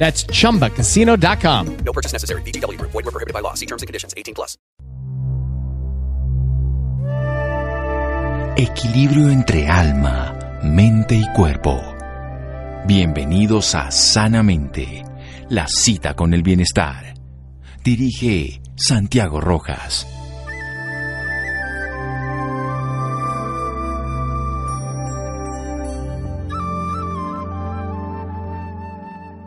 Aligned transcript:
That's 0.00 0.24
chumbacasino.com. 0.24 1.76
No 1.84 1.92
purchase 1.92 2.14
necessary. 2.14 2.42
VGW 2.42 2.78
Group. 2.78 2.90
Void 2.92 3.04
were 3.04 3.12
prohibited 3.12 3.34
by 3.34 3.40
law. 3.40 3.54
See 3.54 3.66
terms 3.66 3.82
and 3.82 3.86
conditions. 3.86 4.14
18 4.16 4.34
plus. 4.34 4.56
Equilibrio 8.56 9.30
entre 9.30 9.68
alma, 9.68 10.58
mente 10.62 11.14
y 11.14 11.26
cuerpo. 11.34 11.80
Bienvenidos 12.86 13.74
a 13.74 13.90
Sanamente, 13.90 15.04
la 15.48 15.66
cita 15.68 16.14
con 16.14 16.34
el 16.34 16.42
bienestar. 16.42 17.14
Dirige 17.84 18.60
Santiago 18.76 19.40
Rojas. 19.40 20.06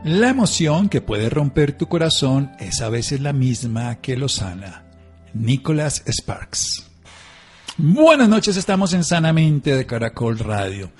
La 0.04 0.30
emoción 0.30 0.90
que 0.90 1.00
puede 1.00 1.30
romper 1.30 1.78
tu 1.78 1.88
corazón 1.88 2.52
es 2.60 2.82
a 2.82 2.90
veces 2.90 3.22
la 3.22 3.32
misma 3.32 4.02
que 4.02 4.18
lo 4.18 4.28
sana. 4.28 4.84
Nicholas 5.34 6.04
Sparks. 6.06 6.92
Buenas 7.78 8.28
noches, 8.28 8.58
estamos 8.58 8.94
en 8.94 9.06
Sanamente 9.06 9.74
de 9.74 9.86
Caracol 9.86 10.40
Radio. 10.40 10.92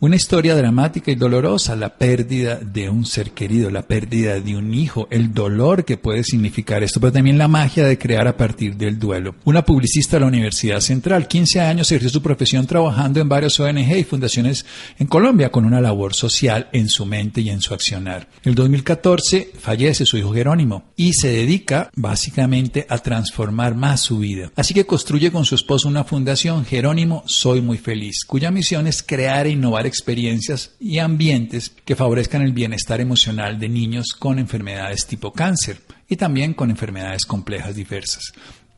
Una 0.00 0.16
historia 0.16 0.54
dramática 0.54 1.10
y 1.10 1.14
dolorosa, 1.14 1.76
la 1.76 1.96
pérdida 1.96 2.56
de 2.56 2.90
un 2.90 3.06
ser 3.06 3.30
querido, 3.30 3.70
la 3.70 3.86
pérdida 3.86 4.38
de 4.38 4.56
un 4.56 4.74
hijo, 4.74 5.08
el 5.10 5.32
dolor 5.32 5.84
que 5.84 5.96
puede 5.96 6.24
significar 6.24 6.82
esto, 6.82 7.00
pero 7.00 7.12
también 7.12 7.38
la 7.38 7.48
magia 7.48 7.86
de 7.86 7.96
crear 7.96 8.28
a 8.28 8.36
partir 8.36 8.76
del 8.76 8.98
duelo. 8.98 9.36
Una 9.44 9.64
publicista 9.64 10.16
de 10.16 10.20
la 10.20 10.26
Universidad 10.26 10.80
Central, 10.80 11.26
15 11.26 11.60
años, 11.60 11.90
ejerció 11.90 12.10
su 12.10 12.22
profesión 12.22 12.66
trabajando 12.66 13.20
en 13.20 13.28
varias 13.28 13.58
ONG 13.58 13.96
y 13.96 14.04
fundaciones 14.04 14.66
en 14.98 15.06
Colombia 15.06 15.50
con 15.50 15.64
una 15.64 15.80
labor 15.80 16.12
social 16.12 16.68
en 16.72 16.88
su 16.88 17.06
mente 17.06 17.40
y 17.40 17.48
en 17.48 17.62
su 17.62 17.72
accionar. 17.72 18.28
En 18.42 18.50
el 18.50 18.54
2014 18.56 19.52
fallece 19.58 20.04
su 20.04 20.18
hijo 20.18 20.34
Jerónimo 20.34 20.84
y 20.96 21.14
se 21.14 21.28
dedica 21.28 21.90
básicamente 21.94 22.84
a 22.90 22.98
transformar 22.98 23.74
más 23.74 24.00
su 24.00 24.18
vida. 24.18 24.50
Así 24.56 24.74
que 24.74 24.86
construye 24.86 25.30
con 25.32 25.44
su 25.44 25.54
esposo 25.54 25.88
una 25.88 26.04
fundación, 26.04 26.66
Jerónimo 26.66 27.22
Soy 27.26 27.62
Muy 27.62 27.78
Feliz, 27.78 28.24
cuya 28.26 28.50
misión 28.50 28.86
es 28.86 29.02
crear 29.02 29.46
e 29.46 29.50
innovar 29.50 29.83
experiencias 29.86 30.74
y 30.80 30.98
ambientes 30.98 31.72
que 31.84 31.96
favorezcan 31.96 32.42
el 32.42 32.52
bienestar 32.52 33.00
emocional 33.00 33.58
de 33.58 33.68
niños 33.68 34.06
con 34.18 34.38
enfermedades 34.38 35.06
tipo 35.06 35.32
cáncer 35.32 35.80
y 36.08 36.16
también 36.16 36.54
con 36.54 36.70
enfermedades 36.70 37.24
complejas 37.24 37.74
diversas. 37.74 38.32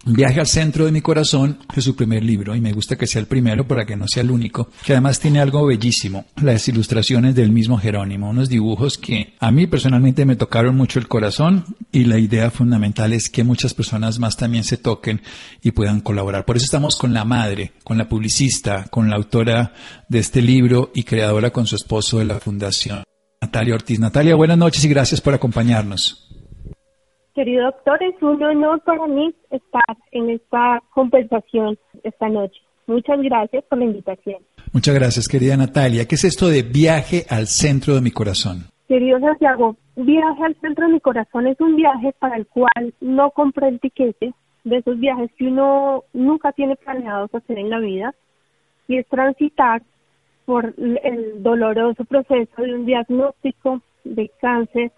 Viaje 0.09 0.39
al 0.39 0.47
centro 0.47 0.85
de 0.85 0.93
mi 0.93 1.01
corazón 1.01 1.59
es 1.75 1.83
su 1.83 1.97
primer 1.97 2.23
libro 2.23 2.55
y 2.55 2.61
me 2.61 2.73
gusta 2.73 2.95
que 2.95 3.09
sea 3.09 3.21
el 3.21 3.27
primero 3.27 3.67
para 3.67 3.85
que 3.85 3.97
no 3.97 4.07
sea 4.07 4.23
el 4.23 4.31
único, 4.31 4.71
que 4.85 4.93
además 4.93 5.19
tiene 5.19 5.41
algo 5.41 5.67
bellísimo, 5.67 6.27
las 6.41 6.69
ilustraciones 6.69 7.35
del 7.35 7.51
mismo 7.51 7.77
Jerónimo, 7.77 8.31
unos 8.31 8.49
dibujos 8.49 8.99
que 8.99 9.35
a 9.41 9.51
mí 9.51 9.67
personalmente 9.67 10.25
me 10.25 10.37
tocaron 10.37 10.77
mucho 10.77 11.01
el 11.01 11.09
corazón 11.09 11.65
y 11.91 12.05
la 12.05 12.21
idea 12.21 12.53
fundamental 12.53 13.13
es 13.15 13.29
que 13.29 13.43
muchas 13.43 13.75
personas 13.75 14.21
más 14.21 14.37
también 14.37 14.63
se 14.63 14.77
toquen 14.77 15.23
y 15.61 15.73
puedan 15.73 16.01
colaborar. 16.01 16.45
Por 16.45 16.57
eso 16.57 16.67
estamos 16.67 16.95
con 16.95 17.13
la 17.13 17.25
madre, 17.25 17.73
con 17.83 17.99
la 17.99 18.09
publicista, 18.09 18.85
con 18.85 19.11
la 19.11 19.17
autora 19.17 19.75
de 20.09 20.21
este 20.21 20.41
libro 20.41 20.93
y 20.95 21.03
creadora 21.03 21.51
con 21.51 21.67
su 21.67 21.75
esposo 21.75 22.21
de 22.21 22.27
la 22.27 22.39
fundación, 22.39 23.03
Natalia 23.41 23.75
Ortiz. 23.75 23.99
Natalia, 23.99 24.37
buenas 24.37 24.57
noches 24.57 24.85
y 24.85 24.89
gracias 24.89 25.21
por 25.21 25.35
acompañarnos. 25.35 26.27
Querido 27.37 27.65
doctor, 27.67 28.03
es 28.03 28.15
un 28.23 28.43
honor 28.43 28.81
para 28.81 29.07
mí 29.07 29.35
estar 29.51 29.97
en 30.13 30.31
esta 30.31 30.83
conversación 30.95 31.77
esta 32.03 32.31
noche. 32.31 32.59
Muchas 32.87 33.21
gracias 33.21 33.63
por 33.65 33.79
la 33.79 33.85
invitación. 33.85 34.39
Muchas 34.73 34.95
gracias, 34.95 35.29
querida 35.29 35.55
Natalia. 35.55 36.07
¿Qué 36.09 36.15
es 36.15 36.25
esto 36.25 36.49
de 36.49 36.63
viaje 36.63 37.27
al 37.29 37.47
centro 37.47 37.95
de 37.95 38.01
mi 38.01 38.11
corazón? 38.11 38.71
Querido 38.89 39.21
Santiago, 39.21 39.77
viaje 39.97 40.45
al 40.45 40.57
centro 40.63 40.87
de 40.87 40.95
mi 40.95 41.01
corazón 41.01 41.47
es 41.47 41.61
un 41.61 41.77
viaje 41.77 42.15
para 42.19 42.37
el 42.37 42.47
cual 42.47 42.95
no 43.03 43.31
compré 43.33 43.69
el 43.69 43.81
tiquete 43.81 44.33
de 44.65 44.77
esos 44.79 44.99
viajes 44.99 45.31
que 45.37 45.49
uno 45.49 46.05
nunca 46.15 46.53
tiene 46.53 46.75
planeados 46.77 47.35
hacer 47.35 47.59
en 47.59 47.69
la 47.69 47.81
vida 47.81 48.15
y 48.89 48.97
es 48.97 49.07
transitar 49.09 49.83
por 50.47 50.73
el 50.79 51.43
doloroso 51.43 52.03
proceso 52.07 52.63
de 52.63 52.75
un 52.77 52.87
diagnóstico 52.87 53.83
de 54.05 54.31
cáncer 54.41 54.91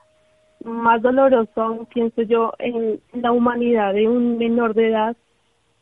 más 0.64 1.02
doloroso, 1.02 1.86
pienso 1.92 2.22
yo, 2.22 2.52
en 2.58 3.00
la 3.12 3.32
humanidad 3.32 3.94
de 3.94 4.08
un 4.08 4.38
menor 4.38 4.74
de 4.74 4.88
edad. 4.88 5.16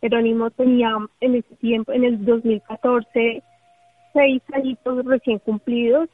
Jerónimo 0.01 0.51
tenía 0.51 0.97
en 1.21 1.37
ese 1.37 1.55
tiempo, 1.57 1.93
en 1.93 2.05
el 2.05 2.25
2014, 2.25 3.43
seis 4.13 4.43
añitos 4.53 5.05
recién 5.05 5.39
cumplidos. 5.39 6.09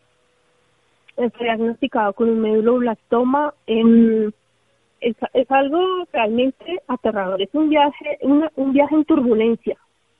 Fue 1.15 1.31
diagnosticado 1.41 2.13
con 2.15 2.31
un 2.31 2.41
meduloblastoma. 2.41 3.55
En, 3.67 4.33
es, 5.01 5.17
es 5.35 5.51
algo 5.51 6.07
realmente 6.13 6.81
aterrador. 6.89 7.43
Es 7.43 7.51
un 7.53 7.69
viaje, 7.69 8.19
un 8.23 8.73
viaje 8.73 8.95
en 8.95 9.05
turbulencia, 9.05 9.77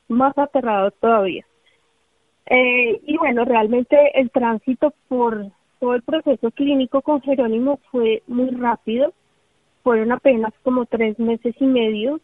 más 0.09 0.37
aterrador 0.37 0.93
todavía. 1.01 1.45
Eh, 2.47 3.01
y 3.07 3.17
bueno, 3.17 3.45
realmente 3.45 3.97
el 4.19 4.31
tránsito 4.31 4.93
por 5.09 5.47
todo 5.83 5.97
el 5.97 6.03
proceso 6.03 6.53
clínico 6.53 7.03
con 7.03 7.21
Jerónimo 7.23 7.81
fue 7.91 8.23
muy 8.29 8.51
rápido, 8.51 9.13
fueron 9.83 10.13
apenas 10.13 10.55
como 10.63 10.87
tres 10.87 11.19
meses 11.19 11.57
y 11.59 11.67
medio 11.67 12.21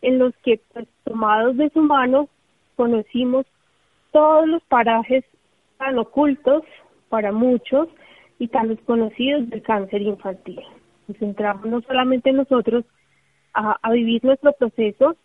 en 0.00 0.20
los 0.20 0.32
que 0.44 0.60
pues, 0.72 0.86
tomados 1.02 1.56
de 1.56 1.70
su 1.70 1.82
mano 1.82 2.28
conocimos 2.76 3.46
todos 4.12 4.46
los 4.46 4.62
parajes 4.66 5.24
tan 5.76 5.98
ocultos 5.98 6.62
para 7.08 7.32
muchos 7.32 7.88
y 8.38 8.46
tan 8.46 8.68
desconocidos 8.68 9.50
del 9.50 9.62
cáncer 9.62 10.00
infantil. 10.00 10.60
Nos 11.08 11.18
centramos 11.18 11.66
no 11.66 11.80
solamente 11.80 12.30
nosotros 12.30 12.84
a, 13.54 13.90
vivir 13.90 14.24
nuestro 14.24 14.52
proceso, 14.52 15.16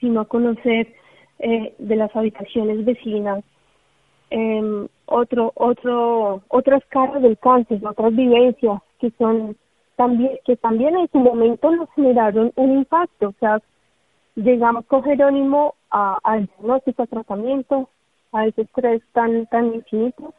sino 0.00 0.20
a 0.20 0.28
conocer 0.28 0.92
eh, 1.38 1.74
de 1.78 1.96
las 1.96 2.14
habitaciones 2.14 2.84
vecinas 2.84 3.42
eh, 4.28 4.86
otro, 5.08 5.52
otro, 5.54 6.42
otras 6.48 6.84
caras 6.86 7.22
del 7.22 7.38
cáncer, 7.38 7.80
otras 7.86 8.14
vivencias 8.14 8.80
que 9.00 9.10
son 9.18 9.56
también, 9.96 10.38
que 10.44 10.56
también 10.56 10.96
en 10.96 11.08
su 11.10 11.18
momento 11.18 11.70
nos 11.70 11.90
generaron 11.90 12.52
un 12.56 12.78
impacto, 12.78 13.28
o 13.28 13.34
sea, 13.40 13.60
llegamos 14.36 14.84
con 14.86 15.02
Jerónimo 15.02 15.74
a, 15.90 16.18
al 16.22 16.46
diagnóstico, 16.46 17.02
a 17.02 17.06
tratamiento, 17.06 17.88
a 18.32 18.46
ese 18.46 18.62
estrés 18.62 19.02
tan, 19.12 19.46
tan 19.46 19.74
infinito, 19.74 20.32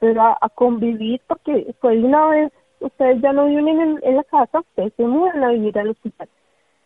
pero 0.00 0.22
a, 0.22 0.48
convivir 0.54 1.20
porque 1.26 1.74
fue 1.80 1.98
una 1.98 2.26
vez, 2.26 2.52
ustedes 2.80 3.20
ya 3.22 3.32
no 3.32 3.46
viven 3.46 3.98
en, 4.02 4.16
la 4.16 4.24
casa, 4.24 4.60
ustedes 4.60 4.92
se 4.96 5.04
mudan 5.04 5.42
a 5.42 5.50
vivir 5.50 5.78
al 5.78 5.90
hospital. 5.90 6.28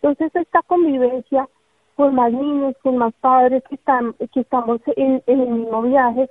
Entonces 0.00 0.34
esta 0.34 0.62
convivencia 0.62 1.48
con 1.96 2.14
más 2.14 2.32
niños, 2.32 2.74
con 2.82 2.98
más 2.98 3.12
padres 3.20 3.62
que 3.68 3.74
están, 3.74 4.14
que 4.32 4.40
estamos 4.40 4.80
en 4.96 5.22
el 5.26 5.36
mismo 5.38 5.82
viaje, 5.82 6.28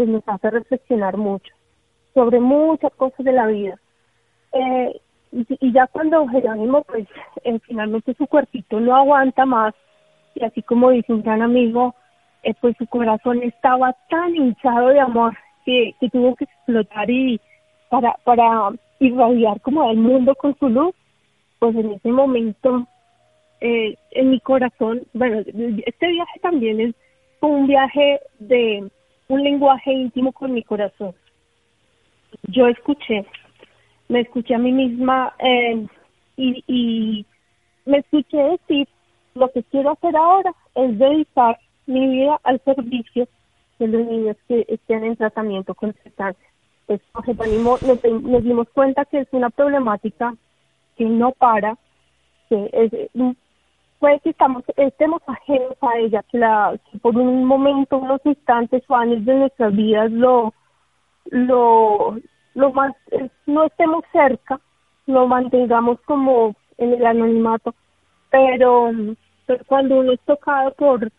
pues 0.00 0.08
nos 0.08 0.26
hace 0.28 0.48
reflexionar 0.48 1.18
mucho 1.18 1.52
sobre 2.14 2.40
muchas 2.40 2.90
cosas 2.94 3.22
de 3.22 3.32
la 3.32 3.46
vida. 3.48 3.78
Eh, 4.50 4.98
y, 5.30 5.72
ya 5.74 5.88
cuando 5.88 6.26
Jerónimo, 6.26 6.84
pues 6.84 7.06
eh, 7.44 7.58
finalmente 7.66 8.14
su 8.14 8.26
cuerpito 8.26 8.80
no 8.80 8.96
aguanta 8.96 9.44
más, 9.44 9.74
y 10.34 10.42
así 10.42 10.62
como 10.62 10.88
dice 10.88 11.12
un 11.12 11.22
gran 11.22 11.42
amigo, 11.42 11.94
eh, 12.44 12.54
pues 12.62 12.74
su 12.78 12.86
corazón 12.86 13.42
estaba 13.42 13.94
tan 14.08 14.34
hinchado 14.34 14.88
de 14.88 15.00
amor 15.00 15.36
que, 15.66 15.94
tuvo 16.10 16.34
que 16.34 16.44
explotar 16.44 17.10
y 17.10 17.38
para, 17.90 18.14
para 18.24 18.70
irradiar 19.00 19.60
como 19.60 19.86
al 19.86 19.98
mundo 19.98 20.34
con 20.34 20.56
su 20.58 20.70
luz, 20.70 20.94
pues 21.58 21.76
en 21.76 21.92
ese 21.92 22.10
momento, 22.10 22.86
eh, 23.60 23.98
en 24.12 24.30
mi 24.30 24.40
corazón, 24.40 25.02
bueno, 25.12 25.40
este 25.40 26.06
viaje 26.06 26.40
también 26.40 26.80
es 26.80 26.94
un 27.42 27.66
viaje 27.66 28.18
de 28.38 28.90
un 29.30 29.44
lenguaje 29.44 29.92
íntimo 29.92 30.32
con 30.32 30.52
mi 30.52 30.62
corazón. 30.62 31.14
Yo 32.48 32.66
escuché, 32.66 33.24
me 34.08 34.20
escuché 34.20 34.54
a 34.54 34.58
mí 34.58 34.72
misma 34.72 35.34
eh, 35.38 35.86
y, 36.36 36.64
y 36.66 37.26
me 37.86 37.98
escuché 37.98 38.36
decir, 38.36 38.88
lo 39.34 39.50
que 39.52 39.62
quiero 39.64 39.92
hacer 39.92 40.16
ahora 40.16 40.52
es 40.74 40.98
dedicar 40.98 41.58
mi 41.86 42.08
vida 42.08 42.40
al 42.42 42.60
servicio 42.64 43.28
de 43.78 43.86
los 43.86 44.06
niños 44.06 44.36
que 44.48 44.66
estén 44.68 45.04
en 45.04 45.16
tratamiento 45.16 45.74
con 45.74 45.94
sustancias. 46.02 46.50
Pues, 46.86 47.00
nos, 47.62 47.82
nos 47.82 48.42
dimos 48.42 48.68
cuenta 48.70 49.04
que 49.04 49.20
es 49.20 49.28
una 49.30 49.50
problemática 49.50 50.34
que 50.96 51.04
no 51.04 51.30
para, 51.30 51.78
que 52.48 52.68
es, 52.72 52.92
puede 54.00 54.18
que 54.20 54.30
estamos, 54.30 54.64
estemos 54.76 55.22
ajenos 55.26 55.76
a 55.82 55.98
ella, 55.98 56.24
que, 56.30 56.38
la, 56.38 56.76
por 57.02 57.16
un 57.16 57.44
momento, 57.44 57.98
unos 57.98 58.20
instantes 58.24 58.82
o 58.88 58.96
años 58.96 59.24
de 59.24 59.34
nuestras 59.34 59.76
vidas 59.76 60.10
lo, 60.10 60.52
lo, 61.26 62.18
lo 62.54 62.72
más, 62.72 62.94
no 63.46 63.64
estemos 63.64 64.02
cerca, 64.10 64.58
lo 65.06 65.26
mantengamos 65.28 66.00
como 66.06 66.56
en 66.78 66.94
el 66.94 67.06
anonimato, 67.06 67.74
pero, 68.30 68.90
cuando 69.66 70.00
uno 70.00 70.12
es 70.12 70.20
tocado 70.20 70.72
por, 70.74 71.10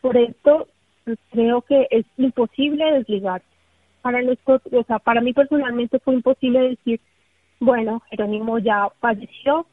por 0.00 0.16
esto, 0.16 0.68
creo 1.30 1.62
que 1.62 1.88
es 1.90 2.06
imposible 2.18 2.92
desligar. 2.92 3.42
Para 4.02 4.22
nosotros, 4.22 4.62
o 4.72 4.84
sea, 4.84 5.00
para 5.00 5.20
mí 5.20 5.32
personalmente 5.32 5.98
fue 5.98 6.14
imposible 6.14 6.60
decir, 6.70 7.00
bueno, 7.58 8.00
Jerónimo 8.10 8.58
ya 8.58 8.88
falleció, 9.00 9.66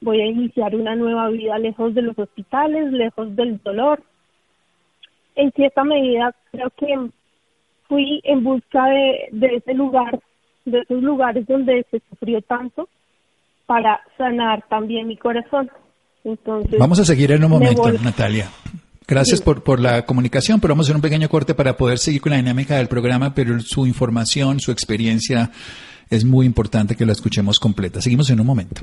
voy 0.00 0.20
a 0.20 0.26
iniciar 0.26 0.74
una 0.74 0.94
nueva 0.94 1.28
vida 1.28 1.58
lejos 1.58 1.94
de 1.94 2.02
los 2.02 2.18
hospitales, 2.18 2.92
lejos 2.92 3.34
del 3.36 3.60
dolor. 3.62 4.02
En 5.36 5.50
cierta 5.52 5.84
medida 5.84 6.34
creo 6.50 6.70
que 6.76 7.10
fui 7.88 8.20
en 8.24 8.44
busca 8.44 8.86
de, 8.86 9.28
de 9.32 9.56
ese 9.56 9.74
lugar, 9.74 10.20
de 10.64 10.80
esos 10.80 11.02
lugares 11.02 11.46
donde 11.46 11.84
se 11.90 12.00
sufrió 12.08 12.40
tanto, 12.42 12.88
para 13.66 14.00
sanar 14.18 14.64
también 14.68 15.06
mi 15.06 15.16
corazón. 15.16 15.70
Entonces, 16.24 16.78
vamos 16.78 16.98
a 16.98 17.04
seguir 17.04 17.32
en 17.32 17.44
un 17.44 17.50
momento, 17.50 17.90
Natalia. 18.02 18.48
Gracias 19.06 19.40
por, 19.40 19.62
por 19.62 19.80
la 19.80 20.06
comunicación, 20.06 20.60
pero 20.60 20.74
vamos 20.74 20.86
a 20.86 20.88
hacer 20.88 20.96
un 20.96 21.02
pequeño 21.02 21.28
corte 21.28 21.54
para 21.54 21.76
poder 21.76 21.98
seguir 21.98 22.20
con 22.20 22.30
la 22.30 22.36
dinámica 22.36 22.76
del 22.76 22.88
programa, 22.88 23.34
pero 23.34 23.58
su 23.60 23.86
información, 23.86 24.60
su 24.60 24.70
experiencia 24.70 25.50
es 26.10 26.24
muy 26.24 26.46
importante 26.46 26.96
que 26.96 27.06
la 27.06 27.12
escuchemos 27.12 27.58
completa. 27.58 28.00
Seguimos 28.00 28.30
en 28.30 28.40
un 28.40 28.46
momento. 28.46 28.82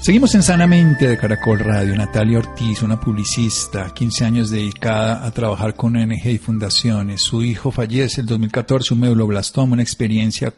Seguimos 0.00 0.34
en 0.34 0.42
Sanamente 0.42 1.06
de 1.06 1.18
Caracol 1.18 1.58
Radio. 1.58 1.94
Natalia 1.94 2.38
Ortiz, 2.38 2.82
una 2.82 2.98
publicista, 2.98 3.92
15 3.92 4.24
años 4.24 4.50
dedicada 4.50 5.26
a 5.26 5.30
trabajar 5.30 5.74
con 5.74 5.94
ONG 5.94 6.26
y 6.26 6.38
fundaciones. 6.38 7.20
Su 7.20 7.42
hijo 7.42 7.70
fallece 7.70 8.22
el 8.22 8.26
2014, 8.26 8.94
un 8.94 9.00
meduloblastoma, 9.00 9.74
una 9.74 9.82
experiencia 9.82 10.54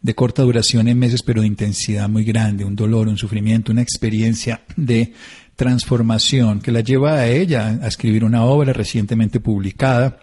de 0.00 0.14
corta 0.14 0.40
duración 0.40 0.88
en 0.88 0.98
meses, 0.98 1.22
pero 1.22 1.42
de 1.42 1.48
intensidad 1.48 2.08
muy 2.08 2.24
grande, 2.24 2.64
un 2.64 2.74
dolor, 2.74 3.08
un 3.08 3.18
sufrimiento, 3.18 3.72
una 3.72 3.82
experiencia 3.82 4.62
de 4.74 5.12
transformación 5.54 6.60
que 6.60 6.72
la 6.72 6.80
lleva 6.80 7.12
a 7.12 7.26
ella 7.26 7.78
a 7.82 7.88
escribir 7.88 8.24
una 8.24 8.44
obra 8.44 8.72
recientemente 8.72 9.38
publicada 9.38 10.18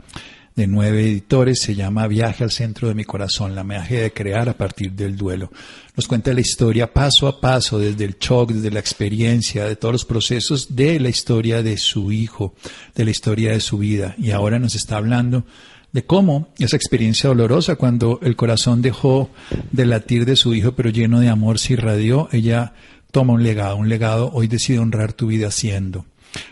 de 0.55 0.67
nueve 0.67 1.01
editores, 1.01 1.59
se 1.61 1.75
llama 1.75 2.07
Viaje 2.07 2.43
al 2.43 2.51
centro 2.51 2.87
de 2.87 2.95
mi 2.95 3.03
corazón, 3.03 3.55
la 3.55 3.65
magia 3.65 4.01
de 4.01 4.13
crear 4.13 4.47
a 4.47 4.57
partir 4.57 4.93
del 4.93 5.17
duelo. 5.17 5.51
Nos 5.97 6.07
cuenta 6.07 6.33
la 6.33 6.39
historia 6.39 6.93
paso 6.93 7.27
a 7.27 7.41
paso, 7.41 7.77
desde 7.77 8.05
el 8.05 8.17
shock, 8.17 8.51
desde 8.51 8.71
la 8.71 8.79
experiencia, 8.79 9.65
de 9.65 9.75
todos 9.75 9.91
los 9.91 10.05
procesos 10.05 10.75
de 10.75 10.99
la 10.99 11.09
historia 11.09 11.61
de 11.61 11.77
su 11.77 12.11
hijo, 12.13 12.53
de 12.95 13.03
la 13.03 13.11
historia 13.11 13.51
de 13.51 13.59
su 13.59 13.79
vida. 13.79 14.15
Y 14.17 14.31
ahora 14.31 14.57
nos 14.57 14.75
está 14.75 14.95
hablando 14.95 15.45
de 15.91 16.05
cómo 16.05 16.49
esa 16.57 16.77
experiencia 16.77 17.29
dolorosa, 17.29 17.75
cuando 17.75 18.19
el 18.21 18.37
corazón 18.37 18.81
dejó 18.81 19.29
de 19.71 19.85
latir 19.85 20.25
de 20.25 20.37
su 20.37 20.53
hijo, 20.53 20.73
pero 20.73 20.89
lleno 20.89 21.19
de 21.19 21.29
amor 21.29 21.59
se 21.59 21.73
irradió, 21.73 22.29
ella 22.31 22.73
toma 23.11 23.33
un 23.33 23.43
legado, 23.43 23.75
un 23.75 23.89
legado, 23.89 24.31
hoy 24.33 24.47
decide 24.47 24.79
honrar 24.79 25.13
tu 25.13 25.27
vida 25.27 25.51
siendo. 25.51 26.05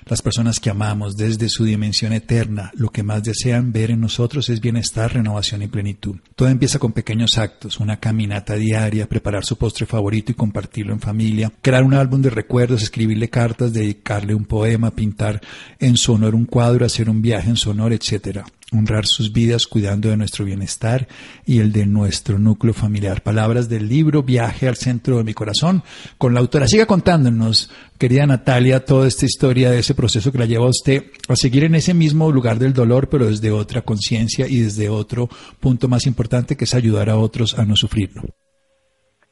Las 0.05 0.21
personas 0.21 0.59
que 0.59 0.69
amamos 0.69 1.15
desde 1.15 1.49
su 1.49 1.65
dimensión 1.65 2.13
eterna, 2.13 2.71
lo 2.75 2.89
que 2.89 3.03
más 3.03 3.23
desean 3.23 3.71
ver 3.71 3.91
en 3.91 4.01
nosotros 4.01 4.49
es 4.49 4.61
bienestar, 4.61 5.13
renovación 5.13 5.61
y 5.61 5.67
plenitud. 5.67 6.17
Todo 6.35 6.49
empieza 6.49 6.79
con 6.79 6.91
pequeños 6.91 7.37
actos, 7.37 7.79
una 7.79 7.99
caminata 7.99 8.55
diaria, 8.55 9.07
preparar 9.07 9.45
su 9.45 9.57
postre 9.57 9.85
favorito 9.85 10.31
y 10.31 10.35
compartirlo 10.35 10.93
en 10.93 10.99
familia, 10.99 11.51
crear 11.61 11.83
un 11.83 11.93
álbum 11.93 12.21
de 12.21 12.29
recuerdos, 12.29 12.83
escribirle 12.83 13.29
cartas, 13.29 13.73
dedicarle 13.73 14.35
un 14.35 14.45
poema, 14.45 14.91
pintar 14.91 15.41
en 15.79 15.97
su 15.97 16.13
honor 16.13 16.35
un 16.35 16.45
cuadro, 16.45 16.85
hacer 16.85 17.09
un 17.09 17.21
viaje 17.21 17.49
en 17.49 17.57
su 17.57 17.69
honor, 17.69 17.93
etc 17.93 18.43
honrar 18.73 19.05
sus 19.05 19.31
vidas 19.31 19.67
cuidando 19.67 20.09
de 20.09 20.17
nuestro 20.17 20.45
bienestar 20.45 21.07
y 21.45 21.59
el 21.59 21.71
de 21.71 21.85
nuestro 21.85 22.39
núcleo 22.39 22.73
familiar. 22.73 23.21
Palabras 23.21 23.69
del 23.69 23.87
libro 23.87 24.23
Viaje 24.23 24.67
al 24.67 24.75
centro 24.75 25.17
de 25.17 25.23
mi 25.23 25.33
corazón 25.33 25.83
con 26.17 26.33
la 26.33 26.39
autora. 26.39 26.67
Siga 26.67 26.85
contándonos, 26.85 27.71
querida 27.97 28.25
Natalia, 28.25 28.85
toda 28.85 29.07
esta 29.07 29.25
historia 29.25 29.71
de 29.71 29.79
ese 29.79 29.95
proceso 29.95 30.31
que 30.31 30.37
la 30.37 30.45
lleva 30.45 30.65
a 30.65 30.69
usted 30.69 31.03
a 31.29 31.35
seguir 31.35 31.63
en 31.63 31.75
ese 31.75 31.93
mismo 31.93 32.31
lugar 32.31 32.57
del 32.57 32.73
dolor, 32.73 33.09
pero 33.09 33.27
desde 33.27 33.51
otra 33.51 33.81
conciencia 33.81 34.47
y 34.47 34.61
desde 34.61 34.89
otro 34.89 35.29
punto 35.59 35.87
más 35.87 36.05
importante 36.05 36.55
que 36.55 36.65
es 36.65 36.73
ayudar 36.73 37.09
a 37.09 37.17
otros 37.17 37.57
a 37.57 37.65
no 37.65 37.75
sufrirlo. 37.75 38.23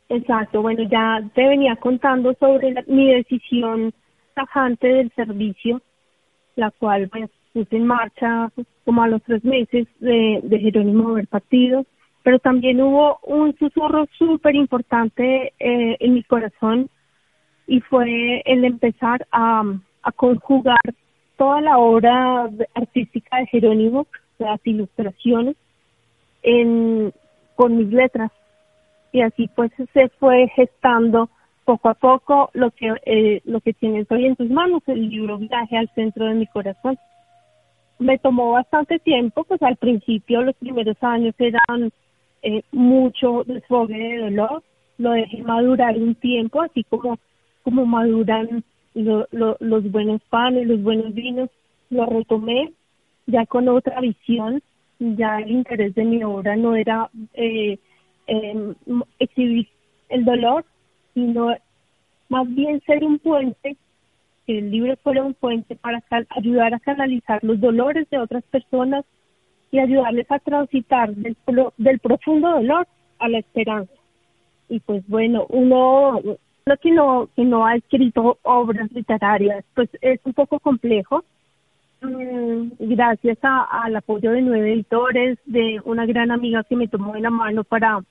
Exacto, 0.10 0.62
bueno, 0.62 0.84
ya 0.92 1.22
te 1.34 1.48
venía 1.48 1.78
contando 1.78 2.34
sobre 2.38 2.74
mi 2.88 3.14
decisión 3.14 3.94
tajante 4.34 4.88
del 4.88 5.12
servicio, 5.16 5.82
la 6.56 6.70
cual 6.72 7.08
pues 7.10 7.30
puse 7.54 7.78
en 7.78 7.86
marcha 7.86 8.50
pues, 8.56 8.68
como 8.86 9.04
a 9.04 9.08
los 9.08 9.22
tres 9.24 9.44
meses 9.44 9.88
de, 10.00 10.60
Jerónimo 10.60 11.10
haber 11.10 11.28
partido, 11.28 11.86
pero 12.24 12.40
también 12.40 12.82
hubo 12.82 13.20
un 13.24 13.56
susurro 13.58 14.08
súper 14.18 14.56
importante 14.56 15.54
eh, 15.60 15.98
en 16.00 16.14
mi 16.14 16.24
corazón 16.24 16.90
y 17.68 17.80
fue 17.82 18.42
el 18.46 18.66
empezar 18.66 19.26
a, 19.32 19.64
conjugar 20.16 20.82
toda 21.38 21.62
la 21.62 21.78
obra 21.78 22.50
artística 22.74 23.38
de 23.38 23.46
Jerónimo, 23.48 24.08
las 24.40 24.60
ilustraciones, 24.66 25.56
con 27.56 27.78
mis 27.78 27.88
letras. 27.90 28.32
Y 29.12 29.22
así 29.22 29.48
pues 29.56 29.72
se 29.94 30.10
fue 30.20 30.48
gestando 30.56 31.30
poco 31.66 31.90
a 31.90 31.94
poco 31.94 32.50
lo 32.54 32.72
que, 32.72 32.94
eh, 33.06 33.42
lo 33.46 33.62
que 33.62 33.74
tienes 33.74 34.10
hoy 34.12 34.26
en 34.26 34.36
tus 34.36 34.50
manos, 34.50 34.82
el 34.88 35.10
libro 35.10 35.38
Viaje 35.38 35.78
al 35.78 35.90
centro 35.94 36.26
de 36.26 36.34
mi 36.34 36.48
corazón 36.48 36.98
me 38.02 38.18
tomó 38.18 38.52
bastante 38.52 38.98
tiempo, 39.00 39.44
pues 39.44 39.62
al 39.62 39.76
principio 39.78 40.42
los 40.42 40.56
primeros 40.56 40.98
años 41.02 41.36
eran 41.38 41.92
eh, 42.42 42.64
mucho 42.72 43.44
desfogue 43.46 43.96
de 43.96 44.18
dolor, 44.18 44.64
lo 44.98 45.12
dejé 45.12 45.44
madurar 45.44 45.96
un 45.98 46.16
tiempo, 46.16 46.62
así 46.62 46.84
como 46.86 47.20
como 47.64 47.86
maduran 47.86 48.64
los 48.96 49.92
buenos 49.92 50.20
panes, 50.30 50.68
los 50.68 50.82
buenos 50.82 51.14
vinos, 51.14 51.50
lo 51.92 52.08
retomé 52.08 52.74
ya 53.28 53.46
con 53.46 53.70
otra 53.70 54.02
visión, 54.02 54.64
ya 55.00 55.38
el 55.38 55.52
interés 55.52 55.94
de 55.94 56.04
mi 56.04 56.24
obra 56.24 56.56
no 56.56 56.76
era 56.76 57.08
eh, 57.36 57.78
eh, 58.26 58.74
exhibir 59.20 59.68
el 60.10 60.26
dolor, 60.26 60.66
sino 61.14 61.56
más 62.30 62.48
bien 62.56 62.82
ser 62.88 63.04
un 63.04 63.20
puente 63.20 63.78
que 64.46 64.58
el 64.58 64.72
libro 64.72 64.96
fuera 64.98 65.24
un 65.24 65.34
puente 65.34 65.76
para 65.76 66.02
ayudar 66.30 66.74
a 66.74 66.80
canalizar 66.80 67.44
los 67.44 67.60
dolores 67.60 68.10
de 68.10 68.20
otras 68.20 68.44
personas 68.44 69.06
y 69.72 69.80
ayudarles 69.80 70.30
a 70.30 70.40
transitar 70.40 71.14
del, 71.16 71.36
del 71.78 72.00
profundo 72.00 72.50
dolor 72.50 72.88
a 73.20 73.30
la 73.30 73.40
esperanza. 73.40 73.94
Y 74.70 74.80
pues 74.80 75.08
bueno, 75.08 75.46
uno 75.50 76.20
que 76.82 76.92
no, 76.92 77.30
que 77.36 77.44
no 77.44 77.66
ha 77.66 77.76
escrito 77.76 78.38
obras 78.44 78.92
literarias, 78.92 79.66
pues 79.76 79.90
es 80.02 80.20
un 80.24 80.34
poco 80.34 80.60
complejo. 80.60 81.24
Mm, 82.02 82.72
gracias 82.80 83.38
al 83.42 83.96
apoyo 83.96 84.32
de 84.32 84.42
nueve 84.42 84.74
editores, 84.74 85.38
de 85.46 85.80
una 85.86 86.06
gran 86.06 86.32
amiga 86.32 86.64
que 86.64 86.76
me 86.76 86.88
tomó 86.88 87.14
de 87.14 87.22
la 87.22 87.30
mano 87.30 87.64
para, 87.64 88.02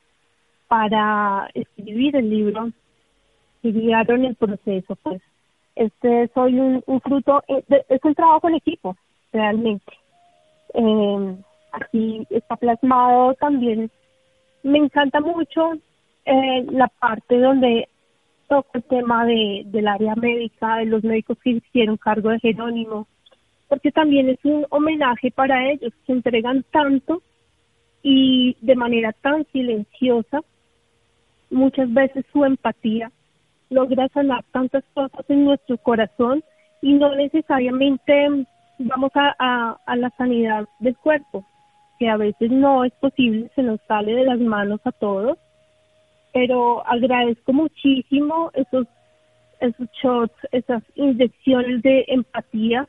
para 0.68 1.50
escribir 1.54 2.14
el 2.16 2.30
libro, 2.30 2.70
y 3.62 3.72
guiaron 3.72 4.24
el 4.24 4.36
proceso, 4.36 4.96
pues 4.96 5.20
este 5.74 6.30
soy 6.34 6.58
un, 6.58 7.00
fruto, 7.00 7.42
eh, 7.48 7.64
es 7.88 8.04
un 8.04 8.14
trabajo 8.14 8.48
en 8.48 8.56
equipo, 8.56 8.96
realmente. 9.32 9.92
Eh, 10.74 11.36
está 12.30 12.56
plasmado 12.56 13.34
también. 13.34 13.90
Me 14.62 14.78
encanta 14.78 15.20
mucho 15.20 15.72
eh, 16.24 16.66
la 16.70 16.88
parte 16.88 17.38
donde 17.38 17.88
toca 18.48 18.70
el 18.74 18.82
tema 18.84 19.24
de, 19.24 19.62
del 19.66 19.88
área 19.88 20.14
médica, 20.16 20.76
de 20.76 20.86
los 20.86 21.04
médicos 21.04 21.38
que 21.42 21.50
hicieron 21.50 21.96
cargo 21.96 22.30
de 22.30 22.40
Jerónimo, 22.40 23.06
porque 23.68 23.92
también 23.92 24.28
es 24.28 24.38
un 24.44 24.66
homenaje 24.70 25.30
para 25.30 25.70
ellos, 25.70 25.92
que 26.04 26.12
entregan 26.12 26.64
tanto 26.72 27.22
y 28.02 28.56
de 28.60 28.74
manera 28.74 29.12
tan 29.12 29.46
silenciosa, 29.52 30.40
muchas 31.50 31.92
veces 31.92 32.24
su 32.32 32.44
empatía 32.44 33.10
logra 33.70 34.08
sanar 34.08 34.44
tantas 34.52 34.84
cosas 34.92 35.24
en 35.28 35.44
nuestro 35.44 35.78
corazón 35.78 36.44
y 36.82 36.92
no 36.94 37.14
necesariamente 37.14 38.46
vamos 38.78 39.12
a, 39.14 39.78
a, 39.86 39.96
la 39.96 40.10
sanidad 40.10 40.66
del 40.80 40.96
cuerpo, 40.96 41.44
que 41.98 42.08
a 42.08 42.16
veces 42.16 42.50
no 42.50 42.84
es 42.84 42.92
posible, 42.94 43.50
se 43.54 43.62
nos 43.62 43.80
sale 43.86 44.14
de 44.14 44.24
las 44.24 44.40
manos 44.40 44.80
a 44.84 44.92
todos, 44.92 45.38
pero 46.32 46.86
agradezco 46.86 47.52
muchísimo 47.52 48.50
esos, 48.54 48.86
esos 49.60 49.88
shots, 50.02 50.34
esas 50.52 50.82
inyecciones 50.94 51.82
de 51.82 52.04
empatía 52.08 52.88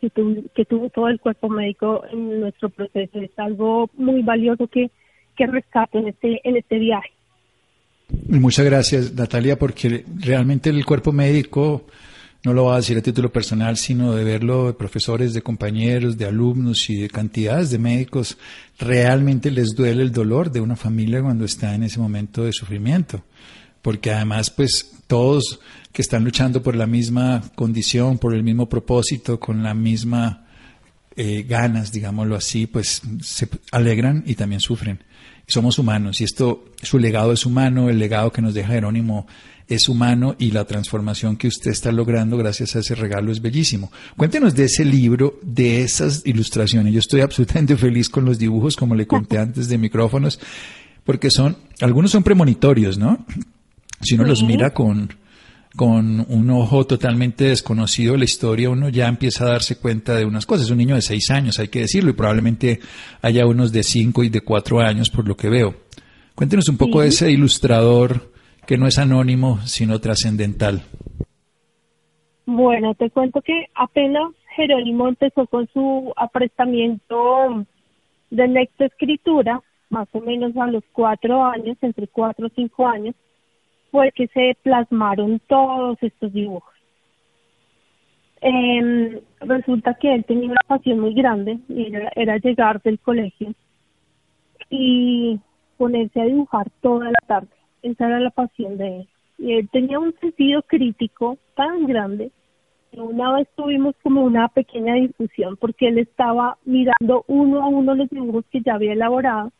que, 0.00 0.10
que 0.54 0.64
tuvo 0.64 0.90
todo 0.90 1.08
el 1.08 1.20
cuerpo 1.20 1.48
médico 1.48 2.04
en 2.10 2.40
nuestro 2.40 2.68
proceso. 2.68 3.18
Es 3.18 3.36
algo 3.38 3.88
muy 3.94 4.22
valioso 4.22 4.68
que, 4.68 4.90
que 5.36 5.46
rescato 5.46 5.98
en 5.98 6.08
este, 6.08 6.40
en 6.48 6.56
este 6.56 6.78
viaje. 6.78 7.13
Muchas 8.08 8.64
gracias, 8.64 9.14
Natalia, 9.14 9.58
porque 9.58 10.04
realmente 10.18 10.70
el 10.70 10.84
cuerpo 10.84 11.12
médico 11.12 11.86
no 12.44 12.52
lo 12.52 12.66
va 12.66 12.74
a 12.74 12.76
decir 12.76 12.98
a 12.98 13.02
título 13.02 13.32
personal, 13.32 13.78
sino 13.78 14.14
de 14.14 14.22
verlo 14.22 14.66
de 14.66 14.74
profesores, 14.74 15.32
de 15.32 15.40
compañeros, 15.40 16.18
de 16.18 16.26
alumnos 16.26 16.90
y 16.90 16.96
de 16.96 17.08
cantidades 17.08 17.70
de 17.70 17.78
médicos, 17.78 18.36
realmente 18.78 19.50
les 19.50 19.74
duele 19.74 20.02
el 20.02 20.12
dolor 20.12 20.52
de 20.52 20.60
una 20.60 20.76
familia 20.76 21.22
cuando 21.22 21.46
está 21.46 21.74
en 21.74 21.84
ese 21.84 21.98
momento 21.98 22.44
de 22.44 22.52
sufrimiento. 22.52 23.24
Porque 23.80 24.12
además, 24.12 24.50
pues 24.50 24.92
todos 25.06 25.60
que 25.90 26.02
están 26.02 26.24
luchando 26.24 26.62
por 26.62 26.76
la 26.76 26.86
misma 26.86 27.42
condición, 27.54 28.18
por 28.18 28.34
el 28.34 28.42
mismo 28.42 28.68
propósito, 28.68 29.40
con 29.40 29.62
la 29.62 29.72
misma 29.72 30.44
eh, 31.16 31.44
ganas, 31.48 31.92
digámoslo 31.92 32.36
así, 32.36 32.66
pues 32.66 33.00
se 33.22 33.48
alegran 33.72 34.22
y 34.26 34.34
también 34.34 34.60
sufren. 34.60 35.02
Somos 35.46 35.78
humanos 35.78 36.20
y 36.20 36.24
esto, 36.24 36.64
su 36.82 36.98
legado 36.98 37.32
es 37.32 37.44
humano, 37.44 37.90
el 37.90 37.98
legado 37.98 38.32
que 38.32 38.42
nos 38.42 38.54
deja 38.54 38.72
Jerónimo 38.72 39.26
es 39.68 39.88
humano 39.88 40.36
y 40.38 40.50
la 40.50 40.64
transformación 40.64 41.36
que 41.36 41.48
usted 41.48 41.70
está 41.70 41.90
logrando 41.90 42.36
gracias 42.36 42.76
a 42.76 42.80
ese 42.80 42.94
regalo 42.94 43.32
es 43.32 43.40
bellísimo. 43.40 43.90
Cuéntenos 44.16 44.54
de 44.54 44.64
ese 44.64 44.84
libro, 44.84 45.38
de 45.42 45.82
esas 45.82 46.22
ilustraciones. 46.24 46.92
Yo 46.92 47.00
estoy 47.00 47.20
absolutamente 47.22 47.76
feliz 47.76 48.08
con 48.08 48.24
los 48.24 48.38
dibujos, 48.38 48.76
como 48.76 48.94
le 48.94 49.06
conté 49.06 49.38
antes 49.38 49.68
de 49.68 49.78
micrófonos, 49.78 50.38
porque 51.04 51.30
son, 51.30 51.56
algunos 51.80 52.10
son 52.10 52.22
premonitorios, 52.22 52.98
¿no? 52.98 53.24
Si 54.00 54.14
uno 54.14 54.24
los 54.24 54.42
mira 54.42 54.74
con, 54.74 55.14
con 55.76 56.24
un 56.28 56.50
ojo 56.50 56.86
totalmente 56.86 57.44
desconocido 57.44 58.12
de 58.12 58.18
la 58.18 58.24
historia, 58.24 58.70
uno 58.70 58.88
ya 58.88 59.08
empieza 59.08 59.44
a 59.44 59.50
darse 59.50 59.78
cuenta 59.78 60.14
de 60.14 60.24
unas 60.24 60.46
cosas. 60.46 60.66
Es 60.66 60.70
un 60.70 60.78
niño 60.78 60.94
de 60.94 61.02
seis 61.02 61.30
años, 61.30 61.58
hay 61.58 61.68
que 61.68 61.80
decirlo, 61.80 62.10
y 62.10 62.14
probablemente 62.14 62.80
haya 63.22 63.46
unos 63.46 63.72
de 63.72 63.82
cinco 63.82 64.22
y 64.22 64.28
de 64.28 64.42
cuatro 64.42 64.80
años 64.80 65.10
por 65.10 65.26
lo 65.26 65.36
que 65.36 65.48
veo. 65.48 65.74
Cuéntenos 66.34 66.68
un 66.68 66.76
poco 66.76 67.00
de 67.00 67.08
ese 67.08 67.30
ilustrador 67.30 68.34
que 68.66 68.76
no 68.78 68.86
es 68.86 68.98
anónimo, 68.98 69.58
sino 69.64 70.00
trascendental? 70.00 70.82
Bueno, 72.46 72.94
te 72.94 73.10
cuento 73.10 73.40
que 73.40 73.66
apenas 73.74 74.32
Jerónimo 74.56 75.08
empezó 75.08 75.46
con 75.46 75.68
su 75.72 76.12
aprestamiento 76.16 77.66
de 78.30 78.48
lectoescritura, 78.48 79.60
más 79.90 80.08
o 80.12 80.20
menos 80.20 80.56
a 80.56 80.66
los 80.66 80.82
cuatro 80.92 81.44
años, 81.44 81.76
entre 81.82 82.08
cuatro 82.08 82.46
o 82.46 82.50
cinco 82.54 82.86
años, 82.86 83.14
fue 83.94 84.10
que 84.10 84.26
se 84.26 84.56
plasmaron 84.64 85.40
todos 85.46 85.96
estos 86.02 86.32
dibujos. 86.32 86.74
Eh, 88.40 89.22
resulta 89.38 89.94
que 89.94 90.12
él 90.12 90.24
tenía 90.24 90.50
una 90.50 90.60
pasión 90.66 90.98
muy 90.98 91.14
grande, 91.14 91.60
era, 91.68 92.10
era 92.16 92.38
llegar 92.38 92.82
del 92.82 92.98
colegio 92.98 93.54
y 94.68 95.38
ponerse 95.76 96.20
a 96.20 96.24
dibujar 96.24 96.68
toda 96.80 97.04
la 97.04 97.20
tarde 97.28 97.54
esa 97.82 98.08
era 98.08 98.18
la 98.18 98.30
pasión 98.30 98.78
de 98.78 98.96
él. 98.96 99.08
Y 99.38 99.52
él 99.52 99.68
tenía 99.70 100.00
un 100.00 100.12
sentido 100.18 100.62
crítico 100.62 101.38
tan 101.54 101.86
grande 101.86 102.32
que 102.90 103.00
una 103.00 103.32
vez 103.32 103.46
tuvimos 103.54 103.94
como 104.02 104.22
una 104.24 104.48
pequeña 104.48 104.94
discusión 104.94 105.56
porque 105.56 105.86
él 105.86 105.98
estaba 105.98 106.58
mirando 106.64 107.24
uno 107.28 107.62
a 107.62 107.68
uno 107.68 107.94
los 107.94 108.10
dibujos 108.10 108.44
que 108.50 108.60
ya 108.60 108.74
había 108.74 108.94
elaborado 108.94 109.52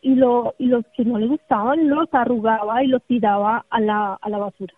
y, 0.00 0.14
lo, 0.14 0.54
y 0.58 0.66
los 0.66 0.84
que 0.96 1.04
no 1.04 1.18
le 1.18 1.26
gustaban 1.26 1.88
los 1.88 2.08
arrugaba 2.12 2.82
y 2.82 2.88
los 2.88 3.02
tiraba 3.04 3.64
a 3.70 3.80
la, 3.80 4.14
a 4.14 4.28
la 4.28 4.38
basura. 4.38 4.74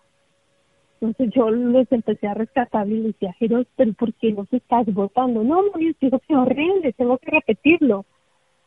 Entonces 0.99 1.33
yo 1.33 1.49
los 1.49 1.91
empecé 1.91 2.27
a 2.27 2.33
rescatar 2.33 2.87
y 2.87 2.99
le 2.99 3.07
decía, 3.07 3.33
Jeros, 3.33 3.65
pero 3.75 3.93
¿por 3.93 4.13
qué 4.13 4.31
los 4.31 4.51
estás 4.53 4.85
botando? 4.93 5.43
No, 5.43 5.63
no, 5.63 5.79
yo 5.79 5.91
digo 5.99 6.19
que 6.27 6.35
horrible, 6.35 6.93
tengo 6.93 7.17
que 7.17 7.31
repetirlo. 7.31 8.05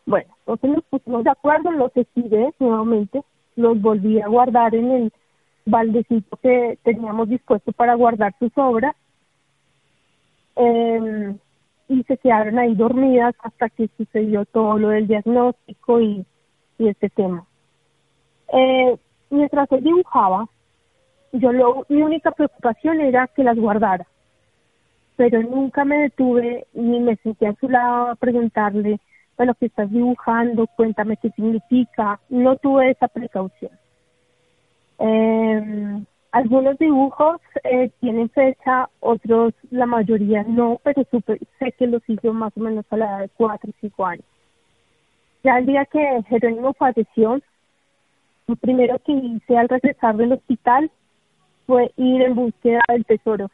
Bueno, 0.06 0.34
entonces 0.40 0.70
nos 0.70 0.84
pusimos 0.84 1.24
de 1.24 1.30
acuerdo, 1.30 1.70
los 1.70 1.96
estiré 1.96 2.52
nuevamente 2.58 3.22
los 3.56 3.80
volví 3.80 4.20
a 4.20 4.28
guardar 4.28 4.74
en 4.74 4.90
el 4.90 5.12
baldecito 5.66 6.36
que 6.42 6.78
teníamos 6.82 7.28
dispuesto 7.28 7.72
para 7.72 7.94
guardar 7.94 8.34
sus 8.38 8.52
obras 8.56 8.94
eh, 10.56 11.34
y 11.88 12.02
se 12.04 12.16
quedaron 12.18 12.58
ahí 12.58 12.74
dormidas 12.74 13.34
hasta 13.42 13.68
que 13.70 13.88
sucedió 13.96 14.44
todo 14.46 14.78
lo 14.78 14.88
del 14.88 15.06
diagnóstico 15.06 16.00
y, 16.00 16.26
y 16.78 16.88
este 16.88 17.08
tema. 17.10 17.46
Eh, 18.52 18.96
mientras 19.30 19.70
él 19.72 19.82
dibujaba, 19.82 20.46
yo 21.32 21.52
lo, 21.52 21.86
mi 21.88 22.02
única 22.02 22.30
preocupación 22.30 23.00
era 23.00 23.26
que 23.28 23.44
las 23.44 23.56
guardara, 23.56 24.06
pero 25.16 25.42
nunca 25.42 25.84
me 25.84 25.98
detuve 25.98 26.66
ni 26.72 27.00
me 27.00 27.16
senté 27.16 27.46
a 27.46 27.54
su 27.54 27.68
lado 27.68 28.08
a 28.10 28.14
preguntarle 28.14 29.00
bueno, 29.36 29.54
que 29.54 29.66
estás 29.66 29.90
dibujando, 29.90 30.66
cuéntame 30.76 31.16
qué 31.16 31.30
significa. 31.30 32.20
No 32.28 32.56
tuve 32.56 32.90
esa 32.90 33.08
precaución. 33.08 33.72
Eh, 34.98 36.04
algunos 36.30 36.78
dibujos 36.78 37.40
eh, 37.64 37.90
tienen 38.00 38.28
fecha, 38.30 38.88
otros, 39.00 39.54
la 39.70 39.86
mayoría 39.86 40.44
no, 40.44 40.80
pero 40.82 41.04
sé 41.58 41.72
que 41.72 41.86
los 41.86 42.02
hizo 42.08 42.32
más 42.32 42.52
o 42.56 42.60
menos 42.60 42.84
a 42.90 42.96
la 42.96 43.06
edad 43.06 43.20
de 43.20 43.28
4 43.30 43.70
o 43.70 43.74
5 43.80 44.06
años. 44.06 44.24
Ya 45.44 45.58
el 45.58 45.66
día 45.66 45.84
que 45.84 46.22
Jerónimo 46.30 46.72
falleció, 46.72 47.38
lo 48.46 48.56
primero 48.56 48.98
que 49.00 49.12
hice 49.12 49.58
al 49.58 49.68
regresar 49.68 50.16
del 50.16 50.32
hospital 50.32 50.90
fue 51.66 51.92
ir 51.98 52.22
en 52.22 52.34
búsqueda 52.34 52.80
del 52.88 53.04
tesoro. 53.04 53.50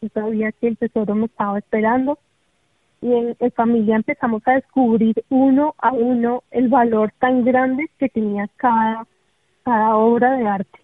Yo 0.00 0.08
sabía 0.14 0.50
que 0.52 0.68
el 0.68 0.78
tesoro 0.78 1.14
me 1.14 1.26
estaba 1.26 1.58
esperando 1.58 2.18
y 3.02 3.12
en, 3.12 3.36
familia 3.52 3.96
empezamos 3.96 4.42
a 4.46 4.52
descubrir 4.52 5.22
uno 5.28 5.74
a 5.76 5.92
uno 5.92 6.42
el 6.50 6.68
valor 6.68 7.12
tan 7.18 7.44
grande 7.44 7.90
que 7.98 8.08
tenía 8.08 8.48
cada, 8.56 9.06
cada 9.62 9.94
obra 9.94 10.38
de 10.38 10.46
arte. 10.48 10.80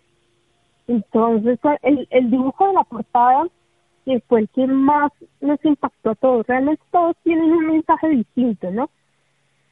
Entonces, 0.87 1.59
el, 1.81 2.07
el 2.11 2.31
dibujo 2.31 2.69
de 2.69 2.75
la 2.75 2.85
portada 2.85 3.47
fue 4.29 4.41
el 4.41 4.49
que 4.51 4.67
más 4.67 5.13
nos 5.41 5.65
impactó 5.65 6.11
a 6.11 6.15
todos. 6.15 6.47
Realmente 6.47 6.83
todos 6.91 7.17
tienen 7.23 7.51
un 7.53 7.69
mensaje 7.69 8.09
distinto, 8.09 8.71
¿no? 8.71 8.91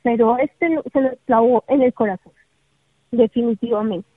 Pero 0.02 0.38
este 0.38 0.78
se 0.92 1.00
lo 1.00 1.10
clavó 1.26 1.64
en 1.68 1.82
el 1.82 1.92
corazón, 1.92 2.32
definitivamente. 3.10 4.08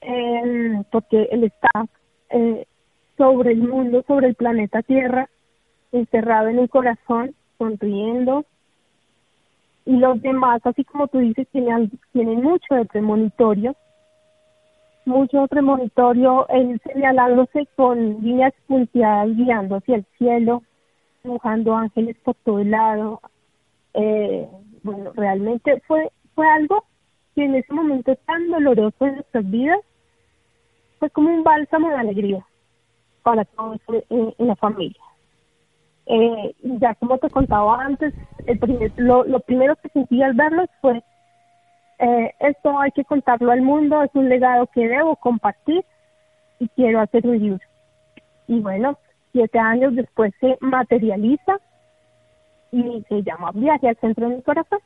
Eh, 0.00 0.82
porque 0.92 1.28
él 1.32 1.44
está 1.44 1.86
eh, 2.30 2.66
sobre 3.16 3.52
el 3.52 3.62
mundo, 3.62 4.04
sobre 4.06 4.28
el 4.28 4.34
planeta 4.34 4.82
Tierra, 4.82 5.28
encerrado 5.92 6.48
en 6.48 6.58
el 6.58 6.70
corazón, 6.70 7.34
sonriendo. 7.58 8.44
Y 9.84 9.96
los 9.96 10.20
demás, 10.20 10.60
así 10.64 10.84
como 10.84 11.08
tú 11.08 11.18
dices, 11.18 11.46
tienen, 11.50 11.90
mucho 12.42 12.74
de 12.74 12.84
premonitorio, 12.86 13.74
mucho 15.04 15.46
premonitorio, 15.46 16.48
él 16.48 16.80
señalándose 16.84 17.68
con 17.76 18.20
líneas 18.20 18.52
punteadas 18.66 19.36
guiando 19.36 19.76
hacia 19.76 19.96
el 19.96 20.06
cielo, 20.18 20.62
dibujando 21.22 21.76
ángeles 21.76 22.16
por 22.24 22.34
todo 22.44 22.58
el 22.58 22.72
lado. 22.72 23.20
Eh, 23.94 24.48
bueno, 24.86 25.12
realmente 25.14 25.82
fue, 25.86 26.10
fue 26.34 26.48
algo 26.48 26.84
que 27.34 27.44
en 27.44 27.56
ese 27.56 27.72
momento 27.72 28.14
tan 28.24 28.50
doloroso 28.50 29.04
en 29.04 29.16
nuestras 29.16 29.50
vidas 29.50 29.80
fue 30.98 31.10
como 31.10 31.28
un 31.28 31.42
bálsamo 31.42 31.90
de 31.90 31.96
alegría 31.96 32.46
para 33.22 33.44
todos 33.44 33.78
en 34.08 34.34
la 34.38 34.56
familia. 34.56 35.00
Eh, 36.06 36.54
ya 36.62 36.94
como 36.94 37.18
te 37.18 37.28
contaba 37.28 37.82
antes, 37.82 38.14
el 38.46 38.58
primer, 38.60 38.92
lo, 38.96 39.24
lo 39.24 39.40
primero 39.40 39.74
que 39.76 39.88
sentí 39.88 40.22
al 40.22 40.34
verlos 40.34 40.68
fue, 40.80 41.02
eh, 41.98 42.32
esto 42.38 42.78
hay 42.78 42.92
que 42.92 43.04
contarlo 43.04 43.50
al 43.50 43.62
mundo, 43.62 44.02
es 44.02 44.10
un 44.14 44.28
legado 44.28 44.68
que 44.68 44.86
debo 44.86 45.16
compartir 45.16 45.84
y 46.60 46.68
quiero 46.68 47.00
hacer 47.00 47.26
un 47.26 47.38
libro. 47.38 47.66
Y 48.46 48.60
bueno, 48.60 48.96
siete 49.32 49.58
años 49.58 49.96
después 49.96 50.32
se 50.40 50.56
materializa 50.60 51.58
y 52.76 53.04
se 53.08 53.22
llama 53.22 53.50
Viaje 53.54 53.96
Centro 54.00 54.28
de 54.28 54.36
mi 54.36 54.42
Corazón. 54.42 54.78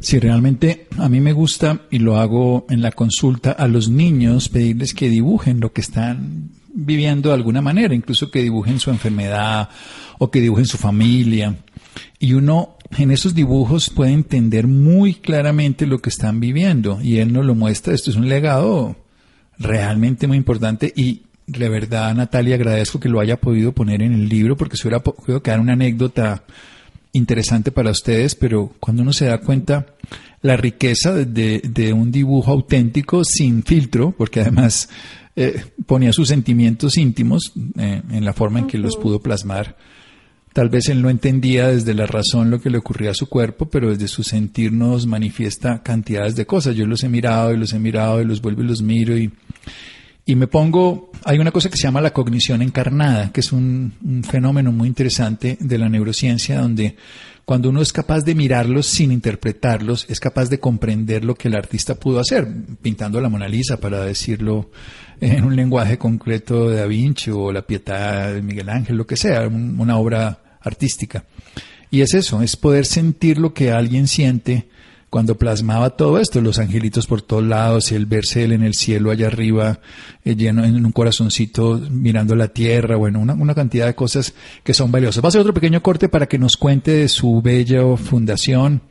Si 0.00 0.18
realmente 0.18 0.86
a 0.98 1.08
mí 1.08 1.20
me 1.20 1.32
gusta 1.32 1.80
y 1.90 1.98
lo 1.98 2.16
hago 2.16 2.66
en 2.68 2.82
la 2.82 2.92
consulta 2.92 3.52
a 3.52 3.68
los 3.68 3.88
niños, 3.88 4.48
pedirles 4.48 4.94
que 4.94 5.08
dibujen 5.08 5.60
lo 5.60 5.72
que 5.72 5.80
están 5.80 6.50
viviendo 6.72 7.30
de 7.30 7.36
alguna 7.36 7.60
manera, 7.60 7.94
incluso 7.94 8.30
que 8.30 8.42
dibujen 8.42 8.78
su 8.78 8.90
enfermedad 8.90 9.68
o 10.18 10.30
que 10.30 10.40
dibujen 10.40 10.66
su 10.66 10.78
familia. 10.78 11.56
Y 12.18 12.34
uno 12.34 12.76
en 12.96 13.10
esos 13.10 13.34
dibujos 13.34 13.90
puede 13.90 14.12
entender 14.12 14.66
muy 14.66 15.14
claramente 15.14 15.86
lo 15.86 15.98
que 15.98 16.10
están 16.10 16.40
viviendo 16.40 17.00
y 17.02 17.18
él 17.18 17.32
nos 17.32 17.44
lo 17.44 17.54
muestra. 17.54 17.94
Esto 17.94 18.10
es 18.10 18.16
un 18.16 18.28
legado 18.28 18.96
realmente 19.58 20.26
muy 20.26 20.36
importante 20.36 20.92
y 20.94 21.22
de 21.48 21.68
verdad, 21.70 22.14
Natalia, 22.14 22.56
agradezco 22.56 23.00
que 23.00 23.08
lo 23.08 23.20
haya 23.20 23.40
podido 23.40 23.72
poner 23.72 24.02
en 24.02 24.12
el 24.12 24.28
libro 24.28 24.56
porque 24.56 24.76
se 24.76 24.86
hubiera 24.86 25.02
podido 25.02 25.42
quedar 25.42 25.60
una 25.60 25.72
anécdota 25.72 26.44
interesante 27.12 27.72
para 27.72 27.90
ustedes, 27.90 28.34
pero 28.34 28.74
cuando 28.78 29.02
uno 29.02 29.14
se 29.14 29.24
da 29.26 29.38
cuenta 29.38 29.86
la 30.42 30.56
riqueza 30.56 31.14
de, 31.14 31.60
de 31.60 31.92
un 31.92 32.12
dibujo 32.12 32.52
auténtico 32.52 33.24
sin 33.24 33.62
filtro, 33.62 34.14
porque 34.16 34.42
además 34.42 34.90
eh, 35.36 35.64
ponía 35.86 36.12
sus 36.12 36.28
sentimientos 36.28 36.98
íntimos 36.98 37.52
eh, 37.78 38.02
en 38.10 38.24
la 38.24 38.34
forma 38.34 38.58
en 38.58 38.66
que 38.66 38.76
los 38.76 38.96
pudo 38.96 39.20
plasmar. 39.20 39.76
Tal 40.52 40.68
vez 40.68 40.88
él 40.88 41.00
no 41.00 41.08
entendía 41.08 41.68
desde 41.68 41.94
la 41.94 42.06
razón 42.06 42.50
lo 42.50 42.60
que 42.60 42.68
le 42.68 42.78
ocurría 42.78 43.12
a 43.12 43.14
su 43.14 43.26
cuerpo, 43.26 43.70
pero 43.70 43.88
desde 43.88 44.08
su 44.08 44.22
sentir 44.22 44.72
nos 44.72 45.06
manifiesta 45.06 45.82
cantidades 45.82 46.36
de 46.36 46.44
cosas. 46.44 46.76
Yo 46.76 46.86
los 46.86 47.04
he 47.04 47.08
mirado 47.08 47.54
y 47.54 47.56
los 47.56 47.72
he 47.72 47.78
mirado 47.78 48.20
y 48.20 48.26
los 48.26 48.42
vuelvo 48.42 48.62
y 48.62 48.66
los 48.66 48.82
miro 48.82 49.16
y, 49.16 49.30
y 50.28 50.36
me 50.36 50.46
pongo, 50.46 51.10
hay 51.24 51.38
una 51.38 51.52
cosa 51.52 51.70
que 51.70 51.78
se 51.78 51.84
llama 51.84 52.02
la 52.02 52.12
cognición 52.12 52.60
encarnada, 52.60 53.32
que 53.32 53.40
es 53.40 53.50
un, 53.50 54.22
fenómeno 54.28 54.70
muy 54.72 54.86
interesante 54.86 55.56
de 55.58 55.78
la 55.78 55.88
neurociencia, 55.88 56.60
donde 56.60 56.96
cuando 57.46 57.70
uno 57.70 57.80
es 57.80 57.94
capaz 57.94 58.26
de 58.26 58.34
mirarlos 58.34 58.88
sin 58.88 59.10
interpretarlos, 59.10 60.04
es 60.10 60.20
capaz 60.20 60.50
de 60.50 60.60
comprender 60.60 61.24
lo 61.24 61.34
que 61.34 61.48
el 61.48 61.56
artista 61.56 61.94
pudo 61.94 62.20
hacer, 62.20 62.46
pintando 62.82 63.22
la 63.22 63.30
Mona 63.30 63.48
Lisa, 63.48 63.78
para 63.78 64.04
decirlo 64.04 64.70
en 65.18 65.44
un 65.44 65.56
lenguaje 65.56 65.96
concreto 65.96 66.68
de 66.68 66.76
Da 66.76 66.86
Vinci 66.86 67.30
o 67.30 67.50
la 67.50 67.66
Pietà 67.66 68.30
de 68.30 68.42
Miguel 68.42 68.68
Ángel, 68.68 68.98
lo 68.98 69.06
que 69.06 69.16
sea, 69.16 69.48
una 69.48 69.96
obra 69.96 70.58
artística. 70.60 71.24
Y 71.90 72.02
es 72.02 72.12
eso, 72.12 72.42
es 72.42 72.54
poder 72.54 72.84
sentir 72.84 73.38
lo 73.38 73.54
que 73.54 73.70
alguien 73.72 74.06
siente 74.06 74.68
cuando 75.10 75.36
plasmaba 75.36 75.90
todo 75.90 76.18
esto, 76.18 76.40
los 76.40 76.58
angelitos 76.58 77.06
por 77.06 77.22
todos 77.22 77.44
lados, 77.44 77.92
el 77.92 78.06
verse 78.06 78.44
él 78.44 78.52
en 78.52 78.62
el 78.62 78.74
cielo 78.74 79.10
allá 79.10 79.28
arriba, 79.28 79.80
eh, 80.24 80.36
lleno 80.36 80.64
en 80.64 80.84
un 80.84 80.92
corazoncito 80.92 81.80
mirando 81.90 82.34
la 82.36 82.48
tierra, 82.48 82.96
bueno, 82.96 83.18
una, 83.18 83.34
una, 83.34 83.54
cantidad 83.54 83.86
de 83.86 83.94
cosas 83.94 84.34
que 84.62 84.74
son 84.74 84.92
valiosas. 84.92 85.24
Va 85.24 85.28
a 85.28 85.32
ser 85.32 85.40
otro 85.40 85.54
pequeño 85.54 85.82
corte 85.82 86.08
para 86.08 86.26
que 86.26 86.38
nos 86.38 86.56
cuente 86.56 86.90
de 86.92 87.08
su 87.08 87.40
bella 87.40 87.96
fundación. 87.96 88.82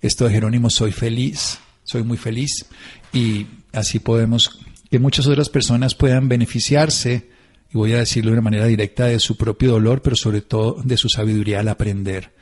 Esto 0.00 0.24
de 0.24 0.32
Jerónimo, 0.32 0.70
soy 0.70 0.92
feliz, 0.92 1.60
soy 1.84 2.02
muy 2.02 2.16
feliz 2.16 2.66
y 3.12 3.46
así 3.72 3.98
podemos 3.98 4.60
que 4.90 4.98
muchas 4.98 5.26
otras 5.26 5.48
personas 5.48 5.94
puedan 5.94 6.28
beneficiarse, 6.28 7.28
y 7.72 7.78
voy 7.78 7.92
a 7.92 7.98
decirlo 7.98 8.30
de 8.30 8.38
una 8.38 8.42
manera 8.42 8.66
directa, 8.66 9.04
de 9.04 9.20
su 9.20 9.36
propio 9.36 9.70
dolor, 9.70 10.02
pero 10.02 10.16
sobre 10.16 10.40
todo 10.40 10.82
de 10.82 10.96
su 10.96 11.08
sabiduría 11.08 11.60
al 11.60 11.68
aprender. 11.68 12.32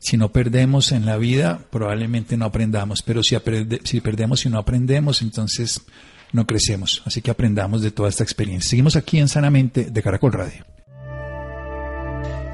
Si 0.00 0.16
no 0.16 0.32
perdemos 0.32 0.92
en 0.92 1.04
la 1.04 1.18
vida, 1.18 1.60
probablemente 1.70 2.36
no 2.36 2.46
aprendamos, 2.46 3.02
pero 3.02 3.22
si, 3.22 3.36
si 3.84 4.00
perdemos 4.00 4.44
y 4.46 4.48
no 4.48 4.58
aprendemos, 4.58 5.20
entonces 5.20 5.82
no 6.32 6.46
crecemos. 6.46 7.02
Así 7.04 7.20
que 7.20 7.30
aprendamos 7.30 7.82
de 7.82 7.90
toda 7.90 8.08
esta 8.08 8.24
experiencia. 8.24 8.70
Seguimos 8.70 8.96
aquí 8.96 9.18
en 9.18 9.28
Sanamente 9.28 9.84
de 9.84 10.02
Caracol 10.02 10.32
Radio. 10.32 10.64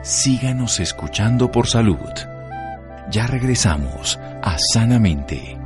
Síganos 0.02 0.80
escuchando 0.80 1.50
por 1.50 1.68
salud. 1.68 1.96
Ya 3.10 3.28
regresamos 3.28 4.18
a 4.42 4.56
Sanamente. 4.58 5.56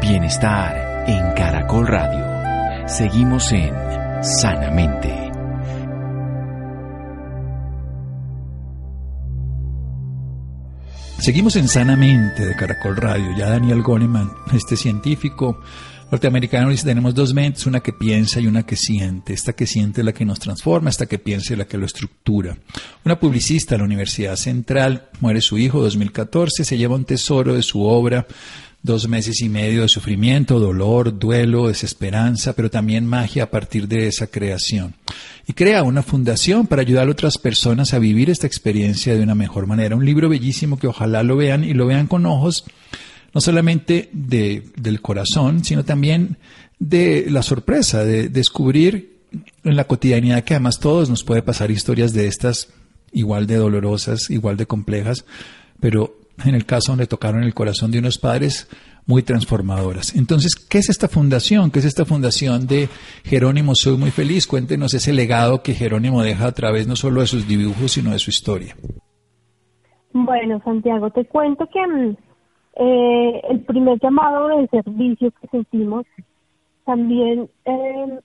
Bienestar 0.00 1.04
en 1.08 1.32
Caracol 1.34 1.86
Radio. 1.86 2.88
Seguimos 2.88 3.52
en 3.52 3.72
Sanamente. 4.22 5.25
Seguimos 11.18 11.56
en 11.56 11.66
Sanamente 11.66 12.46
de 12.46 12.54
Caracol 12.54 12.96
Radio. 12.96 13.34
Ya 13.36 13.50
Daniel 13.50 13.82
Goleman, 13.82 14.30
este 14.52 14.76
científico 14.76 15.60
norteamericano, 16.10 16.70
dice, 16.70 16.84
tenemos 16.86 17.14
dos 17.14 17.34
mentes, 17.34 17.66
una 17.66 17.80
que 17.80 17.92
piensa 17.92 18.38
y 18.38 18.46
una 18.46 18.64
que 18.64 18.76
siente. 18.76 19.32
Esta 19.32 19.54
que 19.54 19.66
siente 19.66 20.02
es 20.02 20.04
la 20.04 20.12
que 20.12 20.24
nos 20.24 20.38
transforma, 20.38 20.90
esta 20.90 21.06
que 21.06 21.18
piensa 21.18 21.54
es 21.54 21.58
la 21.58 21.66
que 21.66 21.78
lo 21.78 21.86
estructura. 21.86 22.56
Una 23.04 23.18
publicista 23.18 23.74
de 23.74 23.78
la 23.78 23.84
Universidad 23.84 24.36
Central, 24.36 25.08
muere 25.20 25.40
su 25.40 25.58
hijo 25.58 25.80
2014, 25.80 26.64
se 26.64 26.78
lleva 26.78 26.94
un 26.94 27.04
tesoro 27.04 27.54
de 27.54 27.62
su 27.62 27.82
obra 27.82 28.26
dos 28.86 29.08
meses 29.08 29.42
y 29.42 29.50
medio 29.50 29.82
de 29.82 29.88
sufrimiento, 29.88 30.58
dolor, 30.58 31.18
duelo, 31.18 31.68
desesperanza, 31.68 32.54
pero 32.54 32.70
también 32.70 33.04
magia 33.04 33.42
a 33.42 33.50
partir 33.50 33.88
de 33.88 34.06
esa 34.06 34.28
creación. 34.28 34.94
Y 35.46 35.52
crea 35.52 35.82
una 35.82 36.02
fundación 36.02 36.66
para 36.66 36.82
ayudar 36.82 37.08
a 37.08 37.10
otras 37.10 37.36
personas 37.36 37.92
a 37.92 37.98
vivir 37.98 38.30
esta 38.30 38.46
experiencia 38.46 39.14
de 39.14 39.22
una 39.22 39.34
mejor 39.34 39.66
manera. 39.66 39.96
Un 39.96 40.06
libro 40.06 40.28
bellísimo 40.28 40.78
que 40.78 40.86
ojalá 40.86 41.22
lo 41.22 41.36
vean 41.36 41.64
y 41.64 41.74
lo 41.74 41.86
vean 41.86 42.06
con 42.06 42.24
ojos 42.24 42.64
no 43.34 43.42
solamente 43.42 44.08
de, 44.14 44.62
del 44.76 45.02
corazón, 45.02 45.62
sino 45.62 45.84
también 45.84 46.38
de 46.78 47.26
la 47.28 47.42
sorpresa 47.42 48.02
de 48.02 48.30
descubrir 48.30 49.18
en 49.62 49.76
la 49.76 49.84
cotidianidad 49.84 50.42
que 50.44 50.54
además 50.54 50.78
todos 50.80 51.10
nos 51.10 51.22
puede 51.22 51.42
pasar 51.42 51.70
historias 51.70 52.14
de 52.14 52.28
estas 52.28 52.68
igual 53.12 53.46
de 53.46 53.56
dolorosas, 53.56 54.30
igual 54.30 54.56
de 54.56 54.64
complejas, 54.66 55.26
pero 55.80 56.15
en 56.44 56.54
el 56.54 56.66
caso 56.66 56.92
donde 56.92 57.06
tocaron 57.06 57.42
el 57.42 57.54
corazón 57.54 57.90
de 57.90 57.98
unos 57.98 58.18
padres 58.18 58.68
muy 59.06 59.22
transformadoras. 59.22 60.14
Entonces, 60.16 60.56
¿qué 60.56 60.78
es 60.78 60.88
esta 60.88 61.08
fundación? 61.08 61.70
¿Qué 61.70 61.78
es 61.78 61.84
esta 61.84 62.04
fundación 62.04 62.66
de 62.66 62.88
Jerónimo 63.24 63.74
Soy 63.74 63.96
Muy 63.96 64.10
Feliz? 64.10 64.46
Cuéntenos 64.46 64.94
ese 64.94 65.12
legado 65.12 65.62
que 65.62 65.74
Jerónimo 65.74 66.22
deja 66.22 66.46
a 66.46 66.52
través 66.52 66.88
no 66.88 66.96
solo 66.96 67.20
de 67.20 67.28
sus 67.28 67.46
dibujos, 67.46 67.92
sino 67.92 68.10
de 68.10 68.18
su 68.18 68.30
historia. 68.30 68.74
Bueno, 70.12 70.60
Santiago, 70.64 71.10
te 71.10 71.24
cuento 71.24 71.68
que 71.72 71.86
mm, 71.86 72.16
eh, 72.76 73.42
el 73.50 73.60
primer 73.60 73.98
llamado 74.00 74.48
de 74.48 74.66
servicio 74.68 75.30
que 75.40 75.48
sentimos 75.48 76.04
también 76.84 77.48
eh, 77.64 78.20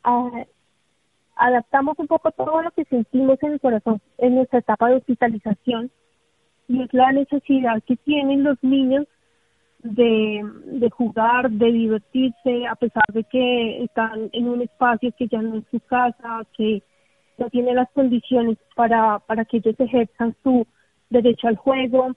adaptamos 1.35 1.97
un 1.99 2.07
poco 2.07 2.31
todo 2.31 2.61
lo 2.61 2.71
que 2.71 2.85
sentimos 2.85 3.37
en 3.41 3.53
el 3.53 3.59
corazón 3.59 4.01
en 4.19 4.35
nuestra 4.35 4.59
etapa 4.59 4.89
de 4.89 4.97
hospitalización 4.97 5.91
y 6.71 6.81
es 6.81 6.93
la 6.93 7.11
necesidad 7.11 7.83
que 7.85 7.97
tienen 7.97 8.43
los 8.43 8.57
niños 8.63 9.05
de, 9.83 10.41
de 10.65 10.89
jugar, 10.89 11.51
de 11.51 11.71
divertirse, 11.71 12.67
a 12.67 12.75
pesar 12.75 13.03
de 13.13 13.23
que 13.25 13.83
están 13.83 14.29
en 14.31 14.47
un 14.47 14.61
espacio 14.61 15.11
que 15.17 15.27
ya 15.27 15.41
no 15.41 15.57
es 15.57 15.63
su 15.69 15.79
casa, 15.81 16.43
que 16.55 16.81
no 17.37 17.49
tiene 17.49 17.73
las 17.73 17.89
condiciones 17.91 18.57
para, 18.75 19.19
para 19.19 19.43
que 19.43 19.57
ellos 19.57 19.75
ejerzan 19.79 20.35
su 20.43 20.65
derecho 21.09 21.47
al 21.47 21.57
juego. 21.57 22.15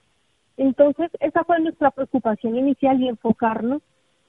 Entonces, 0.57 1.11
esa 1.21 1.43
fue 1.45 1.59
nuestra 1.61 1.90
preocupación 1.90 2.57
inicial 2.57 3.01
y 3.03 3.09
enfocarnos 3.09 3.83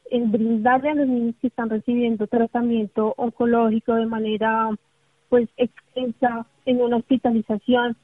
en 0.09 0.31
brindarle 0.31 0.89
a 0.89 0.95
los 0.95 1.07
niños 1.07 1.35
que 1.39 1.47
están 1.47 1.69
recibiendo 1.69 2.25
tratamiento 2.27 3.13
oncológico 3.17 3.93
de 3.95 4.05
manera 4.05 4.69
pues 5.29 5.49
extensa 5.57 6.47
en 6.65 6.81
una 6.81 6.97
hospitalización 6.97 7.97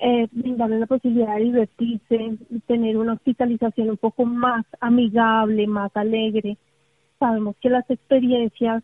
eh, 0.00 0.28
brindarle 0.32 0.78
la 0.78 0.86
posibilidad 0.86 1.36
de 1.36 1.44
divertirse, 1.44 2.38
tener 2.66 2.96
una 2.96 3.12
hospitalización 3.12 3.90
un 3.90 3.96
poco 3.98 4.24
más 4.24 4.64
amigable, 4.80 5.66
más 5.66 5.94
alegre. 5.94 6.56
Sabemos 7.18 7.54
que 7.60 7.68
las 7.68 7.88
experiencias 7.90 8.82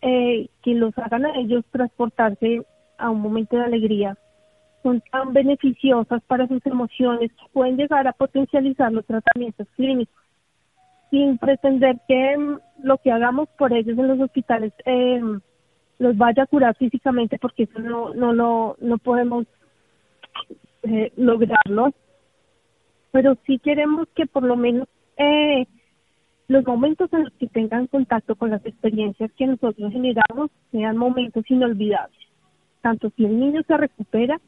eh, 0.00 0.48
que 0.62 0.74
los 0.74 0.96
hagan 0.96 1.26
a 1.26 1.38
ellos 1.38 1.62
transportarse 1.70 2.62
a 2.96 3.10
un 3.10 3.20
momento 3.20 3.56
de 3.56 3.64
alegría 3.64 4.16
son 4.82 5.02
tan 5.12 5.34
beneficiosas 5.34 6.22
para 6.22 6.48
sus 6.48 6.64
emociones 6.64 7.30
que 7.32 7.46
pueden 7.52 7.76
llegar 7.76 8.08
a 8.08 8.14
potencializar 8.14 8.90
los 8.92 9.04
tratamientos 9.04 9.68
clínicos 9.76 10.14
sin 11.10 11.36
pretender 11.36 11.98
que 12.08 12.38
mm, 12.38 12.58
lo 12.82 12.96
que 12.96 13.12
hagamos 13.12 13.48
por 13.58 13.74
ellos 13.74 13.98
en 13.98 14.08
los 14.08 14.20
hospitales 14.20 14.72
eh, 14.86 15.20
los 15.98 16.16
vaya 16.16 16.44
a 16.44 16.46
curar 16.46 16.74
físicamente 16.76 17.38
porque 17.38 17.64
eso 17.64 17.78
no 17.78 18.14
no 18.14 18.32
lo 18.32 18.76
no 18.80 18.96
podemos 18.96 19.46
eh, 20.82 21.12
lograrlo, 21.16 21.92
pero 23.12 23.36
sí 23.46 23.58
queremos 23.58 24.08
que 24.14 24.26
por 24.26 24.42
lo 24.44 24.56
menos 24.56 24.88
eh, 25.16 25.66
los 26.48 26.66
momentos 26.66 27.12
en 27.12 27.24
los 27.24 27.32
que 27.34 27.46
tengan 27.46 27.86
contacto 27.86 28.34
con 28.34 28.50
las 28.50 28.64
experiencias 28.66 29.30
que 29.32 29.46
nosotros 29.46 29.92
generamos 29.92 30.50
sean 30.72 30.96
momentos 30.96 31.44
inolvidables. 31.48 32.18
Tanto 32.80 33.10
si 33.16 33.24
el 33.24 33.38
niño 33.38 33.62
se 33.66 33.76
recupera, 33.76 34.40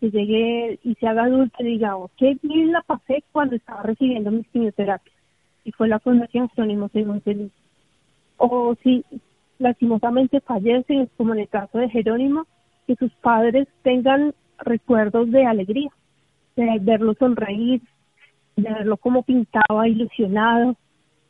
que 0.00 0.10
llegue 0.10 0.78
y 0.82 0.94
se 0.94 1.06
haga 1.06 1.24
adulto 1.24 1.56
y 1.60 1.72
digamos, 1.72 2.10
qué 2.16 2.36
bien 2.42 2.72
la 2.72 2.82
pasé 2.82 3.22
cuando 3.32 3.56
estaba 3.56 3.82
recibiendo 3.82 4.30
mis 4.30 4.48
quimioterapias. 4.48 5.14
Y 5.64 5.72
fue 5.72 5.88
la 5.88 5.98
Fundación 5.98 6.48
Jerónimo 6.50 6.88
soy 6.88 7.04
muy 7.04 7.20
feliz. 7.20 7.52
O 8.38 8.74
si 8.82 9.04
lastimosamente 9.58 10.40
fallece, 10.40 11.08
como 11.16 11.34
en 11.34 11.40
el 11.40 11.48
caso 11.48 11.78
de 11.78 11.90
Jerónimo, 11.90 12.46
que 12.86 12.96
sus 12.96 13.12
padres 13.16 13.68
tengan 13.82 14.34
recuerdos 14.60 15.30
de 15.30 15.44
alegría, 15.44 15.90
de 16.56 16.78
verlo 16.80 17.14
sonreír, 17.14 17.82
de 18.56 18.72
verlo 18.72 18.96
como 18.96 19.22
pintaba, 19.22 19.88
ilusionado. 19.88 20.76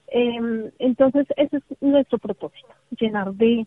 Em, 0.09 0.71
entonces, 0.79 1.27
ese 1.37 1.59
es 1.59 1.63
nuestro 1.81 2.19
propósito, 2.19 2.69
llenar 2.99 3.33
de 3.35 3.67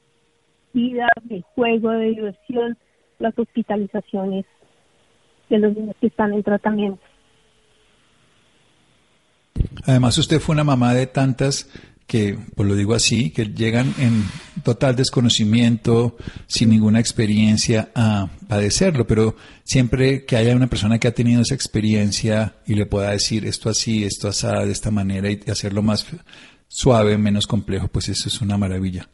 vida, 0.73 1.07
de 1.23 1.43
juego, 1.55 1.91
de 1.91 2.09
diversión, 2.09 2.77
las 3.19 3.37
hospitalizaciones 3.37 4.45
de 5.49 5.59
los 5.59 5.75
niños 5.75 5.95
que 6.01 6.07
están 6.07 6.33
en 6.33 6.43
tratamiento. 6.43 7.01
Además, 9.85 10.17
usted 10.17 10.39
fue 10.39 10.53
una 10.53 10.63
mamá 10.63 10.93
de 10.93 11.07
tantas 11.07 11.69
que, 12.07 12.37
pues 12.55 12.67
lo 12.67 12.75
digo 12.75 12.93
así, 12.93 13.29
que 13.29 13.45
llegan 13.45 13.93
en 13.97 14.25
total 14.63 14.95
desconocimiento, 14.95 16.17
sin 16.47 16.69
ninguna 16.69 16.99
experiencia 16.99 17.89
a 17.95 18.29
padecerlo, 18.47 19.07
pero 19.07 19.35
siempre 19.63 20.25
que 20.25 20.35
haya 20.35 20.55
una 20.55 20.67
persona 20.67 20.99
que 20.99 21.07
ha 21.07 21.13
tenido 21.13 21.41
esa 21.41 21.55
experiencia 21.55 22.55
y 22.67 22.75
le 22.75 22.85
pueda 22.85 23.11
decir 23.11 23.45
esto 23.45 23.69
así, 23.69 24.03
esto 24.03 24.27
así, 24.27 24.47
de 24.47 24.71
esta 24.71 24.91
manera 24.91 25.31
y 25.31 25.39
hacerlo 25.49 25.81
más 25.81 26.05
suave, 26.67 27.17
menos 27.17 27.47
complejo, 27.47 27.87
pues 27.87 28.09
eso 28.09 28.27
es 28.27 28.41
una 28.41 28.57
maravilla. 28.57 29.09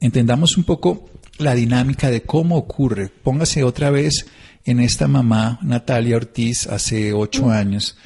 Entendamos 0.00 0.56
un 0.56 0.64
poco 0.64 1.10
la 1.38 1.54
dinámica 1.54 2.10
de 2.10 2.22
cómo 2.22 2.56
ocurre. 2.56 3.08
Póngase 3.08 3.64
otra 3.64 3.90
vez 3.90 4.26
en 4.64 4.80
esta 4.80 5.08
mamá, 5.08 5.58
Natalia 5.62 6.16
Ortiz, 6.16 6.66
hace 6.66 7.12
ocho 7.12 7.50
años, 7.50 7.96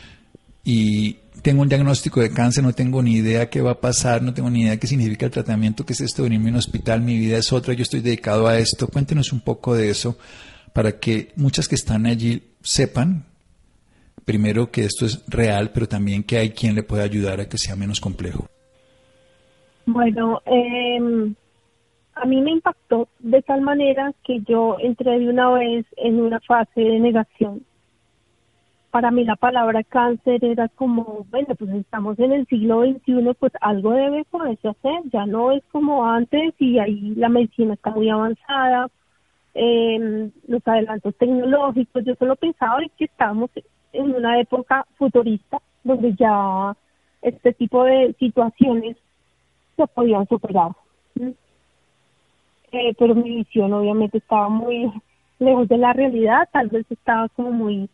y 0.64 1.18
tengo 1.44 1.61
un 1.61 1.68
diagnóstico 1.68 2.20
de 2.22 2.33
cáncer, 2.33 2.64
no 2.64 2.72
tengo 2.72 3.02
ni 3.02 3.16
idea 3.16 3.50
qué 3.50 3.61
va 3.61 3.72
a 3.72 3.80
pasar, 3.80 4.22
no 4.22 4.33
tengo 4.33 4.48
ni 4.48 4.62
idea 4.62 4.78
qué 4.78 4.87
significa 4.87 5.26
el 5.26 5.30
tratamiento, 5.30 5.85
qué 5.85 5.92
es 5.92 6.00
esto 6.00 6.22
de 6.22 6.30
venirme 6.30 6.48
a 6.48 6.52
un 6.52 6.59
hospital, 6.59 7.02
mi 7.02 7.18
vida 7.18 7.37
es 7.37 7.52
otra, 7.52 7.74
yo 7.74 7.83
estoy 7.83 8.00
dedicado 8.00 8.46
a 8.48 8.57
esto. 8.57 8.88
Cuéntenos 8.88 9.30
un 9.30 9.40
poco 9.40 9.74
de 9.74 9.90
eso 9.90 10.16
para 10.72 10.98
que 10.98 11.33
muchas 11.37 11.68
que 11.68 11.74
están 11.74 12.07
allí 12.07 12.42
sepan, 12.62 13.26
primero, 14.24 14.70
que 14.70 14.85
esto 14.85 15.04
es 15.04 15.22
real, 15.28 15.70
pero 15.74 15.87
también 15.87 16.22
que 16.22 16.38
hay 16.38 16.50
quien 16.50 16.74
le 16.74 16.83
puede 16.83 17.02
ayudar 17.02 17.38
a 17.40 17.46
que 17.46 17.59
sea 17.59 17.76
menos 17.76 18.00
complejo. 18.00 18.48
Bueno, 19.85 20.40
eh, 20.46 21.35
a 22.14 22.24
mí 22.24 22.40
me 22.40 22.52
impactó 22.52 23.07
de 23.18 23.42
tal 23.42 23.61
manera 23.61 24.14
que 24.24 24.40
yo 24.48 24.78
entré 24.80 25.18
de 25.18 25.28
una 25.28 25.50
vez 25.50 25.85
en 25.98 26.22
una 26.22 26.40
fase 26.40 26.80
de 26.80 27.00
negación 27.00 27.66
para 28.94 29.11
mí 29.11 29.24
la 29.24 29.35
palabra 29.35 29.83
cáncer 29.83 30.44
era 30.44 30.68
como, 30.68 31.26
bueno, 31.28 31.57
pues 31.57 31.68
estamos 31.74 32.16
en 32.20 32.30
el 32.30 32.46
siglo 32.46 32.83
XXI, 32.85 33.35
pues 33.37 33.52
algo 33.61 33.90
debe 33.90 34.24
poderse 34.26 34.68
hacer, 34.68 35.00
ya 35.12 35.26
no 35.26 35.50
es 35.50 35.64
como 35.72 36.07
antes 36.07 36.54
y 36.61 36.78
ahí 36.78 37.12
la 37.16 37.28
medicina 37.28 37.74
está 37.74 37.90
muy 37.90 38.09
avanzada, 38.09 38.88
eh, 39.52 40.30
los 40.46 40.62
adelantos 40.64 41.12
tecnológicos, 41.16 42.04
yo 42.04 42.14
solo 42.14 42.37
pensaba 42.37 42.78
que 42.96 43.07
estábamos 43.07 43.50
en 43.92 44.14
una 44.14 44.38
época 44.38 44.87
futurista 44.96 45.61
donde 45.83 46.14
ya 46.14 46.76
este 47.20 47.52
tipo 47.52 47.83
de 47.83 48.14
situaciones 48.20 48.96
se 49.76 49.88
podían 49.88 50.28
superar. 50.28 50.70
Eh, 52.70 52.94
pero 52.96 53.16
mi 53.16 53.38
visión 53.38 53.72
obviamente 53.72 54.18
estaba 54.18 54.48
muy 54.48 54.88
lejos 55.40 55.66
de 55.66 55.78
la 55.78 55.92
realidad, 55.92 56.48
tal 56.52 56.68
vez 56.68 56.87
estaba 56.92 57.28
como 57.30 57.50
muy 57.50 57.88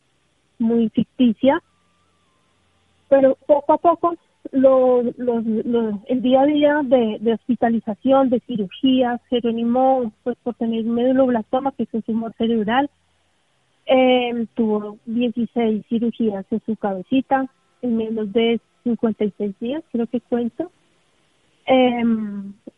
muy 0.60 0.88
ficticia, 0.90 1.60
pero 3.08 3.36
poco 3.46 3.72
a 3.72 3.78
poco 3.78 4.14
lo, 4.52 5.00
el 5.00 6.22
día 6.22 6.42
a 6.42 6.46
día 6.46 6.80
de, 6.84 7.32
hospitalización, 7.32 8.30
de 8.30 8.40
cirugías, 8.40 9.20
Jerónimo, 9.28 10.12
pues 10.22 10.36
por 10.42 10.54
tener 10.54 10.84
meduloblastoma, 10.84 11.72
que 11.72 11.84
es 11.84 11.88
un 11.92 12.02
tumor 12.02 12.34
cerebral, 12.36 12.90
eh, 13.86 14.46
tuvo 14.54 14.98
16 15.06 15.84
cirugías 15.88 16.46
en 16.50 16.62
su 16.64 16.76
cabecita 16.76 17.46
en 17.82 17.96
menos 17.96 18.32
de 18.32 18.60
56 18.84 19.58
días, 19.58 19.82
creo 19.90 20.06
que 20.06 20.20
cuento. 20.20 20.70
Eh, 21.66 22.02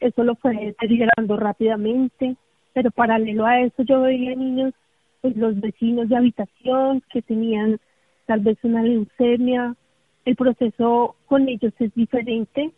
eso 0.00 0.24
lo 0.24 0.34
fue 0.36 0.54
deteriorando 0.54 1.36
rápidamente, 1.36 2.36
pero 2.72 2.90
paralelo 2.90 3.46
a 3.46 3.60
eso 3.60 3.82
yo 3.82 4.02
veía 4.02 4.34
niños 4.34 4.74
pues 5.22 5.36
los 5.36 5.58
vecinos 5.60 6.08
de 6.08 6.16
habitación 6.16 7.02
que 7.10 7.22
tenían 7.22 7.78
tal 8.26 8.40
vez 8.40 8.58
una 8.62 8.82
leucemia. 8.82 9.74
El 10.24 10.36
proceso 10.36 11.16
con 11.26 11.48
ellos 11.48 11.72
es 11.78 11.94
diferente. 11.94 12.72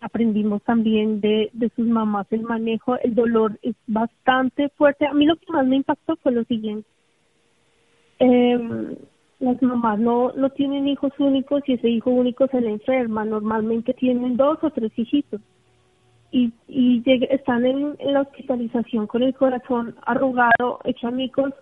Aprendimos 0.00 0.62
también 0.62 1.20
de, 1.20 1.50
de 1.52 1.70
sus 1.74 1.86
mamás 1.86 2.26
el 2.30 2.42
manejo. 2.42 2.96
El 2.98 3.14
dolor 3.14 3.58
es 3.62 3.74
bastante 3.86 4.68
fuerte. 4.70 5.06
A 5.06 5.14
mí 5.14 5.26
lo 5.26 5.36
que 5.36 5.50
más 5.52 5.66
me 5.66 5.76
impactó 5.76 6.16
fue 6.16 6.32
lo 6.32 6.44
siguiente. 6.44 6.88
Eh, 8.18 8.96
las 9.40 9.60
mamás 9.62 9.98
no, 9.98 10.32
no 10.32 10.50
tienen 10.50 10.86
hijos 10.86 11.12
únicos 11.18 11.62
y 11.66 11.72
ese 11.72 11.88
hijo 11.88 12.10
único 12.10 12.46
se 12.48 12.60
le 12.60 12.70
enferma. 12.70 13.24
Normalmente 13.24 13.94
tienen 13.94 14.36
dos 14.36 14.58
o 14.62 14.70
tres 14.70 14.92
hijitos 14.96 15.40
y, 16.32 16.50
y 16.66 17.02
están 17.30 17.64
en, 17.66 17.96
la 18.00 18.22
hospitalización 18.22 19.06
con 19.06 19.22
el 19.22 19.34
corazón 19.34 19.94
arrugado, 20.06 20.80
hecho 20.84 21.08
amigos, 21.08 21.52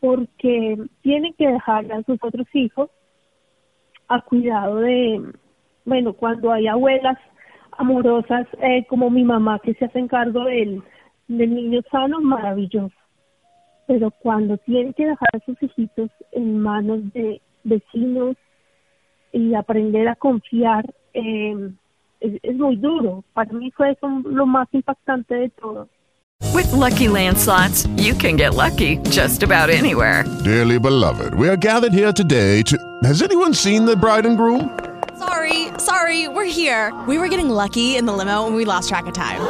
porque 0.00 0.76
tienen 1.02 1.32
que 1.34 1.48
dejar 1.48 1.90
a 1.92 2.02
sus 2.02 2.18
otros 2.22 2.46
hijos 2.52 2.90
a 4.08 4.20
cuidado 4.22 4.76
de, 4.76 5.32
bueno, 5.84 6.12
cuando 6.12 6.52
hay 6.52 6.66
abuelas 6.66 7.18
amorosas 7.78 8.48
eh, 8.60 8.84
como 8.88 9.10
mi 9.10 9.22
mamá 9.22 9.60
que 9.60 9.74
se 9.74 9.84
hacen 9.84 10.08
cargo 10.08 10.44
del, 10.44 10.82
del 11.28 11.54
niño 11.54 11.80
sano, 11.90 12.20
maravilloso. 12.20 12.94
Pero 13.86 14.10
cuando 14.10 14.58
tienen 14.58 14.92
que 14.92 15.06
dejar 15.06 15.28
a 15.34 15.44
sus 15.46 15.62
hijitos 15.62 16.10
en 16.32 16.58
manos 16.58 17.12
de 17.12 17.40
vecinos 17.62 18.36
y 19.32 19.54
aprender 19.54 20.08
a 20.08 20.16
confiar, 20.16 20.84
eh, 21.14 21.70
es, 22.20 22.32
es 22.42 22.56
muy 22.56 22.76
duro. 22.76 23.24
Para 23.34 23.52
mí 23.52 23.70
fue 23.76 23.92
eso 23.92 24.08
lo 24.24 24.46
más 24.46 24.68
impactante 24.72 25.34
de 25.34 25.48
todo. 25.50 25.88
With 26.54 26.72
lucky 26.72 27.08
landslots, 27.08 27.88
you 27.96 28.14
can 28.14 28.36
get 28.36 28.54
lucky 28.54 28.98
just 29.10 29.42
about 29.42 29.70
anywhere. 29.70 30.24
Dearly 30.44 30.78
beloved, 30.78 31.34
we 31.34 31.48
are 31.48 31.56
gathered 31.56 31.92
here 31.92 32.12
today 32.12 32.62
to. 32.62 32.76
Has 33.02 33.22
anyone 33.22 33.54
seen 33.54 33.84
the 33.84 33.96
bride 33.96 34.26
and 34.26 34.36
groom? 34.36 34.78
Sorry, 35.18 35.68
sorry, 35.78 36.28
we're 36.28 36.44
here. 36.44 36.92
We 37.08 37.18
were 37.18 37.28
getting 37.28 37.50
lucky 37.50 37.96
in 37.96 38.06
the 38.06 38.12
limo 38.12 38.46
and 38.46 38.54
we 38.54 38.64
lost 38.64 38.88
track 38.88 39.06
of 39.06 39.14
time. 39.14 39.40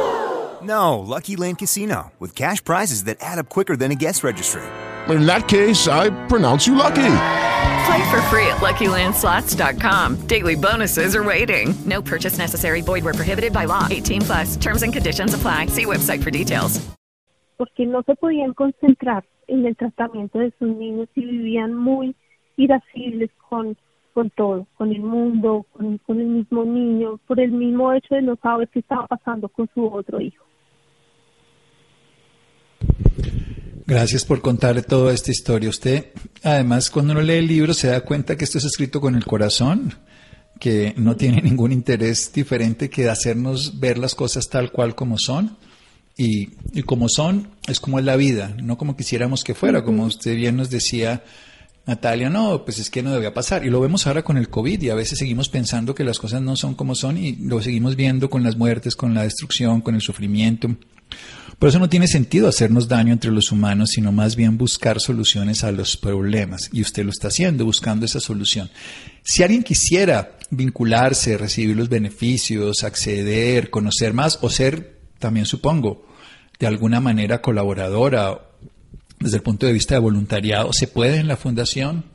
No, 0.61 0.99
Lucky 0.99 1.35
Land 1.35 1.59
Casino, 1.59 2.11
with 2.19 2.35
cash 2.35 2.63
prizes 2.63 3.05
that 3.05 3.17
add 3.21 3.39
up 3.39 3.49
quicker 3.49 3.77
than 3.77 3.91
a 3.91 3.95
guest 3.95 4.23
registry. 4.23 4.61
In 5.07 5.25
that 5.25 5.47
case, 5.47 5.87
I 5.87 6.09
pronounce 6.27 6.67
you 6.67 6.75
lucky. 6.75 7.48
Play 7.89 8.11
for 8.11 8.21
free 8.29 8.45
at 8.45 8.57
LuckyLandSlots.com. 8.57 10.27
Daily 10.27 10.55
bonuses 10.55 11.15
are 11.15 11.23
waiting. 11.23 11.73
No 11.85 12.03
purchase 12.03 12.37
necessary. 12.37 12.81
Void 12.81 13.03
were 13.03 13.15
prohibited 13.15 13.51
by 13.51 13.65
law. 13.65 13.87
18 13.89 14.21
plus. 14.21 14.57
Terms 14.57 14.83
and 14.83 14.93
conditions 14.93 15.33
apply. 15.33 15.65
See 15.67 15.85
website 15.85 16.21
for 16.21 16.29
details. 16.29 16.79
Porque 17.57 17.87
no 17.87 18.03
se 18.03 18.13
podían 18.13 18.53
concentrar 18.53 19.23
en 19.47 19.65
el 19.65 19.75
tratamiento 19.75 20.37
de 20.37 20.53
sus 20.59 20.69
niños 20.69 21.07
y 21.15 21.25
vivían 21.25 21.73
muy 21.73 22.15
irascibles 22.57 23.31
con, 23.49 23.75
con 24.13 24.29
todo, 24.29 24.67
con 24.77 24.91
el 24.91 25.01
mundo, 25.01 25.65
con, 25.73 25.97
con 25.97 26.19
el 26.19 26.27
mismo 26.27 26.65
niño, 26.65 27.19
por 27.25 27.39
el 27.39 27.51
mismo 27.51 27.91
hecho 27.91 28.13
de 28.13 28.21
no 28.21 28.35
saber 28.35 28.69
qué 28.69 28.79
estaba 28.79 29.07
pasando 29.07 29.49
con 29.49 29.67
su 29.73 29.83
otro 29.87 30.21
hijo. 30.21 30.45
Gracias 33.89 34.23
por 34.23 34.39
contar 34.39 34.79
toda 34.83 35.15
esta 35.15 35.31
historia. 35.31 35.67
Usted, 35.67 36.11
además, 36.43 36.91
cuando 36.91 37.13
uno 37.13 37.23
lee 37.23 37.37
el 37.37 37.47
libro 37.47 37.73
se 37.73 37.87
da 37.87 38.01
cuenta 38.01 38.37
que 38.37 38.45
esto 38.45 38.59
es 38.59 38.65
escrito 38.65 39.01
con 39.01 39.15
el 39.15 39.25
corazón, 39.25 39.95
que 40.59 40.93
no 40.95 41.15
tiene 41.15 41.41
ningún 41.41 41.71
interés 41.71 42.31
diferente 42.31 42.91
que 42.91 43.09
hacernos 43.09 43.79
ver 43.79 43.97
las 43.97 44.13
cosas 44.13 44.47
tal 44.47 44.71
cual 44.71 44.93
como 44.93 45.17
son. 45.17 45.57
Y, 46.15 46.49
y 46.71 46.83
como 46.83 47.09
son, 47.09 47.49
es 47.67 47.79
como 47.79 47.97
es 47.97 48.05
la 48.05 48.15
vida, 48.15 48.55
no 48.61 48.77
como 48.77 48.95
quisiéramos 48.95 49.43
que 49.43 49.55
fuera, 49.55 49.83
como 49.83 50.05
usted 50.05 50.35
bien 50.35 50.57
nos 50.57 50.69
decía, 50.69 51.23
Natalia, 51.87 52.29
no, 52.29 52.65
pues 52.65 52.77
es 52.77 52.91
que 52.91 53.01
no 53.01 53.11
debía 53.11 53.33
pasar. 53.33 53.65
Y 53.65 53.71
lo 53.71 53.81
vemos 53.81 54.05
ahora 54.05 54.21
con 54.21 54.37
el 54.37 54.49
COVID 54.49 54.83
y 54.83 54.91
a 54.91 54.95
veces 54.95 55.17
seguimos 55.17 55.49
pensando 55.49 55.95
que 55.95 56.03
las 56.03 56.19
cosas 56.19 56.43
no 56.43 56.55
son 56.55 56.75
como 56.75 56.93
son 56.93 57.17
y 57.17 57.37
lo 57.37 57.59
seguimos 57.59 57.95
viendo 57.95 58.29
con 58.29 58.43
las 58.43 58.55
muertes, 58.55 58.95
con 58.95 59.15
la 59.15 59.23
destrucción, 59.23 59.81
con 59.81 59.95
el 59.95 60.01
sufrimiento. 60.01 60.75
Por 61.59 61.67
eso 61.67 61.79
no 61.79 61.89
tiene 61.89 62.07
sentido 62.07 62.47
hacernos 62.47 62.87
daño 62.87 63.11
entre 63.11 63.31
los 63.31 63.51
humanos, 63.51 63.89
sino 63.91 64.13
más 64.13 64.37
bien 64.37 64.57
buscar 64.57 65.01
soluciones 65.01 65.65
a 65.65 65.73
los 65.73 65.97
problemas. 65.97 66.69
Y 66.71 66.81
usted 66.81 67.03
lo 67.03 67.09
está 67.09 67.27
haciendo, 67.27 67.65
buscando 67.65 68.05
esa 68.05 68.21
solución. 68.21 68.69
Si 69.23 69.43
alguien 69.43 69.63
quisiera 69.63 70.31
vincularse, 70.51 71.37
recibir 71.37 71.75
los 71.75 71.89
beneficios, 71.89 72.85
acceder, 72.85 73.69
conocer 73.69 74.13
más 74.13 74.39
o 74.41 74.49
ser, 74.49 74.99
también 75.19 75.45
supongo, 75.45 76.05
de 76.59 76.67
alguna 76.67 77.01
manera 77.01 77.41
colaboradora 77.41 78.39
desde 79.19 79.37
el 79.37 79.43
punto 79.43 79.65
de 79.65 79.73
vista 79.73 79.95
de 79.95 79.99
voluntariado, 79.99 80.71
¿se 80.71 80.87
puede 80.87 81.17
en 81.17 81.27
la 81.27 81.35
fundación? 81.35 82.05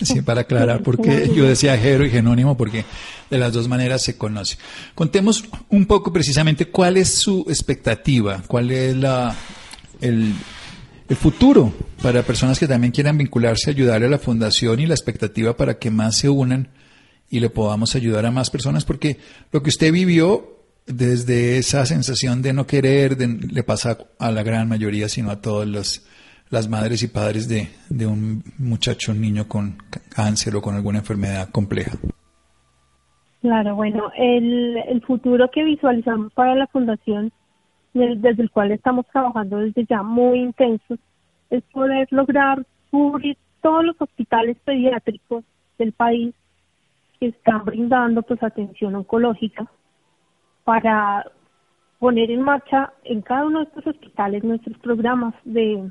Sí, 0.04 0.22
para 0.22 0.42
aclarar, 0.42 0.84
porque 0.84 1.32
yo 1.36 1.46
decía 1.46 1.76
Jero 1.76 2.06
y 2.06 2.12
Genónimo, 2.12 2.56
porque 2.56 2.86
de 3.32 3.38
las 3.40 3.54
dos 3.54 3.68
maneras 3.68 4.04
se 4.04 4.20
conoce. 4.20 4.58
Contemos 4.94 5.46
un 5.70 5.88
poco 5.88 6.14
precisamente 6.14 6.68
cuál 6.68 6.96
es 6.96 7.16
su 7.16 7.44
expectativa, 7.48 8.44
cuál 8.46 8.70
es 8.70 8.96
la, 8.96 9.36
el, 10.00 10.32
el 11.10 11.16
futuro 11.16 11.74
para 12.04 12.22
personas 12.22 12.60
que 12.60 12.68
también 12.68 12.92
quieran 12.92 13.18
vincularse, 13.18 13.72
ayudarle 13.72 14.06
a 14.06 14.12
la 14.12 14.20
fundación 14.20 14.80
y 14.80 14.86
la 14.86 14.94
expectativa 14.94 15.58
para 15.58 15.80
que 15.80 15.90
más 15.90 16.18
se 16.18 16.30
unan 16.30 16.70
y 17.34 17.40
le 17.40 17.50
podamos 17.50 17.96
ayudar 17.96 18.28
a 18.28 18.32
más 18.32 18.52
personas, 18.52 18.86
porque 18.86 19.18
lo 19.52 19.64
que 19.64 19.70
usted 19.70 19.92
vivió 19.92 20.60
desde 20.86 21.58
esa 21.58 21.84
sensación 21.84 22.44
de 22.44 22.54
no 22.54 22.68
querer, 22.68 23.18
le 23.18 23.64
pasa 23.64 23.98
a 24.20 24.32
la 24.32 24.44
gran 24.44 24.70
mayoría, 24.70 25.10
sino 25.10 25.32
a 25.32 25.42
todas 25.42 25.68
las, 25.68 26.08
las 26.52 26.70
madres 26.70 27.02
y 27.02 27.08
padres 27.08 27.50
de, 27.50 27.70
de 27.90 28.06
un 28.06 28.44
muchacho, 28.60 29.14
un 29.14 29.22
niño 29.22 29.48
con 29.48 29.78
cáncer 30.16 30.56
o 30.56 30.62
con 30.62 30.76
alguna 30.76 31.00
enfermedad 31.00 31.50
compleja. 31.50 31.98
Claro, 33.42 33.74
bueno, 33.76 34.12
el, 34.16 34.78
el 34.88 35.02
futuro 35.02 35.50
que 35.52 35.64
visualizamos 35.64 36.32
para 36.34 36.54
la 36.54 36.68
fundación, 36.68 37.32
desde 37.96 38.44
el 38.44 38.52
cual 38.52 38.72
estamos 38.74 39.08
trabajando 39.12 39.58
desde 39.58 39.88
ya 39.90 40.04
muy 40.04 40.38
intensos, 40.38 41.00
es 41.50 41.64
poder 41.74 42.08
lograr 42.12 42.64
cubrir 42.92 43.38
todos 43.64 43.84
los 43.86 43.96
hospitales 44.00 44.56
pediátricos 44.64 45.44
del 45.80 45.94
país 45.94 46.36
están 47.28 47.66
brindando 47.66 48.22
pues 48.24 48.42
atención 48.44 48.96
oncológica 48.96 49.68
para 50.64 51.26
poner 52.00 52.32
en 52.32 52.42
marcha 52.42 52.94
en 53.04 53.22
cada 53.22 53.46
uno 53.46 53.60
de 53.60 53.66
estos 53.66 53.88
hospitales 53.88 54.44
nuestros 54.44 54.78
programas 54.80 55.34
de, 55.44 55.90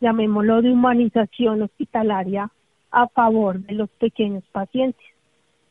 llamémoslo, 0.00 0.62
de 0.62 0.72
humanización 0.72 1.62
hospitalaria 1.62 2.50
a 2.90 3.08
favor 3.08 3.58
de 3.60 3.74
los 3.74 3.90
pequeños 3.90 4.44
pacientes 4.52 5.04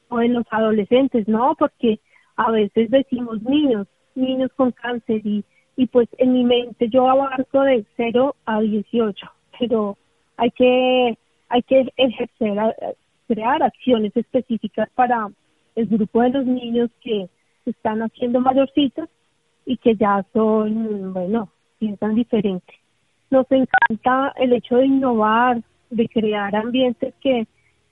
o 0.09 0.17
de 0.19 0.29
los 0.29 0.45
adolescentes, 0.51 1.27
¿no? 1.27 1.55
Porque 1.57 1.99
a 2.35 2.51
veces 2.51 2.89
decimos 2.89 3.41
niños, 3.43 3.87
niños 4.15 4.51
con 4.55 4.71
cáncer 4.71 5.21
y, 5.25 5.43
y 5.75 5.87
pues 5.87 6.07
en 6.17 6.33
mi 6.33 6.43
mente 6.43 6.89
yo 6.89 7.09
abarco 7.09 7.61
de 7.61 7.85
0 7.97 8.35
a 8.45 8.59
18, 8.61 9.27
pero 9.59 9.97
hay 10.37 10.51
que 10.51 11.17
hay 11.49 11.63
que 11.63 11.91
ejercer, 11.97 12.59
a- 12.59 12.75
crear 13.29 13.61
acciones 13.61 14.11
específicas 14.17 14.89
para 14.95 15.27
el 15.75 15.85
grupo 15.85 16.21
de 16.23 16.29
los 16.31 16.45
niños 16.47 16.89
que 17.01 17.29
están 17.65 18.01
haciendo 18.01 18.39
mayorcitos 18.39 19.07
y 19.67 19.77
que 19.77 19.95
ya 19.95 20.25
son, 20.33 21.13
bueno, 21.13 21.49
piensan 21.77 22.15
diferente. 22.15 22.73
Nos 23.29 23.45
encanta 23.51 24.33
el 24.37 24.53
hecho 24.53 24.77
de 24.77 24.87
innovar, 24.87 25.61
de 25.91 26.09
crear 26.09 26.55
ambientes 26.55 27.13
que, 27.21 27.45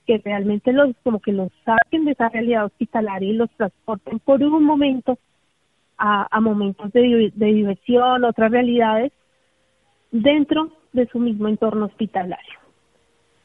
que 0.08 0.17
realmente 0.26 0.73
los, 0.73 0.95
como 1.04 1.19
que 1.19 1.32
los 1.32 1.52
saquen 1.63 2.06
de 2.06 2.13
esa 2.13 2.30
realidad 2.30 2.65
hospitalaria 2.65 3.30
y 3.30 3.34
los 3.34 3.52
transporten 3.52 4.17
por 4.19 4.41
un 4.41 4.63
momento 4.63 5.19
a, 6.00 6.39
momentos 6.39 6.91
de 6.93 7.32
diversión, 7.36 8.23
otras 8.23 8.52
realidades, 8.52 9.12
dentro 10.12 10.71
de 10.93 11.08
su 11.08 11.19
mismo 11.19 11.47
entorno 11.47 11.86
hospitalario. 11.86 12.66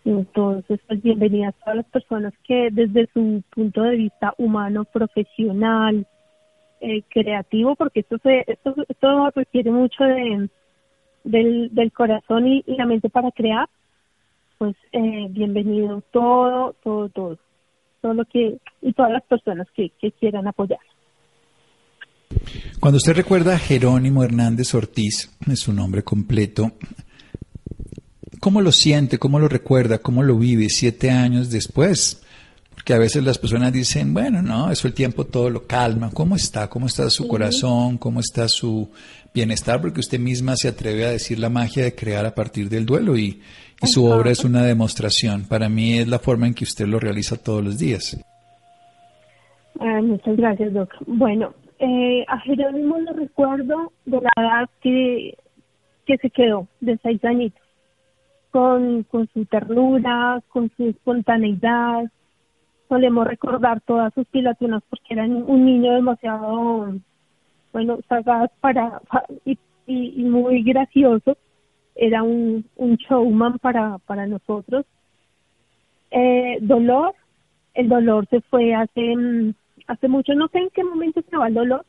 Entonces, 0.05 0.81
pues 0.87 1.03
bienvenidas 1.03 1.55
a 1.55 1.65
todas 1.65 1.77
las 1.77 1.87
personas 1.87 2.35
que 2.45 2.69
desde 2.73 3.09
su 3.12 3.43
punto 3.55 3.83
de 3.83 3.97
vista 3.97 4.35
humano, 4.37 4.85
profesional, 4.85 6.07
eh, 6.81 7.03
creativo, 7.09 7.77
porque 7.77 8.01
esto, 8.01 8.19
se, 8.23 8.45
esto, 8.49 8.75
esto 8.88 9.31
requiere 9.31 9.71
mucho 9.71 10.03
de, 10.03 10.49
del, 11.23 11.73
del 11.73 11.93
corazón 11.93 12.49
y, 12.49 12.65
y 12.67 12.77
la 12.77 12.87
mente 12.87 13.09
para 13.09 13.31
crear, 13.31 13.69
pues 14.59 14.75
eh, 14.91 15.27
bienvenido 15.31 16.03
todo, 16.11 16.75
todo, 16.83 17.09
todo, 17.09 17.38
todo 18.01 18.15
lo 18.15 18.25
que, 18.25 18.59
y 18.81 18.93
todas 18.95 19.12
las 19.12 19.23
personas 19.25 19.69
que, 19.75 19.91
que 20.01 20.11
quieran 20.11 20.49
apoyar. 20.49 20.81
Cuando 22.81 22.97
usted 22.97 23.15
recuerda 23.15 23.55
a 23.55 23.59
Jerónimo 23.59 24.25
Hernández 24.25 24.75
Ortiz, 24.75 25.38
es 25.49 25.61
su 25.61 25.73
nombre 25.73 26.03
completo, 26.03 26.73
¿cómo 28.42 28.61
lo 28.61 28.72
siente? 28.72 29.20
¿Cómo 29.20 29.38
lo 29.38 29.46
recuerda? 29.46 29.98
¿Cómo 29.98 30.24
lo 30.24 30.37
vive 30.37 30.68
siete 30.68 31.12
años 31.12 31.48
después? 31.48 32.26
Porque 32.74 32.92
a 32.92 32.98
veces 32.98 33.22
las 33.22 33.38
personas 33.38 33.72
dicen, 33.72 34.12
bueno, 34.12 34.42
no, 34.42 34.68
eso 34.68 34.88
el 34.88 34.94
tiempo 34.94 35.24
todo 35.24 35.48
lo 35.48 35.68
calma. 35.68 36.11
¿Cómo 36.12 36.35
está? 36.35 36.68
¿Cómo 36.68 36.87
está 36.87 37.09
su 37.09 37.28
corazón? 37.28 37.98
¿Cómo 37.98 38.18
está 38.18 38.48
su 38.48 38.90
bienestar? 39.33 39.81
Porque 39.81 40.00
usted 40.00 40.18
misma 40.18 40.57
se 40.57 40.66
atreve 40.66 41.07
a 41.07 41.11
decir 41.11 41.38
la 41.38 41.50
magia 41.50 41.85
de 41.85 41.94
crear 41.94 42.26
a 42.26 42.35
partir 42.35 42.68
del 42.68 42.85
duelo 42.85 43.16
y, 43.16 43.40
y 43.81 43.87
su 43.87 44.07
obra 44.07 44.33
es 44.33 44.44
una 44.44 44.64
demostración. 44.64 45.44
Para 45.44 45.68
mí 45.68 46.00
es 46.00 46.09
la 46.09 46.18
forma 46.18 46.48
en 46.48 46.55
que 46.55 46.64
usted 46.64 46.87
lo 46.88 46.98
realiza 46.98 47.37
todos 47.37 47.62
los 47.62 47.78
días. 47.78 48.20
Ah, 49.78 50.00
muchas 50.02 50.37
gracias, 50.37 50.72
Doc. 50.72 50.92
Bueno, 51.07 51.55
eh, 51.78 52.24
a 52.26 52.40
Jerónimo 52.40 52.98
lo 52.98 53.12
recuerdo 53.12 53.92
de 54.05 54.20
la 54.20 54.33
edad 54.37 54.70
que, 54.83 55.38
que 56.07 56.16
se 56.16 56.28
quedó, 56.31 56.66
de 56.81 56.98
seis 57.05 57.24
añitos, 57.24 57.62
con, 58.53 59.03
con 59.05 59.27
su 59.33 59.47
ternura, 59.47 60.41
con 60.49 60.71
su 60.77 60.85
espontaneidad. 60.85 62.05
Solemos 62.88 63.27
recordar 63.27 63.81
todas 63.81 64.12
sus 64.15 64.27
pilatunas 64.29 64.83
porque 64.88 65.15
era 65.15 65.25
un 65.25 65.65
niño 65.65 65.95
demasiado, 65.95 66.95
bueno, 67.73 67.99
sagaz 68.09 68.51
para, 68.61 69.01
pa- 69.11 69.25
y, 69.47 69.59
muy 70.23 70.62
gracioso. 70.62 71.37
Era 71.95 72.23
un, 72.23 72.65
showman 73.09 73.59
para, 73.59 73.99
para 74.07 74.27
nosotros. 74.27 74.85
Eh, 76.11 76.59
dolor, 76.61 77.15
el 77.75 77.88
dolor 77.88 78.27
se 78.29 78.43
fue 78.43 78.75
hace, 78.75 79.17
mm, 79.17 79.55
hace 79.87 80.09
mucho, 80.09 80.35
no 80.35 80.49
sé 80.49 80.59
en 80.59 80.71
qué 80.71 80.85
momento 80.85 81.23
se 81.23 81.37
va 81.38 81.49
el 81.49 81.55
dolor, 81.55 81.87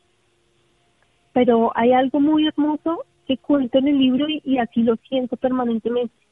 pero 1.34 1.74
hay 1.76 1.92
algo 1.92 2.22
muy 2.22 2.48
hermoso 2.48 3.04
que 3.28 3.38
cuento 3.38 3.80
en 3.80 3.88
el 3.90 3.98
libro 3.98 4.26
y 4.30 4.58
así 4.60 4.82
lo 4.84 4.96
siento 5.08 5.36
permanentemente. 5.36 6.23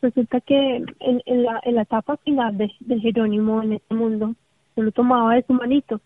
Resulta 0.00 0.40
que 0.40 0.76
en, 0.76 1.22
en, 1.26 1.42
la, 1.42 1.60
en 1.64 1.74
la 1.74 1.82
etapa 1.82 2.16
final 2.18 2.56
de, 2.56 3.00
Jerónimo 3.00 3.62
en 3.62 3.74
este 3.74 3.94
mundo, 3.94 4.34
yo 4.76 4.82
lo 4.82 4.92
tomaba 4.92 5.34
de 5.34 5.42
su 5.42 5.52
manito. 5.52 6.00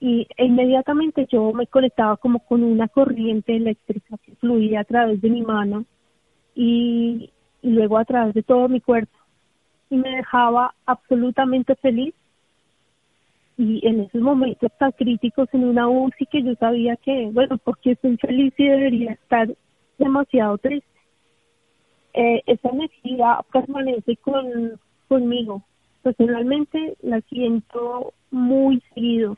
Y 0.00 0.26
e 0.36 0.46
inmediatamente 0.46 1.26
yo 1.30 1.52
me 1.52 1.66
conectaba 1.66 2.16
como 2.16 2.40
con 2.40 2.64
una 2.64 2.88
corriente 2.88 3.54
eléctrica 3.56 4.16
que 4.18 4.34
fluía 4.36 4.80
a 4.80 4.84
través 4.84 5.20
de 5.20 5.30
mi 5.30 5.42
mano 5.42 5.84
y, 6.54 7.30
y 7.62 7.70
luego 7.70 7.98
a 7.98 8.04
través 8.04 8.34
de 8.34 8.42
todo 8.42 8.68
mi 8.68 8.80
cuerpo. 8.80 9.16
Y 9.90 9.96
me 9.96 10.16
dejaba 10.16 10.74
absolutamente 10.84 11.76
feliz. 11.76 12.14
Y 13.56 13.86
en 13.86 14.00
esos 14.00 14.20
momentos 14.20 14.72
tan 14.78 14.90
críticos 14.90 15.48
en 15.52 15.62
una 15.62 15.88
UCI 15.88 16.26
que 16.26 16.42
yo 16.42 16.56
sabía 16.56 16.96
que, 16.96 17.30
bueno, 17.32 17.56
porque 17.58 17.92
estoy 17.92 18.16
feliz 18.16 18.52
y 18.58 18.66
debería 18.66 19.12
estar 19.12 19.48
demasiado 19.96 20.58
triste. 20.58 20.93
Eh, 22.14 22.42
esa 22.46 22.68
energía 22.68 23.40
permanece 23.52 24.16
con, 24.18 24.78
conmigo. 25.08 25.62
Personalmente 26.02 26.96
la 27.02 27.20
siento 27.22 28.14
muy 28.30 28.80
seguido. 28.94 29.36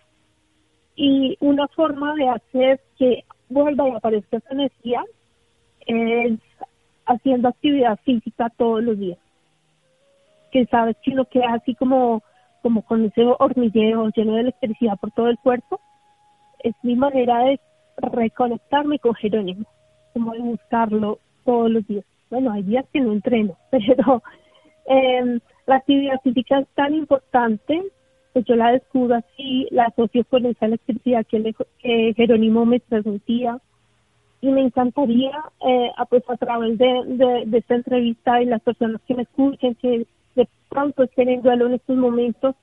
Y 0.95 1.37
una 1.41 1.69
forma 1.69 2.15
de 2.15 2.29
hacer 2.29 2.81
que 2.99 3.25
vuelva 3.49 3.89
y 3.89 3.93
aparezca 3.93 4.37
esa 4.37 4.53
energía 4.53 5.03
es 5.87 6.39
haciendo 7.07 7.49
actividad 7.49 7.99
física 8.05 8.51
todos 8.57 8.83
los 8.83 8.99
días. 8.99 9.19
Que 10.53 10.67
sabes 10.67 10.97
que 11.03 11.13
uno 11.13 11.25
queda 11.25 11.55
así 11.55 11.75
como, 11.75 12.23
como 12.63 12.83
con 12.83 13.05
ese 13.05 13.25
hormigueo 13.39 14.11
lleno 14.15 14.35
de 14.35 14.41
electricidad 14.41 14.99
por 15.01 15.13
todo 15.13 15.29
el 15.29 15.39
cuerpo. 15.39 15.81
Es 16.63 16.75
mi 16.83 16.97
manera 16.97 17.39
de 17.45 17.61
reconectarme 17.99 18.99
con 18.99 19.15
Jerónimo, 19.15 19.67
como 20.13 20.33
de 20.33 20.41
buscarlo 20.41 21.21
todos 21.45 21.71
los 21.71 21.87
días. 21.87 22.05
Bueno, 22.31 22.53
hay 22.53 22.63
días 22.63 22.85
que 22.93 23.01
no 23.01 23.13
entreno, 23.13 23.57
pero 23.71 24.23
eh, 24.89 25.39
la 25.67 25.77
actividad 25.77 26.21
física 26.23 26.61
es 26.61 26.69
tan 26.75 26.95
importante 26.95 27.83
pues 28.37 28.45
yo 28.45 28.55
la 28.55 28.73
descubro 28.73 29.15
así, 29.15 29.67
la 29.71 29.85
asocio 29.85 30.23
con 30.25 30.45
esa 30.45 30.67
electricidad 30.67 31.25
que, 31.25 32.13
Jerónimo 32.15 32.67
me 32.67 32.81
transmitía. 32.81 33.59
Y 34.43 34.49
me 34.49 34.61
encantaría 34.61 35.33
eh, 35.67 35.91
pues 36.11 36.23
a 36.29 36.37
través 36.37 36.77
de, 36.77 37.49
esta 37.55 37.77
entrevista 37.77 38.43
y 38.43 38.45
las 38.45 38.61
personas 38.61 39.01
que 39.09 39.15
me 39.15 39.23
escuchen 39.23 39.75
que 39.77 40.07
de 40.35 40.49
pronto 40.69 41.05
estén 41.05 41.31
en 41.31 41.41
duelo 41.41 41.65
en 41.65 41.73
estos 41.77 41.97
momentos 41.97 42.55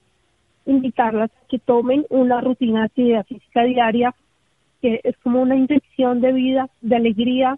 invitarlas 0.67 1.31
a 1.31 1.47
que 1.47 1.57
tomen 1.57 2.05
una 2.11 2.39
rutina 2.39 2.81
de 2.81 2.85
actividad 2.85 3.25
física 3.25 3.63
diaria 3.63 4.13
que 4.79 5.01
es 5.03 5.17
como 5.23 5.41
una 5.41 5.55
inyección 5.55 6.21
de 6.21 6.33
vida, 6.33 6.69
de 6.81 6.97
alegría 6.97 7.57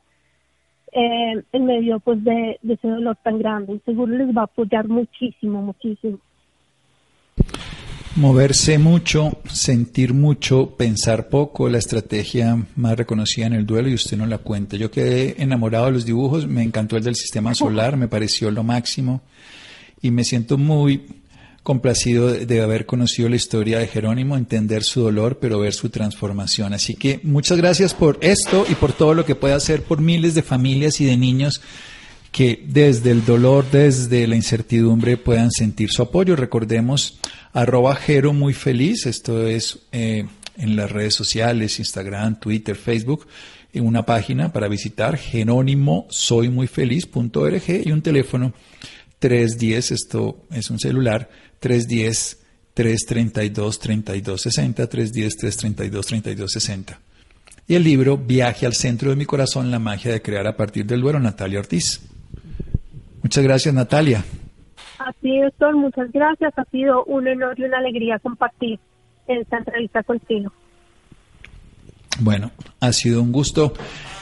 eh, 0.95 1.43
en 1.51 1.65
medio 1.65 1.99
pues 1.99 2.23
de, 2.23 2.57
de 2.61 2.73
ese 2.73 2.87
dolor 2.87 3.17
tan 3.23 3.37
grande 3.37 3.79
seguro 3.85 4.15
les 4.15 4.35
va 4.35 4.41
a 4.41 4.45
apoyar 4.45 4.87
muchísimo, 4.87 5.61
muchísimo. 5.61 6.19
Moverse 8.15 8.77
mucho, 8.77 9.39
sentir 9.45 10.13
mucho, 10.13 10.77
pensar 10.77 11.27
poco, 11.27 11.67
la 11.67 11.79
estrategia 11.79 12.65
más 12.77 12.95
reconocida 12.95 13.47
en 13.47 13.53
el 13.53 13.65
duelo 13.65 13.89
y 13.89 13.93
usted 13.93 14.15
no 14.15 14.25
la 14.25 14.37
cuenta. 14.37 14.77
Yo 14.77 14.89
quedé 14.89 15.35
enamorado 15.43 15.87
de 15.87 15.91
los 15.91 16.05
dibujos, 16.05 16.47
me 16.47 16.63
encantó 16.63 16.95
el 16.95 17.03
del 17.03 17.15
sistema 17.15 17.53
solar, 17.55 17.97
me 17.97 18.07
pareció 18.07 18.49
lo 18.51 18.63
máximo 18.63 19.21
y 20.01 20.11
me 20.11 20.23
siento 20.23 20.57
muy 20.57 21.05
complacido 21.65 22.31
de 22.31 22.61
haber 22.61 22.85
conocido 22.85 23.27
la 23.27 23.37
historia 23.37 23.79
de 23.79 23.87
Jerónimo, 23.87 24.37
entender 24.37 24.83
su 24.83 25.01
dolor, 25.01 25.39
pero 25.41 25.59
ver 25.59 25.73
su 25.73 25.89
transformación. 25.89 26.73
Así 26.75 26.93
que 26.93 27.19
muchas 27.23 27.57
gracias 27.57 27.95
por 27.95 28.19
esto 28.21 28.67
y 28.69 28.75
por 28.75 28.93
todo 28.93 29.15
lo 29.15 29.25
que 29.25 29.33
puede 29.33 29.55
hacer 29.55 29.81
por 29.81 29.99
miles 29.99 30.35
de 30.35 30.43
familias 30.43 31.01
y 31.01 31.05
de 31.05 31.17
niños 31.17 31.63
que 32.31 32.63
desde 32.67 33.09
el 33.09 33.25
dolor, 33.25 33.65
desde 33.71 34.27
la 34.27 34.35
incertidumbre 34.35 35.17
puedan 35.17 35.49
sentir 35.49 35.89
su 35.89 36.03
apoyo. 36.03 36.35
Recordemos 36.35 37.17
arroba 37.51 37.95
Jero 37.95 38.31
muy 38.31 38.53
feliz, 38.53 39.07
esto 39.07 39.47
es 39.47 39.79
eh, 39.91 40.27
en 40.57 40.75
las 40.75 40.91
redes 40.91 41.15
sociales, 41.15 41.79
Instagram, 41.79 42.39
Twitter, 42.39 42.75
Facebook, 42.75 43.25
en 43.73 43.87
una 43.87 44.05
página 44.05 44.53
para 44.53 44.67
visitar 44.67 45.17
jerónimo 45.17 46.05
soy 46.11 46.49
muy 46.49 46.67
feliz.org 46.67 47.63
y 47.83 47.91
un 47.91 48.03
teléfono 48.03 48.53
310, 49.19 49.91
esto 49.91 50.45
es 50.51 50.69
un 50.69 50.79
celular, 50.79 51.29
310 51.59 52.45
332 52.73 53.79
3260, 53.79 54.87
310 54.87 55.37
332 55.37 56.05
3260. 56.05 56.99
Y 57.67 57.75
el 57.75 57.83
libro 57.83 58.17
Viaje 58.17 58.65
al 58.65 58.73
centro 58.73 59.09
de 59.09 59.15
mi 59.15 59.25
corazón, 59.25 59.71
la 59.71 59.79
magia 59.79 60.11
de 60.11 60.21
crear 60.21 60.45
a 60.45 60.55
partir 60.55 60.85
del 60.85 61.01
duelo, 61.01 61.19
Natalia 61.19 61.59
Ortiz. 61.59 62.01
Muchas 63.23 63.43
gracias, 63.43 63.73
Natalia. 63.73 64.23
Así 64.99 65.39
doctor, 65.39 65.75
muchas 65.75 66.11
gracias. 66.11 66.53
Ha 66.57 66.65
sido 66.65 67.03
un 67.05 67.27
honor 67.27 67.59
y 67.59 67.63
una 67.63 67.79
alegría 67.79 68.19
compartir 68.19 68.79
esta 69.27 69.57
entrevista 69.57 70.03
contigo. 70.03 70.51
Bueno, 72.19 72.51
ha 72.79 72.93
sido 72.93 73.21
un 73.21 73.31
gusto 73.31 73.73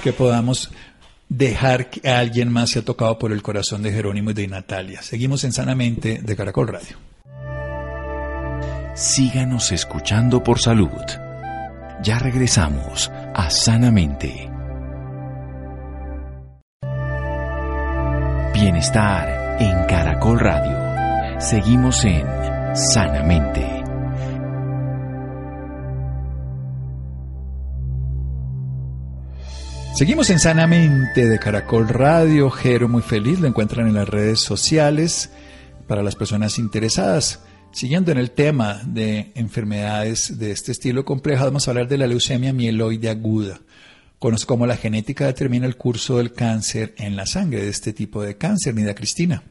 que 0.02 0.14
podamos 0.14 0.72
dejar 1.30 1.90
que 1.90 2.10
alguien 2.10 2.52
más 2.52 2.72
se 2.72 2.80
ha 2.80 2.86
tocado 2.86 3.18
por 3.20 3.32
el 3.32 3.42
corazón 3.42 3.84
de 3.84 3.92
Jerónimo 3.92 4.32
y 4.32 4.34
de 4.34 4.48
Natalia. 4.48 5.02
Seguimos 5.02 5.44
en 5.44 5.52
Sanamente 5.52 6.20
de 6.22 6.36
Caracol 6.36 6.68
Radio. 6.68 6.98
Síganos 8.96 9.72
escuchando 9.72 10.44
por 10.44 10.60
salud. 10.60 11.02
Ya 12.04 12.20
regresamos 12.20 13.12
a 13.34 13.50
Sanamente. 13.50 14.52
Bienestar 18.54 19.58
en 19.60 19.86
Caracol 19.88 20.40
Radio. 20.40 21.42
Seguimos 21.42 22.06
en 22.06 22.24
Sanamente. 22.76 23.84
Seguimos 29.96 30.30
en 30.30 30.38
Sanamente 30.38 31.28
de 31.28 31.40
Caracol 31.40 31.90
Radio. 31.90 32.52
Jero 32.52 32.88
muy 32.88 33.02
feliz, 33.02 33.40
lo 33.40 33.48
encuentran 33.48 33.88
en 33.88 33.96
las 33.96 34.08
redes 34.08 34.40
sociales 34.40 35.32
para 35.88 36.04
las 36.04 36.16
personas 36.16 36.60
interesadas. 36.60 37.40
Siguiendo 37.74 38.12
en 38.12 38.20
el 38.20 38.30
tema 38.30 38.84
de 38.86 39.32
enfermedades 39.34 40.38
de 40.38 40.52
este 40.52 40.72
estilo 40.72 41.04
complejo, 41.04 41.46
vamos 41.46 41.68
a 41.68 41.72
hablar 41.72 41.88
de 41.88 41.98
la 41.98 42.06
leucemia 42.06 42.54
mieloide 42.54 43.10
aguda. 43.10 43.62
Conoce 44.20 44.46
cómo 44.46 44.68
la 44.68 44.78
genética 44.78 45.26
determina 45.26 45.66
el 45.66 45.76
curso 45.76 46.18
del 46.18 46.34
cáncer 46.34 46.94
en 47.00 47.16
la 47.16 47.26
sangre 47.26 47.64
de 47.64 47.70
este 47.70 47.92
tipo 47.92 48.22
de 48.22 48.38
cáncer, 48.38 48.76
Nida 48.76 48.94
Cristina. 48.94 49.42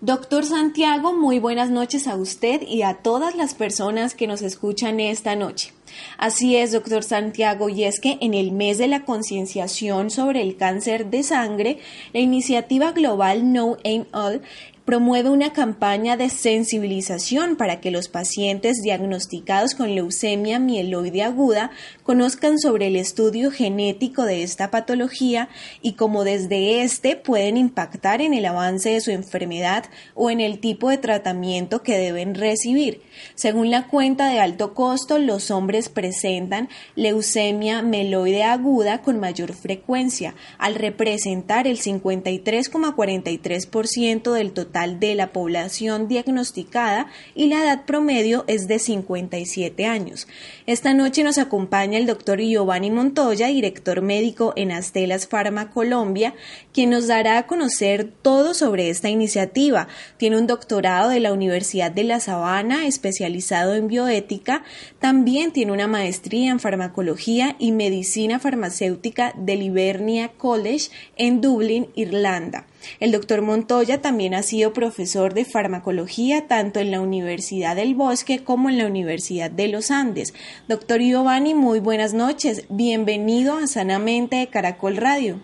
Doctor 0.00 0.44
Santiago, 0.44 1.12
muy 1.12 1.38
buenas 1.38 1.70
noches 1.70 2.08
a 2.08 2.16
usted 2.16 2.62
y 2.62 2.82
a 2.82 2.94
todas 2.94 3.36
las 3.36 3.54
personas 3.54 4.14
que 4.14 4.26
nos 4.26 4.42
escuchan 4.42 4.98
esta 4.98 5.36
noche. 5.36 5.72
Así 6.18 6.56
es, 6.56 6.72
doctor 6.72 7.02
Santiago, 7.02 7.68
y 7.68 7.84
es 7.84 7.98
que 7.98 8.18
en 8.20 8.34
el 8.34 8.50
mes 8.52 8.78
de 8.78 8.88
la 8.88 9.04
concienciación 9.04 10.10
sobre 10.10 10.42
el 10.42 10.56
cáncer 10.56 11.10
de 11.10 11.22
sangre, 11.22 11.78
la 12.12 12.20
iniciativa 12.20 12.92
global 12.92 13.52
No 13.52 13.76
Aim 13.84 14.04
All 14.12 14.42
promueve 14.88 15.28
una 15.28 15.52
campaña 15.52 16.16
de 16.16 16.30
sensibilización 16.30 17.56
para 17.56 17.78
que 17.78 17.90
los 17.90 18.08
pacientes 18.08 18.78
diagnosticados 18.82 19.74
con 19.74 19.94
leucemia 19.94 20.58
mieloide 20.58 21.24
aguda 21.24 21.70
conozcan 22.04 22.58
sobre 22.58 22.86
el 22.86 22.96
estudio 22.96 23.50
genético 23.50 24.24
de 24.24 24.42
esta 24.42 24.70
patología 24.70 25.50
y 25.82 25.92
cómo 25.92 26.24
desde 26.24 26.80
este 26.80 27.16
pueden 27.16 27.58
impactar 27.58 28.22
en 28.22 28.32
el 28.32 28.46
avance 28.46 28.88
de 28.88 29.02
su 29.02 29.10
enfermedad 29.10 29.84
o 30.14 30.30
en 30.30 30.40
el 30.40 30.58
tipo 30.58 30.88
de 30.88 30.96
tratamiento 30.96 31.82
que 31.82 31.98
deben 31.98 32.34
recibir. 32.34 33.02
Según 33.34 33.70
la 33.70 33.88
cuenta 33.88 34.30
de 34.30 34.40
alto 34.40 34.72
costo, 34.72 35.18
los 35.18 35.50
hombres 35.50 35.90
presentan 35.90 36.70
leucemia 36.94 37.82
mieloide 37.82 38.44
aguda 38.44 39.02
con 39.02 39.20
mayor 39.20 39.52
frecuencia, 39.52 40.34
al 40.56 40.76
representar 40.76 41.66
el 41.66 41.78
53,43% 41.78 44.32
del 44.32 44.52
total 44.52 44.77
de 44.86 45.14
la 45.16 45.32
población 45.32 46.06
diagnosticada 46.06 47.08
y 47.34 47.46
la 47.46 47.62
edad 47.62 47.84
promedio 47.84 48.44
es 48.46 48.68
de 48.68 48.78
57 48.78 49.86
años. 49.86 50.28
Esta 50.66 50.94
noche 50.94 51.24
nos 51.24 51.38
acompaña 51.38 51.98
el 51.98 52.06
doctor 52.06 52.40
Giovanni 52.40 52.90
Montoya, 52.90 53.48
director 53.48 54.02
médico 54.02 54.52
en 54.54 54.70
Astelas 54.70 55.26
Pharma 55.26 55.70
Colombia, 55.70 56.34
quien 56.72 56.90
nos 56.90 57.08
dará 57.08 57.38
a 57.38 57.46
conocer 57.46 58.12
todo 58.22 58.54
sobre 58.54 58.88
esta 58.88 59.08
iniciativa. 59.08 59.88
Tiene 60.16 60.38
un 60.38 60.46
doctorado 60.46 61.10
de 61.10 61.20
la 61.20 61.32
Universidad 61.32 61.90
de 61.90 62.04
La 62.04 62.20
Sabana, 62.20 62.86
especializado 62.86 63.74
en 63.74 63.88
bioética. 63.88 64.62
También 65.00 65.52
tiene 65.52 65.72
una 65.72 65.88
maestría 65.88 66.50
en 66.50 66.60
farmacología 66.60 67.56
y 67.58 67.72
medicina 67.72 68.38
farmacéutica 68.38 69.34
del 69.36 69.62
Hibernia 69.62 70.28
College 70.28 70.90
en 71.16 71.40
Dublín, 71.40 71.88
Irlanda. 71.94 72.66
El 73.00 73.12
doctor 73.12 73.42
Montoya 73.42 74.00
también 74.00 74.34
ha 74.34 74.42
sido 74.42 74.72
profesor 74.72 75.34
de 75.34 75.44
farmacología 75.44 76.46
tanto 76.46 76.80
en 76.80 76.90
la 76.90 77.00
Universidad 77.00 77.76
del 77.76 77.94
Bosque 77.94 78.42
como 78.42 78.68
en 78.68 78.78
la 78.78 78.86
Universidad 78.86 79.50
de 79.50 79.68
los 79.68 79.90
Andes. 79.90 80.34
Doctor 80.68 81.00
Giovanni, 81.00 81.54
muy 81.54 81.80
buenas 81.80 82.14
noches. 82.14 82.66
Bienvenido 82.68 83.56
a 83.56 83.66
Sanamente 83.66 84.36
de 84.36 84.46
Caracol 84.48 84.96
Radio. 84.96 85.40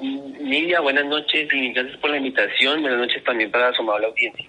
Lidia, 0.00 0.80
buenas 0.80 1.06
noches 1.06 1.48
y 1.52 1.72
gracias 1.72 1.96
por 1.98 2.10
la 2.10 2.18
invitación. 2.18 2.82
Buenas 2.82 3.00
noches 3.00 3.24
también 3.24 3.50
para 3.50 3.72
su 3.72 3.82
amable 3.82 4.06
audiencia. 4.06 4.46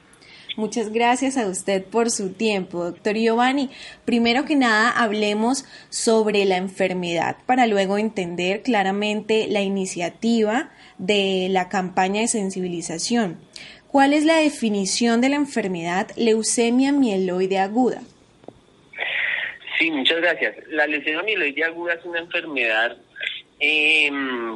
Muchas 0.57 0.91
gracias 0.91 1.37
a 1.37 1.47
usted 1.47 1.83
por 1.85 2.09
su 2.09 2.33
tiempo, 2.33 2.83
doctor 2.83 3.15
Giovanni. 3.15 3.69
Primero 4.05 4.45
que 4.45 4.55
nada, 4.55 4.89
hablemos 4.89 5.65
sobre 5.89 6.45
la 6.45 6.57
enfermedad 6.57 7.37
para 7.45 7.67
luego 7.67 7.99
entender 7.99 8.63
claramente 8.63 9.45
la 9.47 9.61
iniciativa 9.61 10.71
de 10.97 11.47
la 11.49 11.69
campaña 11.69 12.21
de 12.21 12.27
sensibilización. 12.27 13.39
¿Cuál 13.87 14.13
es 14.13 14.25
la 14.25 14.37
definición 14.37 15.21
de 15.21 15.29
la 15.29 15.35
enfermedad 15.37 16.09
leucemia 16.17 16.91
mieloide 16.91 17.59
aguda? 17.59 18.01
Sí, 19.79 19.91
muchas 19.91 20.17
gracias. 20.17 20.55
La 20.69 20.87
leucemia 20.87 21.23
mieloide 21.23 21.63
aguda 21.63 21.93
es 21.93 22.05
una 22.05 22.19
enfermedad 22.19 22.97
eh, 23.59 24.11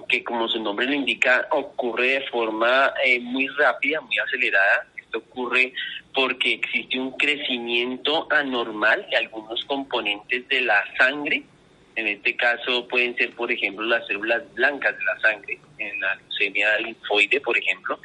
que, 0.07 0.23
como 0.23 0.47
su 0.47 0.61
nombre 0.61 0.85
lo 0.85 0.93
indica, 0.93 1.47
ocurre 1.51 2.07
de 2.07 2.21
forma 2.27 2.93
eh, 3.03 3.19
muy 3.19 3.47
rápida, 3.47 4.01
muy 4.01 4.17
acelerada. 4.19 4.87
Esto 4.95 5.19
ocurre 5.19 5.73
porque 6.13 6.53
existe 6.53 6.99
un 6.99 7.11
crecimiento 7.11 8.27
anormal 8.31 9.07
de 9.09 9.17
algunos 9.17 9.63
componentes 9.65 10.47
de 10.49 10.61
la 10.61 10.83
sangre 10.97 11.43
En 12.01 12.07
este 12.07 12.35
caso 12.35 12.87
pueden 12.87 13.15
ser, 13.15 13.29
por 13.35 13.51
ejemplo, 13.51 13.85
las 13.85 14.07
células 14.07 14.41
blancas 14.55 14.97
de 14.97 15.05
la 15.05 15.19
sangre, 15.19 15.59
en 15.77 16.01
la 16.01 16.15
leucemia 16.15 16.79
linfoide, 16.79 17.39
por 17.41 17.55
ejemplo. 17.55 17.99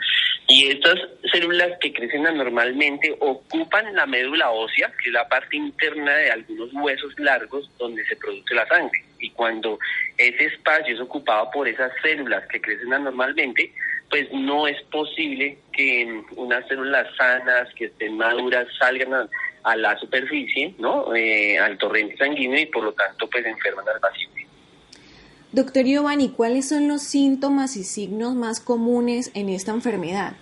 Y 0.48 0.66
estas 0.66 0.96
células 1.32 1.78
que 1.80 1.94
crecen 1.94 2.26
anormalmente 2.26 3.16
ocupan 3.20 3.94
la 3.94 4.04
médula 4.04 4.50
ósea, 4.50 4.92
que 5.02 5.08
es 5.08 5.14
la 5.14 5.26
parte 5.26 5.56
interna 5.56 6.14
de 6.14 6.30
algunos 6.30 6.74
huesos 6.74 7.18
largos 7.18 7.70
donde 7.78 8.04
se 8.04 8.16
produce 8.16 8.54
la 8.54 8.68
sangre. 8.68 9.02
Y 9.18 9.30
cuando 9.30 9.78
ese 10.18 10.44
espacio 10.44 10.94
es 10.94 11.00
ocupado 11.00 11.50
por 11.50 11.66
esas 11.66 11.90
células 12.02 12.46
que 12.48 12.60
crecen 12.60 12.92
anormalmente, 12.92 13.72
pues 14.10 14.28
no 14.32 14.66
es 14.66 14.80
posible 14.84 15.58
que 15.72 16.22
unas 16.36 16.66
células 16.68 17.06
sanas, 17.16 17.68
que 17.74 17.86
estén 17.86 18.16
maduras, 18.16 18.66
salgan 18.78 19.14
a, 19.14 19.28
a 19.64 19.76
la 19.76 19.98
superficie, 19.98 20.74
¿no? 20.78 21.14
Eh, 21.14 21.58
al 21.58 21.76
torrente 21.76 22.16
sanguíneo 22.16 22.60
y 22.60 22.66
por 22.66 22.84
lo 22.84 22.92
tanto 22.92 23.28
pues 23.28 23.44
enferman 23.44 23.84
al 23.88 24.00
paciente. 24.00 24.46
Doctor 25.52 25.84
Giovanni, 25.84 26.30
¿cuáles 26.30 26.68
son 26.68 26.86
los 26.88 27.02
síntomas 27.02 27.76
y 27.76 27.84
signos 27.84 28.34
más 28.34 28.60
comunes 28.60 29.30
en 29.34 29.48
esta 29.48 29.72
enfermedad? 29.72 30.36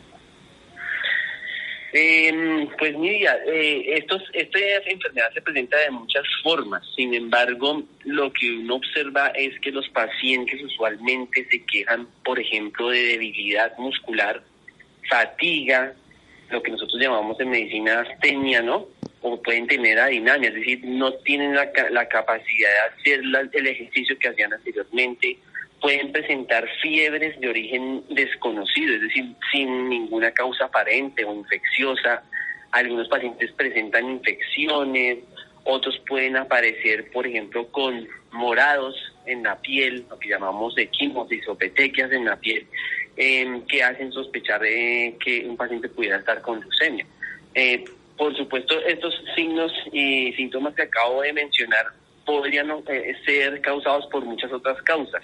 Eh, 1.97 2.67
pues 2.77 2.99
mira, 2.99 3.39
eh, 3.47 3.99
estos, 3.99 4.21
esta 4.33 4.59
enfermedad 4.85 5.33
se 5.33 5.41
presenta 5.41 5.79
de 5.79 5.93
muchas 5.93 6.25
formas. 6.43 6.83
Sin 6.97 7.15
embargo, 7.15 7.85
lo 8.03 8.33
que 8.33 8.51
uno 8.51 8.75
observa 8.75 9.29
es 9.29 9.61
que 9.61 9.71
los 9.71 9.89
pacientes 9.91 10.61
usualmente 10.61 11.47
se 11.49 11.65
quejan, 11.65 12.09
por 12.25 12.41
ejemplo, 12.41 12.89
de 12.89 12.99
debilidad 12.99 13.79
muscular, 13.79 14.43
fatiga, 15.09 15.95
lo 16.51 16.61
que 16.65 16.73
nosotros 16.73 17.01
llamamos 17.01 17.39
en 17.39 17.51
medicina 17.51 18.01
astenia, 18.01 18.61
¿no? 18.61 18.89
O 19.21 19.41
pueden 19.41 19.69
tener 19.69 19.97
adinamia, 20.01 20.49
es 20.49 20.57
decir, 20.57 20.81
no 20.83 21.13
tienen 21.13 21.55
la, 21.55 21.71
la 21.93 22.09
capacidad 22.09 22.71
de 22.71 23.01
hacer 23.01 23.25
la, 23.25 23.49
el 23.53 23.67
ejercicio 23.69 24.19
que 24.19 24.31
hacían 24.31 24.53
anteriormente, 24.53 25.39
pueden 25.85 26.13
presentar 26.13 26.67
fiebres 26.81 27.39
de 27.41 27.47
origen 27.47 28.03
desconocido, 28.09 28.95
es 28.95 29.03
decir, 29.03 29.35
sin 29.53 29.91
ninguna 29.91 30.31
causa 30.31 30.65
aparente 30.65 31.27
o 31.27 31.35
infecciosa. 31.35 32.23
Algunos 32.71 33.07
pacientes 33.07 33.53
presentan 33.53 34.09
infecciones, 34.09 35.19
otros 35.65 36.01
pueden 36.09 36.39
aparecer, 36.39 37.11
por 37.11 37.27
ejemplo, 37.27 37.67
con 37.67 38.09
morados 38.33 38.97
en 39.27 39.43
la 39.43 39.61
piel, 39.61 40.07
lo 40.09 40.19
que 40.19 40.31
llamamos 40.31 40.73
equimosis 40.79 41.47
o 41.49 41.55
petequias 41.55 42.11
en 42.13 42.25
la 42.25 42.37
piel, 42.37 42.67
eh, 43.19 43.61
que 43.69 43.83
hacen 43.83 44.11
sospechar 44.11 44.63
de 44.63 45.19
que 45.23 45.45
un 45.47 45.59
paciente 45.59 45.91
pudiera 45.91 46.17
estar 46.17 46.41
con 46.41 46.61
leucemia. 46.61 47.05
Eh, 47.55 47.85
por 48.17 48.35
supuesto, 48.35 48.81
estos 48.87 49.23
signos 49.37 49.71
y 49.93 50.33
síntomas 50.33 50.75
que 50.75 50.85
acabo 50.85 51.21
de 51.21 51.35
mencionar 51.35 51.89
podrían 52.25 52.71
eh, 52.89 53.15
ser 53.27 53.61
causados 53.61 54.07
por 54.07 54.25
muchas 54.25 54.51
otras 54.51 54.81
causas, 54.81 55.23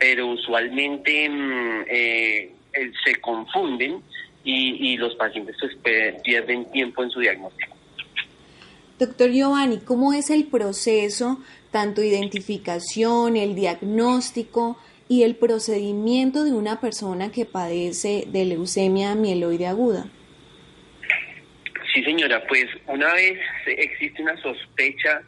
pero 0.00 0.26
usualmente 0.28 1.28
mm, 1.28 1.82
eh, 1.88 2.52
eh, 2.72 2.92
se 3.04 3.20
confunden 3.20 4.02
y, 4.42 4.92
y 4.92 4.96
los 4.96 5.14
pacientes 5.14 5.54
pues, 5.60 5.76
pierden 6.24 6.68
tiempo 6.72 7.04
en 7.04 7.10
su 7.10 7.20
diagnóstico. 7.20 7.76
Doctor 8.98 9.30
Giovanni, 9.30 9.78
¿cómo 9.78 10.12
es 10.12 10.30
el 10.30 10.46
proceso, 10.46 11.40
tanto 11.70 12.02
identificación, 12.02 13.36
el 13.36 13.54
diagnóstico 13.54 14.78
y 15.08 15.22
el 15.22 15.36
procedimiento 15.36 16.44
de 16.44 16.52
una 16.52 16.80
persona 16.80 17.30
que 17.30 17.44
padece 17.44 18.24
de 18.28 18.44
leucemia 18.44 19.14
mieloide 19.14 19.66
aguda? 19.66 20.06
Sí, 21.92 22.02
señora, 22.04 22.42
pues 22.46 22.66
una 22.86 23.12
vez 23.14 23.38
existe 23.66 24.22
una 24.22 24.36
sospecha 24.40 25.22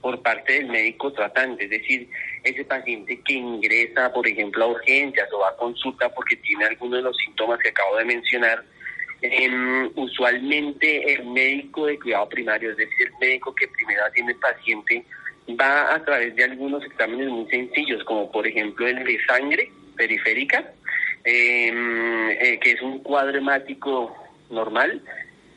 por 0.00 0.22
parte 0.22 0.54
del 0.54 0.66
médico 0.66 1.12
tratante, 1.12 1.64
es 1.64 1.70
decir, 1.70 2.08
ese 2.48 2.64
paciente 2.64 3.20
que 3.22 3.34
ingresa, 3.34 4.12
por 4.12 4.26
ejemplo, 4.26 4.64
a 4.64 4.68
urgencias 4.68 5.28
o 5.32 5.44
a 5.44 5.56
consulta 5.56 6.08
porque 6.08 6.36
tiene 6.36 6.64
alguno 6.64 6.96
de 6.96 7.02
los 7.02 7.16
síntomas 7.16 7.58
que 7.60 7.68
acabo 7.68 7.96
de 7.96 8.04
mencionar, 8.04 8.64
eh, 9.22 9.90
usualmente 9.96 11.12
el 11.12 11.26
médico 11.26 11.86
de 11.86 11.98
cuidado 11.98 12.28
primario, 12.28 12.70
es 12.70 12.76
decir, 12.76 13.08
el 13.08 13.18
médico 13.20 13.54
que 13.54 13.66
primero 13.68 14.04
atiende 14.04 14.32
al 14.34 14.38
paciente, 14.38 15.04
va 15.60 15.94
a 15.94 16.04
través 16.04 16.36
de 16.36 16.44
algunos 16.44 16.84
exámenes 16.84 17.28
muy 17.28 17.48
sencillos, 17.48 18.04
como 18.04 18.30
por 18.30 18.46
ejemplo 18.46 18.86
el 18.86 19.02
de 19.04 19.18
sangre 19.26 19.70
periférica, 19.96 20.72
eh, 21.24 21.72
eh, 22.40 22.58
que 22.60 22.72
es 22.72 22.82
un 22.82 23.00
cuadro 23.00 23.38
hemático 23.38 24.14
normal, 24.50 25.02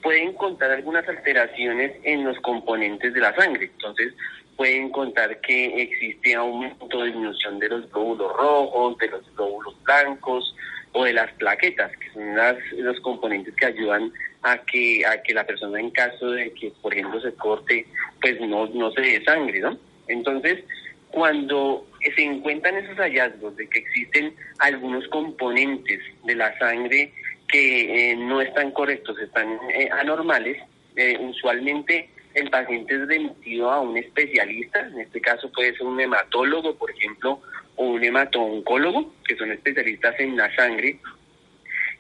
puede 0.02 0.24
encontrar 0.24 0.72
algunas 0.72 1.08
alteraciones 1.08 1.94
en 2.04 2.24
los 2.24 2.40
componentes 2.40 3.14
de 3.14 3.20
la 3.20 3.36
sangre. 3.36 3.66
Entonces, 3.66 4.14
puede 4.56 4.78
encontrar 4.78 5.40
que 5.42 5.82
existe 5.82 6.36
aumento 6.36 6.98
o 6.98 7.04
disminución 7.04 7.60
de 7.60 7.70
los 7.70 7.92
glóbulos 7.92 8.34
rojos, 8.36 8.98
de 8.98 9.08
los 9.10 9.36
glóbulos 9.36 9.76
blancos 9.84 10.56
o 10.94 11.04
de 11.04 11.14
las 11.14 11.32
plaquetas, 11.34 11.92
que 11.98 12.10
son 12.12 12.36
las, 12.36 12.58
los 12.74 13.00
componentes 13.02 13.56
que 13.56 13.66
ayudan 13.66 14.12
a 14.44 14.58
que 14.58 15.06
a 15.06 15.22
que 15.22 15.34
la 15.34 15.46
persona 15.46 15.80
en 15.80 15.92
caso 15.92 16.32
de 16.32 16.52
que, 16.54 16.72
por 16.82 16.94
ejemplo, 16.94 17.22
se 17.22 17.34
corte, 17.36 17.86
pues 18.22 18.40
no, 18.42 18.68
no 18.68 18.92
se 18.92 19.02
dé 19.02 19.24
sangre, 19.24 19.60
¿no? 19.60 19.78
Entonces, 20.08 20.64
cuando 21.12 21.86
se 22.16 22.24
encuentran 22.24 22.78
esos 22.78 22.98
hallazgos 22.98 23.56
de 23.58 23.68
que 23.68 23.80
existen 23.80 24.34
algunos 24.60 25.08
componentes 25.10 26.00
de 26.26 26.36
la 26.36 26.58
sangre 26.58 27.14
que 27.48 28.12
eh, 28.12 28.16
no 28.16 28.42
están 28.42 28.72
correctos, 28.72 29.20
están 29.20 29.60
eh, 29.74 29.90
anormales, 29.92 30.58
eh, 30.96 31.18
usualmente 31.20 32.10
el 32.34 32.50
paciente 32.50 32.96
es 32.96 33.08
remitido 33.08 33.72
a 33.72 33.82
un 33.82 33.98
especialista, 33.98 34.80
en 34.80 35.00
este 35.00 35.20
caso 35.22 35.52
puede 35.52 35.74
ser 35.74 35.86
un 35.86 36.00
hematólogo, 36.00 36.76
por 36.76 36.92
ejemplo, 36.92 37.42
o 37.76 37.86
un 37.86 38.04
hemato-oncólogo, 38.04 39.14
que 39.26 39.36
son 39.36 39.52
especialistas 39.52 40.20
en 40.20 40.38
la 40.38 40.54
sangre, 40.56 41.00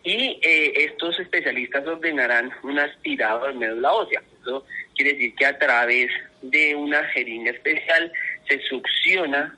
y 0.04 0.40
estos 0.42 1.20
especialistas 1.20 1.86
ordenarán 1.86 2.52
un 2.64 2.80
aspirado 2.80 3.48
de 3.48 3.54
médula 3.54 3.94
ósea. 3.94 4.24
Eso 4.42 4.66
quiere 4.96 5.14
decir 5.14 5.36
que 5.36 5.46
a 5.46 5.60
través 5.60 6.10
de 6.42 6.76
una 6.76 7.04
jeringa 7.10 7.52
especial 7.52 8.12
se 8.48 8.60
succiona 8.62 9.56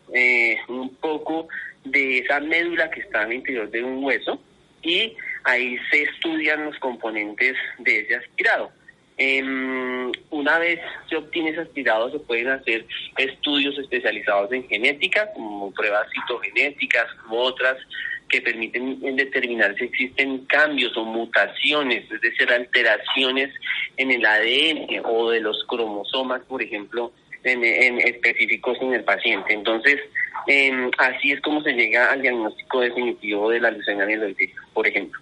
un 0.67 0.95
poco 0.95 1.47
de 1.86 2.19
esa 2.19 2.41
médula 2.41 2.89
que 2.89 3.01
está 3.01 3.21
al 3.21 3.34
interior 3.34 3.69
de 3.69 3.84
un 3.84 4.03
hueso 4.03 4.41
y 4.82 5.15
ahí 5.45 5.78
se 5.89 6.03
estudian 6.03 6.65
los 6.65 6.78
componentes 6.80 7.55
de 7.80 7.99
ese 7.99 8.15
aspirado. 8.15 8.71
Eh, 9.18 10.11
una 10.32 10.57
vez 10.57 10.80
se 11.09 11.18
obtiene 11.18 11.51
ese 11.51 11.61
aspirado, 11.61 12.11
se 12.11 12.20
pueden 12.20 12.49
hacer 12.49 12.86
estudios 13.18 13.78
especializados 13.78 14.51
en 14.51 14.68
genética, 14.68 15.32
como 15.34 15.72
pruebas 15.72 16.07
citogenéticas 16.11 17.07
u 17.30 17.36
otras 17.36 17.78
que 18.30 18.41
permiten 18.41 18.99
determinar 19.16 19.76
si 19.78 19.86
existen 19.86 20.45
cambios 20.45 20.97
o 20.97 21.05
mutaciones, 21.05 22.09
es 22.11 22.22
decir, 22.22 22.51
alteraciones 22.51 23.53
en 23.97 24.09
el 24.09 24.26
ADN 24.26 25.03
o 25.05 25.30
de 25.30 25.39
los 25.39 25.64
cromosomas, 25.68 26.41
por 26.41 26.64
ejemplo, 26.64 27.11
en, 27.43 27.99
específicos 27.99 28.78
en 28.82 28.93
el 28.93 29.03
paciente. 29.03 29.53
Entonces, 29.53 29.99
eh, 30.47 30.89
así 30.97 31.32
es 31.32 31.41
como 31.41 31.61
se 31.61 31.74
llega 31.74 32.11
al 32.11 32.22
diagnóstico 32.22 32.82
definitivo 32.82 33.51
de 33.51 33.59
la 33.59 33.72
leucemia 33.72 34.05
mieloide, 34.05 34.53
por 34.74 34.88
ejemplo. 34.88 35.22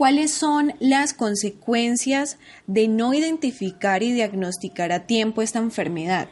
¿Cuáles 0.00 0.32
son 0.32 0.72
las 0.80 1.12
consecuencias 1.12 2.38
de 2.66 2.88
no 2.88 3.12
identificar 3.12 4.02
y 4.02 4.12
diagnosticar 4.12 4.92
a 4.92 5.06
tiempo 5.06 5.42
esta 5.42 5.58
enfermedad? 5.58 6.30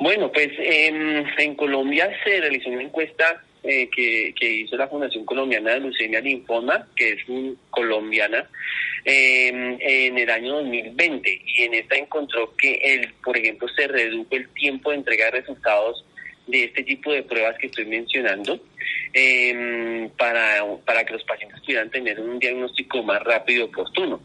Bueno, 0.00 0.32
pues 0.32 0.48
en, 0.58 1.24
en 1.38 1.54
Colombia 1.54 2.10
se 2.24 2.40
realizó 2.40 2.68
una 2.68 2.82
encuesta 2.82 3.44
eh, 3.62 3.88
que, 3.94 4.34
que, 4.36 4.56
hizo 4.56 4.76
la 4.76 4.88
Fundación 4.88 5.24
Colombiana 5.24 5.74
de 5.74 5.80
Leucemia 5.82 6.20
Linfoma, 6.20 6.88
que 6.96 7.10
es 7.10 7.28
un, 7.28 7.56
colombiana, 7.70 8.44
eh, 9.04 9.46
en 9.78 10.18
el 10.18 10.30
año 10.30 10.54
2020 10.62 11.42
y 11.46 11.62
en 11.62 11.74
esta 11.74 11.94
encontró 11.94 12.56
que, 12.56 12.72
el, 12.82 13.12
por 13.22 13.36
ejemplo, 13.36 13.68
se 13.68 13.86
redujo 13.86 14.26
el 14.32 14.48
tiempo 14.48 14.90
de 14.90 14.96
entrega 14.96 15.26
de 15.26 15.42
resultados 15.42 16.04
de 16.46 16.64
este 16.64 16.82
tipo 16.82 17.12
de 17.12 17.22
pruebas 17.22 17.56
que 17.58 17.66
estoy 17.66 17.86
mencionando 17.86 18.60
eh, 19.12 20.08
para, 20.16 20.64
para 20.84 21.04
que 21.04 21.14
los 21.14 21.24
pacientes 21.24 21.60
pudieran 21.60 21.90
tener 21.90 22.20
un 22.20 22.38
diagnóstico 22.38 23.02
más 23.02 23.22
rápido 23.22 23.60
y 23.60 23.62
oportuno. 23.64 24.20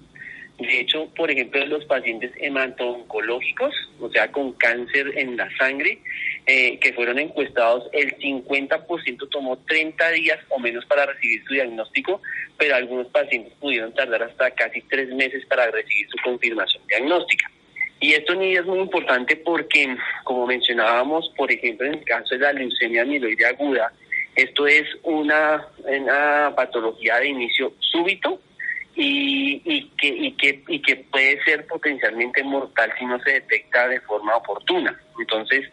De 0.60 0.80
hecho, 0.80 1.08
por 1.16 1.30
ejemplo, 1.30 1.64
los 1.68 1.86
pacientes 1.86 2.32
hemato-oncológicos, 2.38 3.76
o 4.00 4.10
sea, 4.10 4.32
con 4.32 4.54
cáncer 4.54 5.14
en 5.16 5.38
la 5.38 5.48
sangre, 5.56 6.00
eh, 6.48 6.80
que 6.80 6.94
fueron 6.94 7.20
encuestados, 7.20 7.88
el 7.94 8.18
50% 8.18 9.30
tomó 9.30 9.60
30 9.60 10.10
días 10.12 10.40
o 10.50 10.58
menos 10.58 10.84
para 10.86 11.06
recibir 11.06 11.44
su 11.46 11.54
diagnóstico, 11.54 12.22
pero 12.58 12.76
algunos 12.76 13.08
pacientes 13.08 13.54
pudieron 13.60 13.94
tardar 13.94 14.24
hasta 14.24 14.50
casi 14.52 14.82
tres 14.82 15.10
meses 15.10 15.46
para 15.46 15.70
recibir 15.70 16.10
su 16.10 16.18
confirmación 16.24 16.82
diagnóstica. 16.88 17.52
Y 18.00 18.14
esto 18.14 18.36
ni 18.36 18.56
es 18.56 18.66
muy 18.66 18.80
importante 18.80 19.36
porque, 19.38 19.96
como 20.24 20.46
mencionábamos, 20.46 21.32
por 21.36 21.52
ejemplo, 21.52 21.88
en 21.88 21.96
el 21.96 22.04
caso 22.04 22.36
de 22.36 22.42
la 22.42 22.54
leucemia 22.54 23.02
amiloide 23.02 23.46
aguda, 23.46 23.92
esto 24.36 24.68
es 24.68 24.86
una, 25.02 25.66
una 25.84 26.54
patología 26.56 27.18
de 27.18 27.30
inicio 27.30 27.74
súbito 27.80 28.40
y, 28.96 29.62
y, 29.66 29.90
que, 29.98 30.08
y, 30.08 30.32
que, 30.34 30.64
y 30.68 30.82
que 30.82 30.96
puede 30.98 31.44
ser 31.44 31.66
potencialmente 31.66 32.44
mortal 32.44 32.94
si 33.00 33.06
no 33.06 33.20
se 33.20 33.32
detecta 33.32 33.88
de 33.88 34.00
forma 34.02 34.36
oportuna. 34.36 35.00
Entonces, 35.20 35.68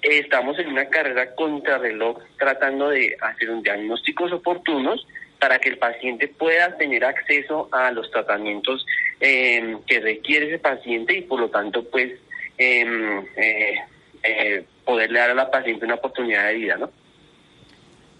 estamos 0.00 0.58
en 0.58 0.68
una 0.68 0.88
carrera 0.88 1.34
contrarreloj 1.34 2.18
tratando 2.38 2.88
de 2.88 3.16
hacer 3.20 3.50
un 3.50 3.62
diagnósticos 3.62 4.32
oportunos 4.32 5.06
para 5.38 5.58
que 5.58 5.70
el 5.70 5.78
paciente 5.78 6.28
pueda 6.28 6.76
tener 6.76 7.04
acceso 7.04 7.68
a 7.72 7.90
los 7.90 8.10
tratamientos 8.10 8.86
eh, 9.20 9.76
que 9.86 10.00
requiere 10.00 10.46
ese 10.46 10.58
paciente 10.58 11.18
y 11.18 11.22
por 11.22 11.40
lo 11.40 11.50
tanto 11.50 11.84
pues 11.84 12.12
em, 12.56 13.18
eh, 13.36 13.74
eh, 14.22 14.64
poderle 14.84 15.18
dar 15.18 15.30
a 15.30 15.34
la 15.34 15.50
paciente 15.50 15.84
una 15.84 15.96
oportunidad 15.96 16.48
de 16.48 16.54
vida, 16.54 16.76
¿no? 16.78 16.90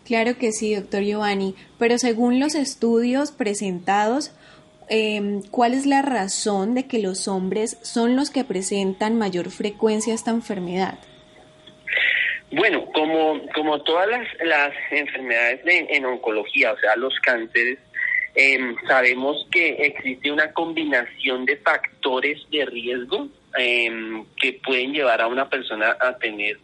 Claro 0.04 0.36
que 0.38 0.52
sí, 0.52 0.74
doctor 0.74 1.02
Giovanni, 1.02 1.54
pero 1.78 1.96
según 1.98 2.40
los 2.40 2.54
estudios 2.54 3.32
presentados, 3.32 4.32
em, 4.88 5.42
¿cuál 5.50 5.72
es 5.72 5.86
la 5.86 6.02
razón 6.02 6.74
de 6.74 6.86
que 6.86 6.98
los 6.98 7.28
hombres 7.28 7.78
son 7.82 8.16
los 8.16 8.30
que 8.30 8.44
presentan 8.44 9.16
mayor 9.16 9.50
frecuencia 9.50 10.12
esta 10.12 10.30
enfermedad? 10.30 10.98
Bueno, 12.50 12.84
como, 12.92 13.40
como 13.54 13.80
todas 13.84 14.08
las, 14.08 14.26
las 14.44 14.72
enfermedades 14.90 15.60
en 15.64 16.04
oncología, 16.04 16.72
o 16.72 16.78
sea, 16.78 16.96
los 16.96 17.14
cánceres, 17.20 17.78
em, 18.34 18.76
sabemos 18.86 19.46
que 19.50 19.70
existe 19.70 20.30
una 20.30 20.52
combinación 20.52 21.44
de 21.44 21.56
factores 21.58 22.38
de 22.50 22.64
riesgo 22.66 23.28
em, 23.56 24.24
que 24.36 24.60
pueden 24.64 24.92
llevar 24.92 25.20
a 25.20 25.26
una 25.26 25.48
persona 25.48 25.96
a 26.00 26.16
tener 26.18 26.58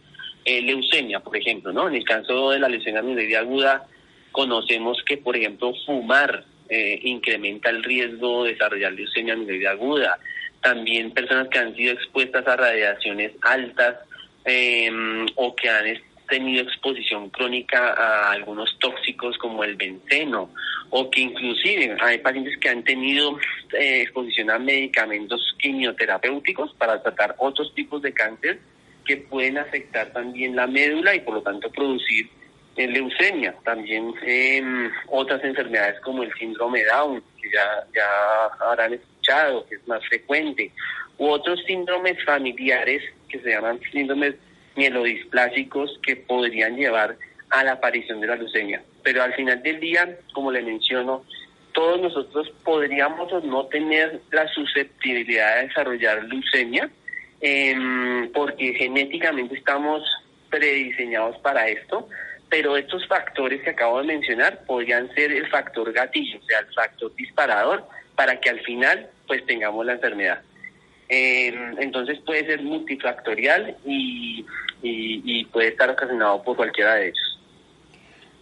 eh, 0.45 0.61
leucemia, 0.61 1.19
por 1.19 1.35
ejemplo, 1.35 1.73
¿no? 1.73 1.89
En 1.89 1.95
el 1.95 2.05
caso 2.05 2.51
de 2.51 2.59
la 2.59 2.69
leucemia 2.69 3.01
mieloide 3.01 3.35
aguda, 3.35 3.85
conocemos 4.31 5.03
que, 5.05 5.17
por 5.17 5.35
ejemplo, 5.35 5.73
fumar 5.85 6.45
eh, 6.69 6.99
incrementa 7.03 7.69
el 7.69 7.83
riesgo 7.83 8.45
de 8.45 8.53
desarrollar 8.53 8.93
leucemia 8.93 9.35
mieloide 9.35 9.67
aguda. 9.67 10.17
También 10.61 11.11
personas 11.11 11.49
que 11.49 11.59
han 11.59 11.75
sido 11.75 11.93
expuestas 11.93 12.47
a 12.47 12.55
radiaciones 12.55 13.33
altas 13.41 13.97
eh, 14.45 14.89
o 15.35 15.53
que 15.55 15.69
han 15.69 15.85
tenido 16.27 16.63
exposición 16.63 17.29
crónica 17.29 17.93
a 17.93 18.31
algunos 18.31 18.77
tóxicos 18.79 19.37
como 19.37 19.63
el 19.63 19.75
benceno 19.75 20.49
o 20.89 21.09
que 21.09 21.21
inclusive 21.21 21.97
hay 21.99 22.19
pacientes 22.19 22.57
que 22.59 22.69
han 22.69 22.83
tenido 22.83 23.37
eh, 23.73 24.01
exposición 24.01 24.51
a 24.51 24.59
medicamentos 24.59 25.55
quimioterapéuticos 25.59 26.73
para 26.75 27.01
tratar 27.01 27.35
otros 27.39 27.73
tipos 27.73 28.01
de 28.01 28.13
cáncer 28.13 28.59
que 29.05 29.17
pueden 29.17 29.57
afectar 29.57 30.11
también 30.11 30.55
la 30.55 30.67
médula 30.67 31.15
y 31.15 31.21
por 31.21 31.35
lo 31.35 31.41
tanto 31.41 31.71
producir 31.71 32.29
eh, 32.75 32.87
leucemia. 32.87 33.55
También 33.63 34.13
em, 34.21 34.91
otras 35.07 35.43
enfermedades 35.43 35.99
como 36.01 36.23
el 36.23 36.33
síndrome 36.33 36.83
Down, 36.83 37.23
que 37.41 37.49
ya, 37.49 37.87
ya 37.95 38.65
habrán 38.65 38.93
escuchado, 38.93 39.65
que 39.67 39.75
es 39.75 39.87
más 39.87 40.05
frecuente, 40.07 40.71
u 41.17 41.27
otros 41.27 41.59
síndromes 41.65 42.23
familiares 42.23 43.01
que 43.29 43.39
se 43.39 43.49
llaman 43.49 43.79
síndromes 43.91 44.35
mielodisplásicos 44.77 45.99
que 46.03 46.15
podrían 46.15 46.75
llevar 46.77 47.17
a 47.49 47.63
la 47.63 47.73
aparición 47.73 48.21
de 48.21 48.27
la 48.27 48.35
leucemia. 48.35 48.81
Pero 49.03 49.23
al 49.23 49.33
final 49.33 49.61
del 49.63 49.79
día, 49.79 50.17
como 50.33 50.51
le 50.51 50.61
menciono, 50.61 51.23
todos 51.73 52.01
nosotros 52.01 52.51
podríamos 52.63 53.31
o 53.31 53.39
no 53.41 53.65
tener 53.67 54.21
la 54.31 54.47
susceptibilidad 54.47 55.57
de 55.57 55.67
desarrollar 55.67 56.23
leucemia, 56.23 56.89
em, 57.39 58.31
porque 58.31 58.73
genéticamente 58.73 59.55
estamos 59.55 60.03
prediseñados 60.49 61.37
para 61.39 61.67
esto, 61.67 62.07
pero 62.49 62.77
estos 62.77 63.05
factores 63.07 63.61
que 63.61 63.71
acabo 63.71 63.99
de 63.99 64.07
mencionar 64.07 64.63
podrían 64.65 65.13
ser 65.13 65.31
el 65.31 65.47
factor 65.49 65.91
gatillo, 65.91 66.39
o 66.39 66.45
sea, 66.45 66.59
el 66.59 66.73
factor 66.73 67.13
disparador, 67.15 67.85
para 68.15 68.39
que 68.39 68.49
al 68.49 68.59
final 68.61 69.09
pues 69.27 69.45
tengamos 69.45 69.85
la 69.85 69.93
enfermedad. 69.93 70.41
Eh, 71.09 71.53
entonces 71.79 72.19
puede 72.25 72.45
ser 72.45 72.61
multifactorial 72.63 73.77
y, 73.85 74.45
y, 74.81 75.45
puede 75.45 75.69
estar 75.69 75.89
ocasionado 75.89 76.43
por 76.43 76.55
cualquiera 76.57 76.95
de 76.95 77.07
ellos. 77.07 77.39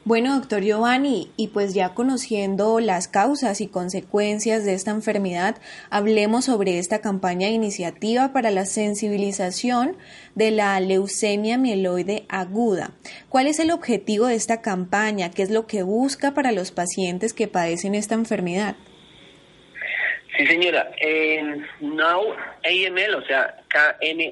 Bueno, 0.04 0.36
doctor 0.36 0.62
Giovanni, 0.62 1.32
y 1.36 1.48
pues 1.48 1.74
ya 1.74 1.96
conociendo 1.96 2.80
las 2.80 3.08
causas 3.08 3.60
y 3.60 3.68
consecuencias 3.68 4.64
de 4.64 4.76
esta 4.76 4.92
enfermedad, 4.92 5.58
hablemos 5.90 6.46
sobre 6.46 6.78
esta 6.78 7.02
campaña 7.02 7.50
iniciativa 7.50 8.32
para 8.32 8.52
la 8.52 8.66
sensibilización 8.66 9.98
de 10.36 10.52
la 10.52 10.80
leucemia 10.80 11.58
mieloide 11.58 12.26
aguda. 12.30 12.92
¿Cuál 13.30 13.48
es 13.48 13.58
el 13.58 13.72
objetivo 13.72 14.28
de 14.28 14.36
esta 14.36 14.62
campaña? 14.62 15.32
¿Qué 15.32 15.42
es 15.42 15.50
lo 15.50 15.66
que 15.66 15.82
busca 15.82 16.36
para 16.36 16.52
los 16.52 16.72
pacientes 16.72 17.34
que 17.34 17.48
padecen 17.48 17.96
esta 17.96 18.14
enfermedad? 18.14 18.76
Sí, 20.38 20.46
señora. 20.48 20.92
En 20.98 21.66
Now 21.80 22.36
AML, 22.64 23.16
o 23.16 23.26
sea, 23.26 23.56
K-N-O-W-A-M-L, 23.70 24.30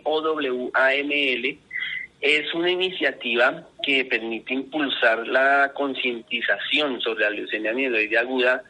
es 2.19 2.53
una 2.53 2.71
iniciativa 2.71 3.67
que 3.81 4.05
permite 4.05 4.53
impulsar 4.53 5.27
la 5.27 5.71
concientización 5.73 6.99
sobre 7.01 7.25
la 7.25 7.29
leucemia 7.31 7.73
mieloide 7.73 8.17
aguda 8.17 8.63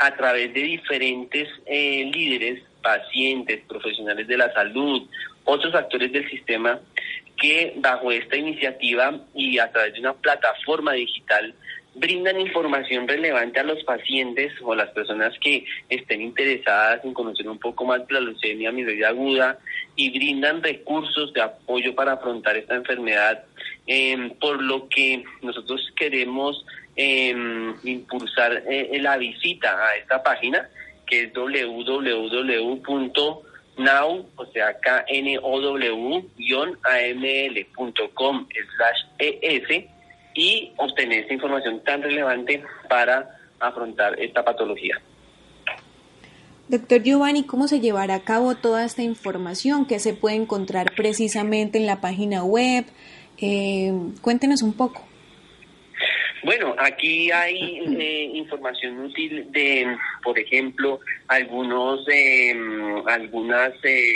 a 0.00 0.16
través 0.16 0.54
de 0.54 0.62
diferentes 0.62 1.48
eh, 1.66 2.08
líderes, 2.12 2.62
pacientes, 2.82 3.62
profesionales 3.66 4.28
de 4.28 4.36
la 4.36 4.52
salud, 4.52 5.08
otros 5.44 5.74
actores 5.74 6.12
del 6.12 6.28
sistema 6.30 6.80
que 7.36 7.72
bajo 7.76 8.12
esta 8.12 8.36
iniciativa 8.36 9.18
y 9.34 9.58
a 9.58 9.70
través 9.70 9.94
de 9.94 10.00
una 10.00 10.14
plataforma 10.14 10.92
digital 10.92 11.54
brindan 11.96 12.40
información 12.40 13.08
relevante 13.08 13.60
a 13.60 13.64
los 13.64 13.82
pacientes 13.84 14.52
o 14.62 14.72
a 14.72 14.76
las 14.76 14.90
personas 14.90 15.34
que 15.40 15.64
estén 15.88 16.22
interesadas 16.22 17.04
en 17.04 17.14
conocer 17.14 17.48
un 17.48 17.58
poco 17.58 17.84
más 17.84 18.02
la 18.10 18.20
leucemia 18.20 18.68
amiloide 18.68 19.06
aguda 19.06 19.58
y 19.94 20.10
brindan 20.10 20.62
recursos 20.62 21.32
de 21.32 21.42
apoyo 21.42 21.94
para 21.94 22.12
afrontar 22.12 22.56
esta 22.56 22.74
enfermedad, 22.74 23.44
em, 23.86 24.30
por 24.30 24.62
lo 24.62 24.88
que 24.88 25.24
nosotros 25.42 25.92
queremos 25.96 26.64
em, 26.98 27.74
impulsar 27.84 28.62
eh, 28.66 28.98
la 29.00 29.18
visita 29.18 29.86
a 29.86 29.96
esta 29.96 30.22
página 30.22 30.66
que 31.06 31.24
es 31.24 31.32
www.now, 31.32 32.16
o 34.36 34.46
sea, 34.46 34.76
know-aml.com 34.80 36.06
slash 38.76 39.00
es 39.18 39.95
y 40.36 40.72
obtener 40.76 41.20
esta 41.20 41.34
información 41.34 41.82
tan 41.82 42.02
relevante 42.02 42.62
para 42.88 43.38
afrontar 43.58 44.20
esta 44.20 44.44
patología. 44.44 45.00
Doctor 46.68 47.02
Giovanni, 47.02 47.44
¿cómo 47.44 47.68
se 47.68 47.80
llevará 47.80 48.16
a 48.16 48.24
cabo 48.24 48.56
toda 48.56 48.84
esta 48.84 49.02
información 49.02 49.86
que 49.86 50.00
se 50.00 50.14
puede 50.14 50.36
encontrar 50.36 50.92
precisamente 50.96 51.78
en 51.78 51.86
la 51.86 52.00
página 52.00 52.44
web? 52.44 52.84
Eh, 53.38 53.92
cuéntenos 54.20 54.62
un 54.62 54.72
poco. 54.72 55.06
Bueno, 56.42 56.76
aquí 56.78 57.30
hay 57.32 57.80
eh, 57.98 58.30
información 58.34 59.00
útil 59.00 59.50
de, 59.50 59.96
por 60.22 60.38
ejemplo, 60.38 61.00
algunos, 61.26 62.06
em, 62.08 63.04
algunas 63.08 63.72
eh, 63.82 64.12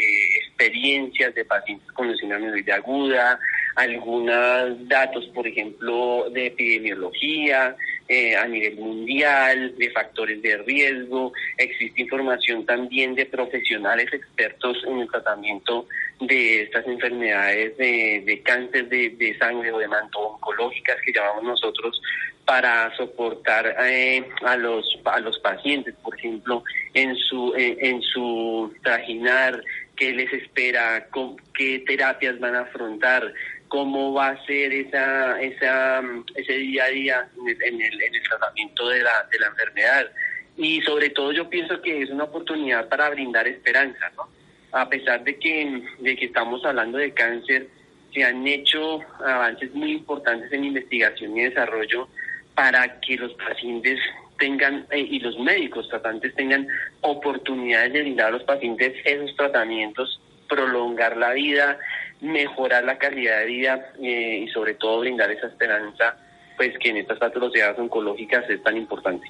experiencias 0.46 1.34
de 1.34 1.44
pacientes 1.44 1.90
con 1.92 2.06
leucemia 2.06 2.38
mieloide 2.38 2.72
aguda, 2.72 3.40
algunos 3.76 4.88
datos, 4.88 5.26
por 5.34 5.46
ejemplo, 5.46 6.28
de 6.30 6.46
epidemiología 6.46 7.76
eh, 8.08 8.36
a 8.36 8.46
nivel 8.46 8.76
mundial, 8.76 9.74
de 9.76 9.90
factores 9.90 10.42
de 10.42 10.58
riesgo. 10.58 11.32
Existe 11.56 12.02
información 12.02 12.66
también 12.66 13.14
de 13.14 13.26
profesionales 13.26 14.12
expertos 14.12 14.78
en 14.86 14.98
el 14.98 15.08
tratamiento 15.08 15.86
de 16.20 16.62
estas 16.62 16.86
enfermedades 16.86 17.76
de, 17.76 18.42
cáncer 18.44 18.88
de, 18.88 19.36
sangre 19.38 19.72
o 19.72 19.78
de 19.78 19.88
manto 19.88 20.18
oncológicas 20.18 20.96
que 21.04 21.12
llamamos 21.12 21.44
nosotros 21.44 22.02
para 22.44 22.94
soportar 22.96 23.76
eh, 23.86 24.26
a 24.42 24.56
los 24.56 24.84
a 25.04 25.20
los 25.20 25.38
pacientes, 25.38 25.94
por 26.02 26.18
ejemplo, 26.18 26.64
en 26.94 27.14
su 27.14 27.54
en 27.56 28.02
su 28.02 28.74
trajinar, 28.82 29.62
qué 30.00 30.12
les 30.12 30.32
espera, 30.32 31.06
qué 31.54 31.84
terapias 31.86 32.40
van 32.40 32.56
a 32.56 32.62
afrontar, 32.62 33.32
cómo 33.70 34.12
va 34.12 34.30
a 34.30 34.46
ser 34.46 34.72
esa, 34.72 35.40
esa, 35.40 36.02
ese 36.34 36.52
día 36.54 36.84
a 36.84 36.88
día 36.88 37.28
en 37.38 37.80
el, 37.80 38.02
en 38.02 38.14
el 38.14 38.22
tratamiento 38.24 38.88
de 38.88 39.00
la, 39.00 39.28
de 39.30 39.38
la 39.38 39.46
enfermedad. 39.46 40.10
Y 40.56 40.82
sobre 40.82 41.10
todo 41.10 41.30
yo 41.30 41.48
pienso 41.48 41.80
que 41.80 42.02
es 42.02 42.10
una 42.10 42.24
oportunidad 42.24 42.88
para 42.88 43.08
brindar 43.10 43.46
esperanza, 43.46 44.10
¿no? 44.16 44.28
A 44.72 44.88
pesar 44.88 45.22
de 45.22 45.38
que, 45.38 45.82
de 46.00 46.16
que 46.16 46.26
estamos 46.26 46.64
hablando 46.64 46.98
de 46.98 47.14
cáncer, 47.14 47.68
se 48.12 48.24
han 48.24 48.44
hecho 48.46 49.00
avances 49.24 49.72
muy 49.72 49.92
importantes 49.92 50.52
en 50.52 50.64
investigación 50.64 51.36
y 51.36 51.44
desarrollo 51.44 52.08
para 52.56 53.00
que 53.00 53.16
los 53.16 53.32
pacientes 53.34 54.00
tengan 54.36 54.84
eh, 54.90 54.98
y 54.98 55.20
los 55.20 55.38
médicos 55.38 55.88
tratantes 55.88 56.34
tengan 56.34 56.66
oportunidades 57.02 57.92
de 57.92 58.00
brindar 58.00 58.28
a 58.28 58.30
los 58.32 58.42
pacientes 58.42 58.94
esos 59.04 59.36
tratamientos, 59.36 60.20
prolongar 60.48 61.16
la 61.16 61.32
vida, 61.34 61.78
mejorar 62.20 62.84
la 62.84 62.98
calidad 62.98 63.40
de 63.40 63.46
vida 63.46 63.92
eh, 64.00 64.44
y 64.44 64.48
sobre 64.48 64.74
todo 64.74 65.00
brindar 65.00 65.30
esa 65.30 65.46
esperanza 65.46 66.16
pues 66.56 66.76
que 66.78 66.90
en 66.90 66.98
estas 66.98 67.18
patologías 67.18 67.78
oncológicas 67.78 68.48
es 68.50 68.62
tan 68.62 68.76
importante. 68.76 69.26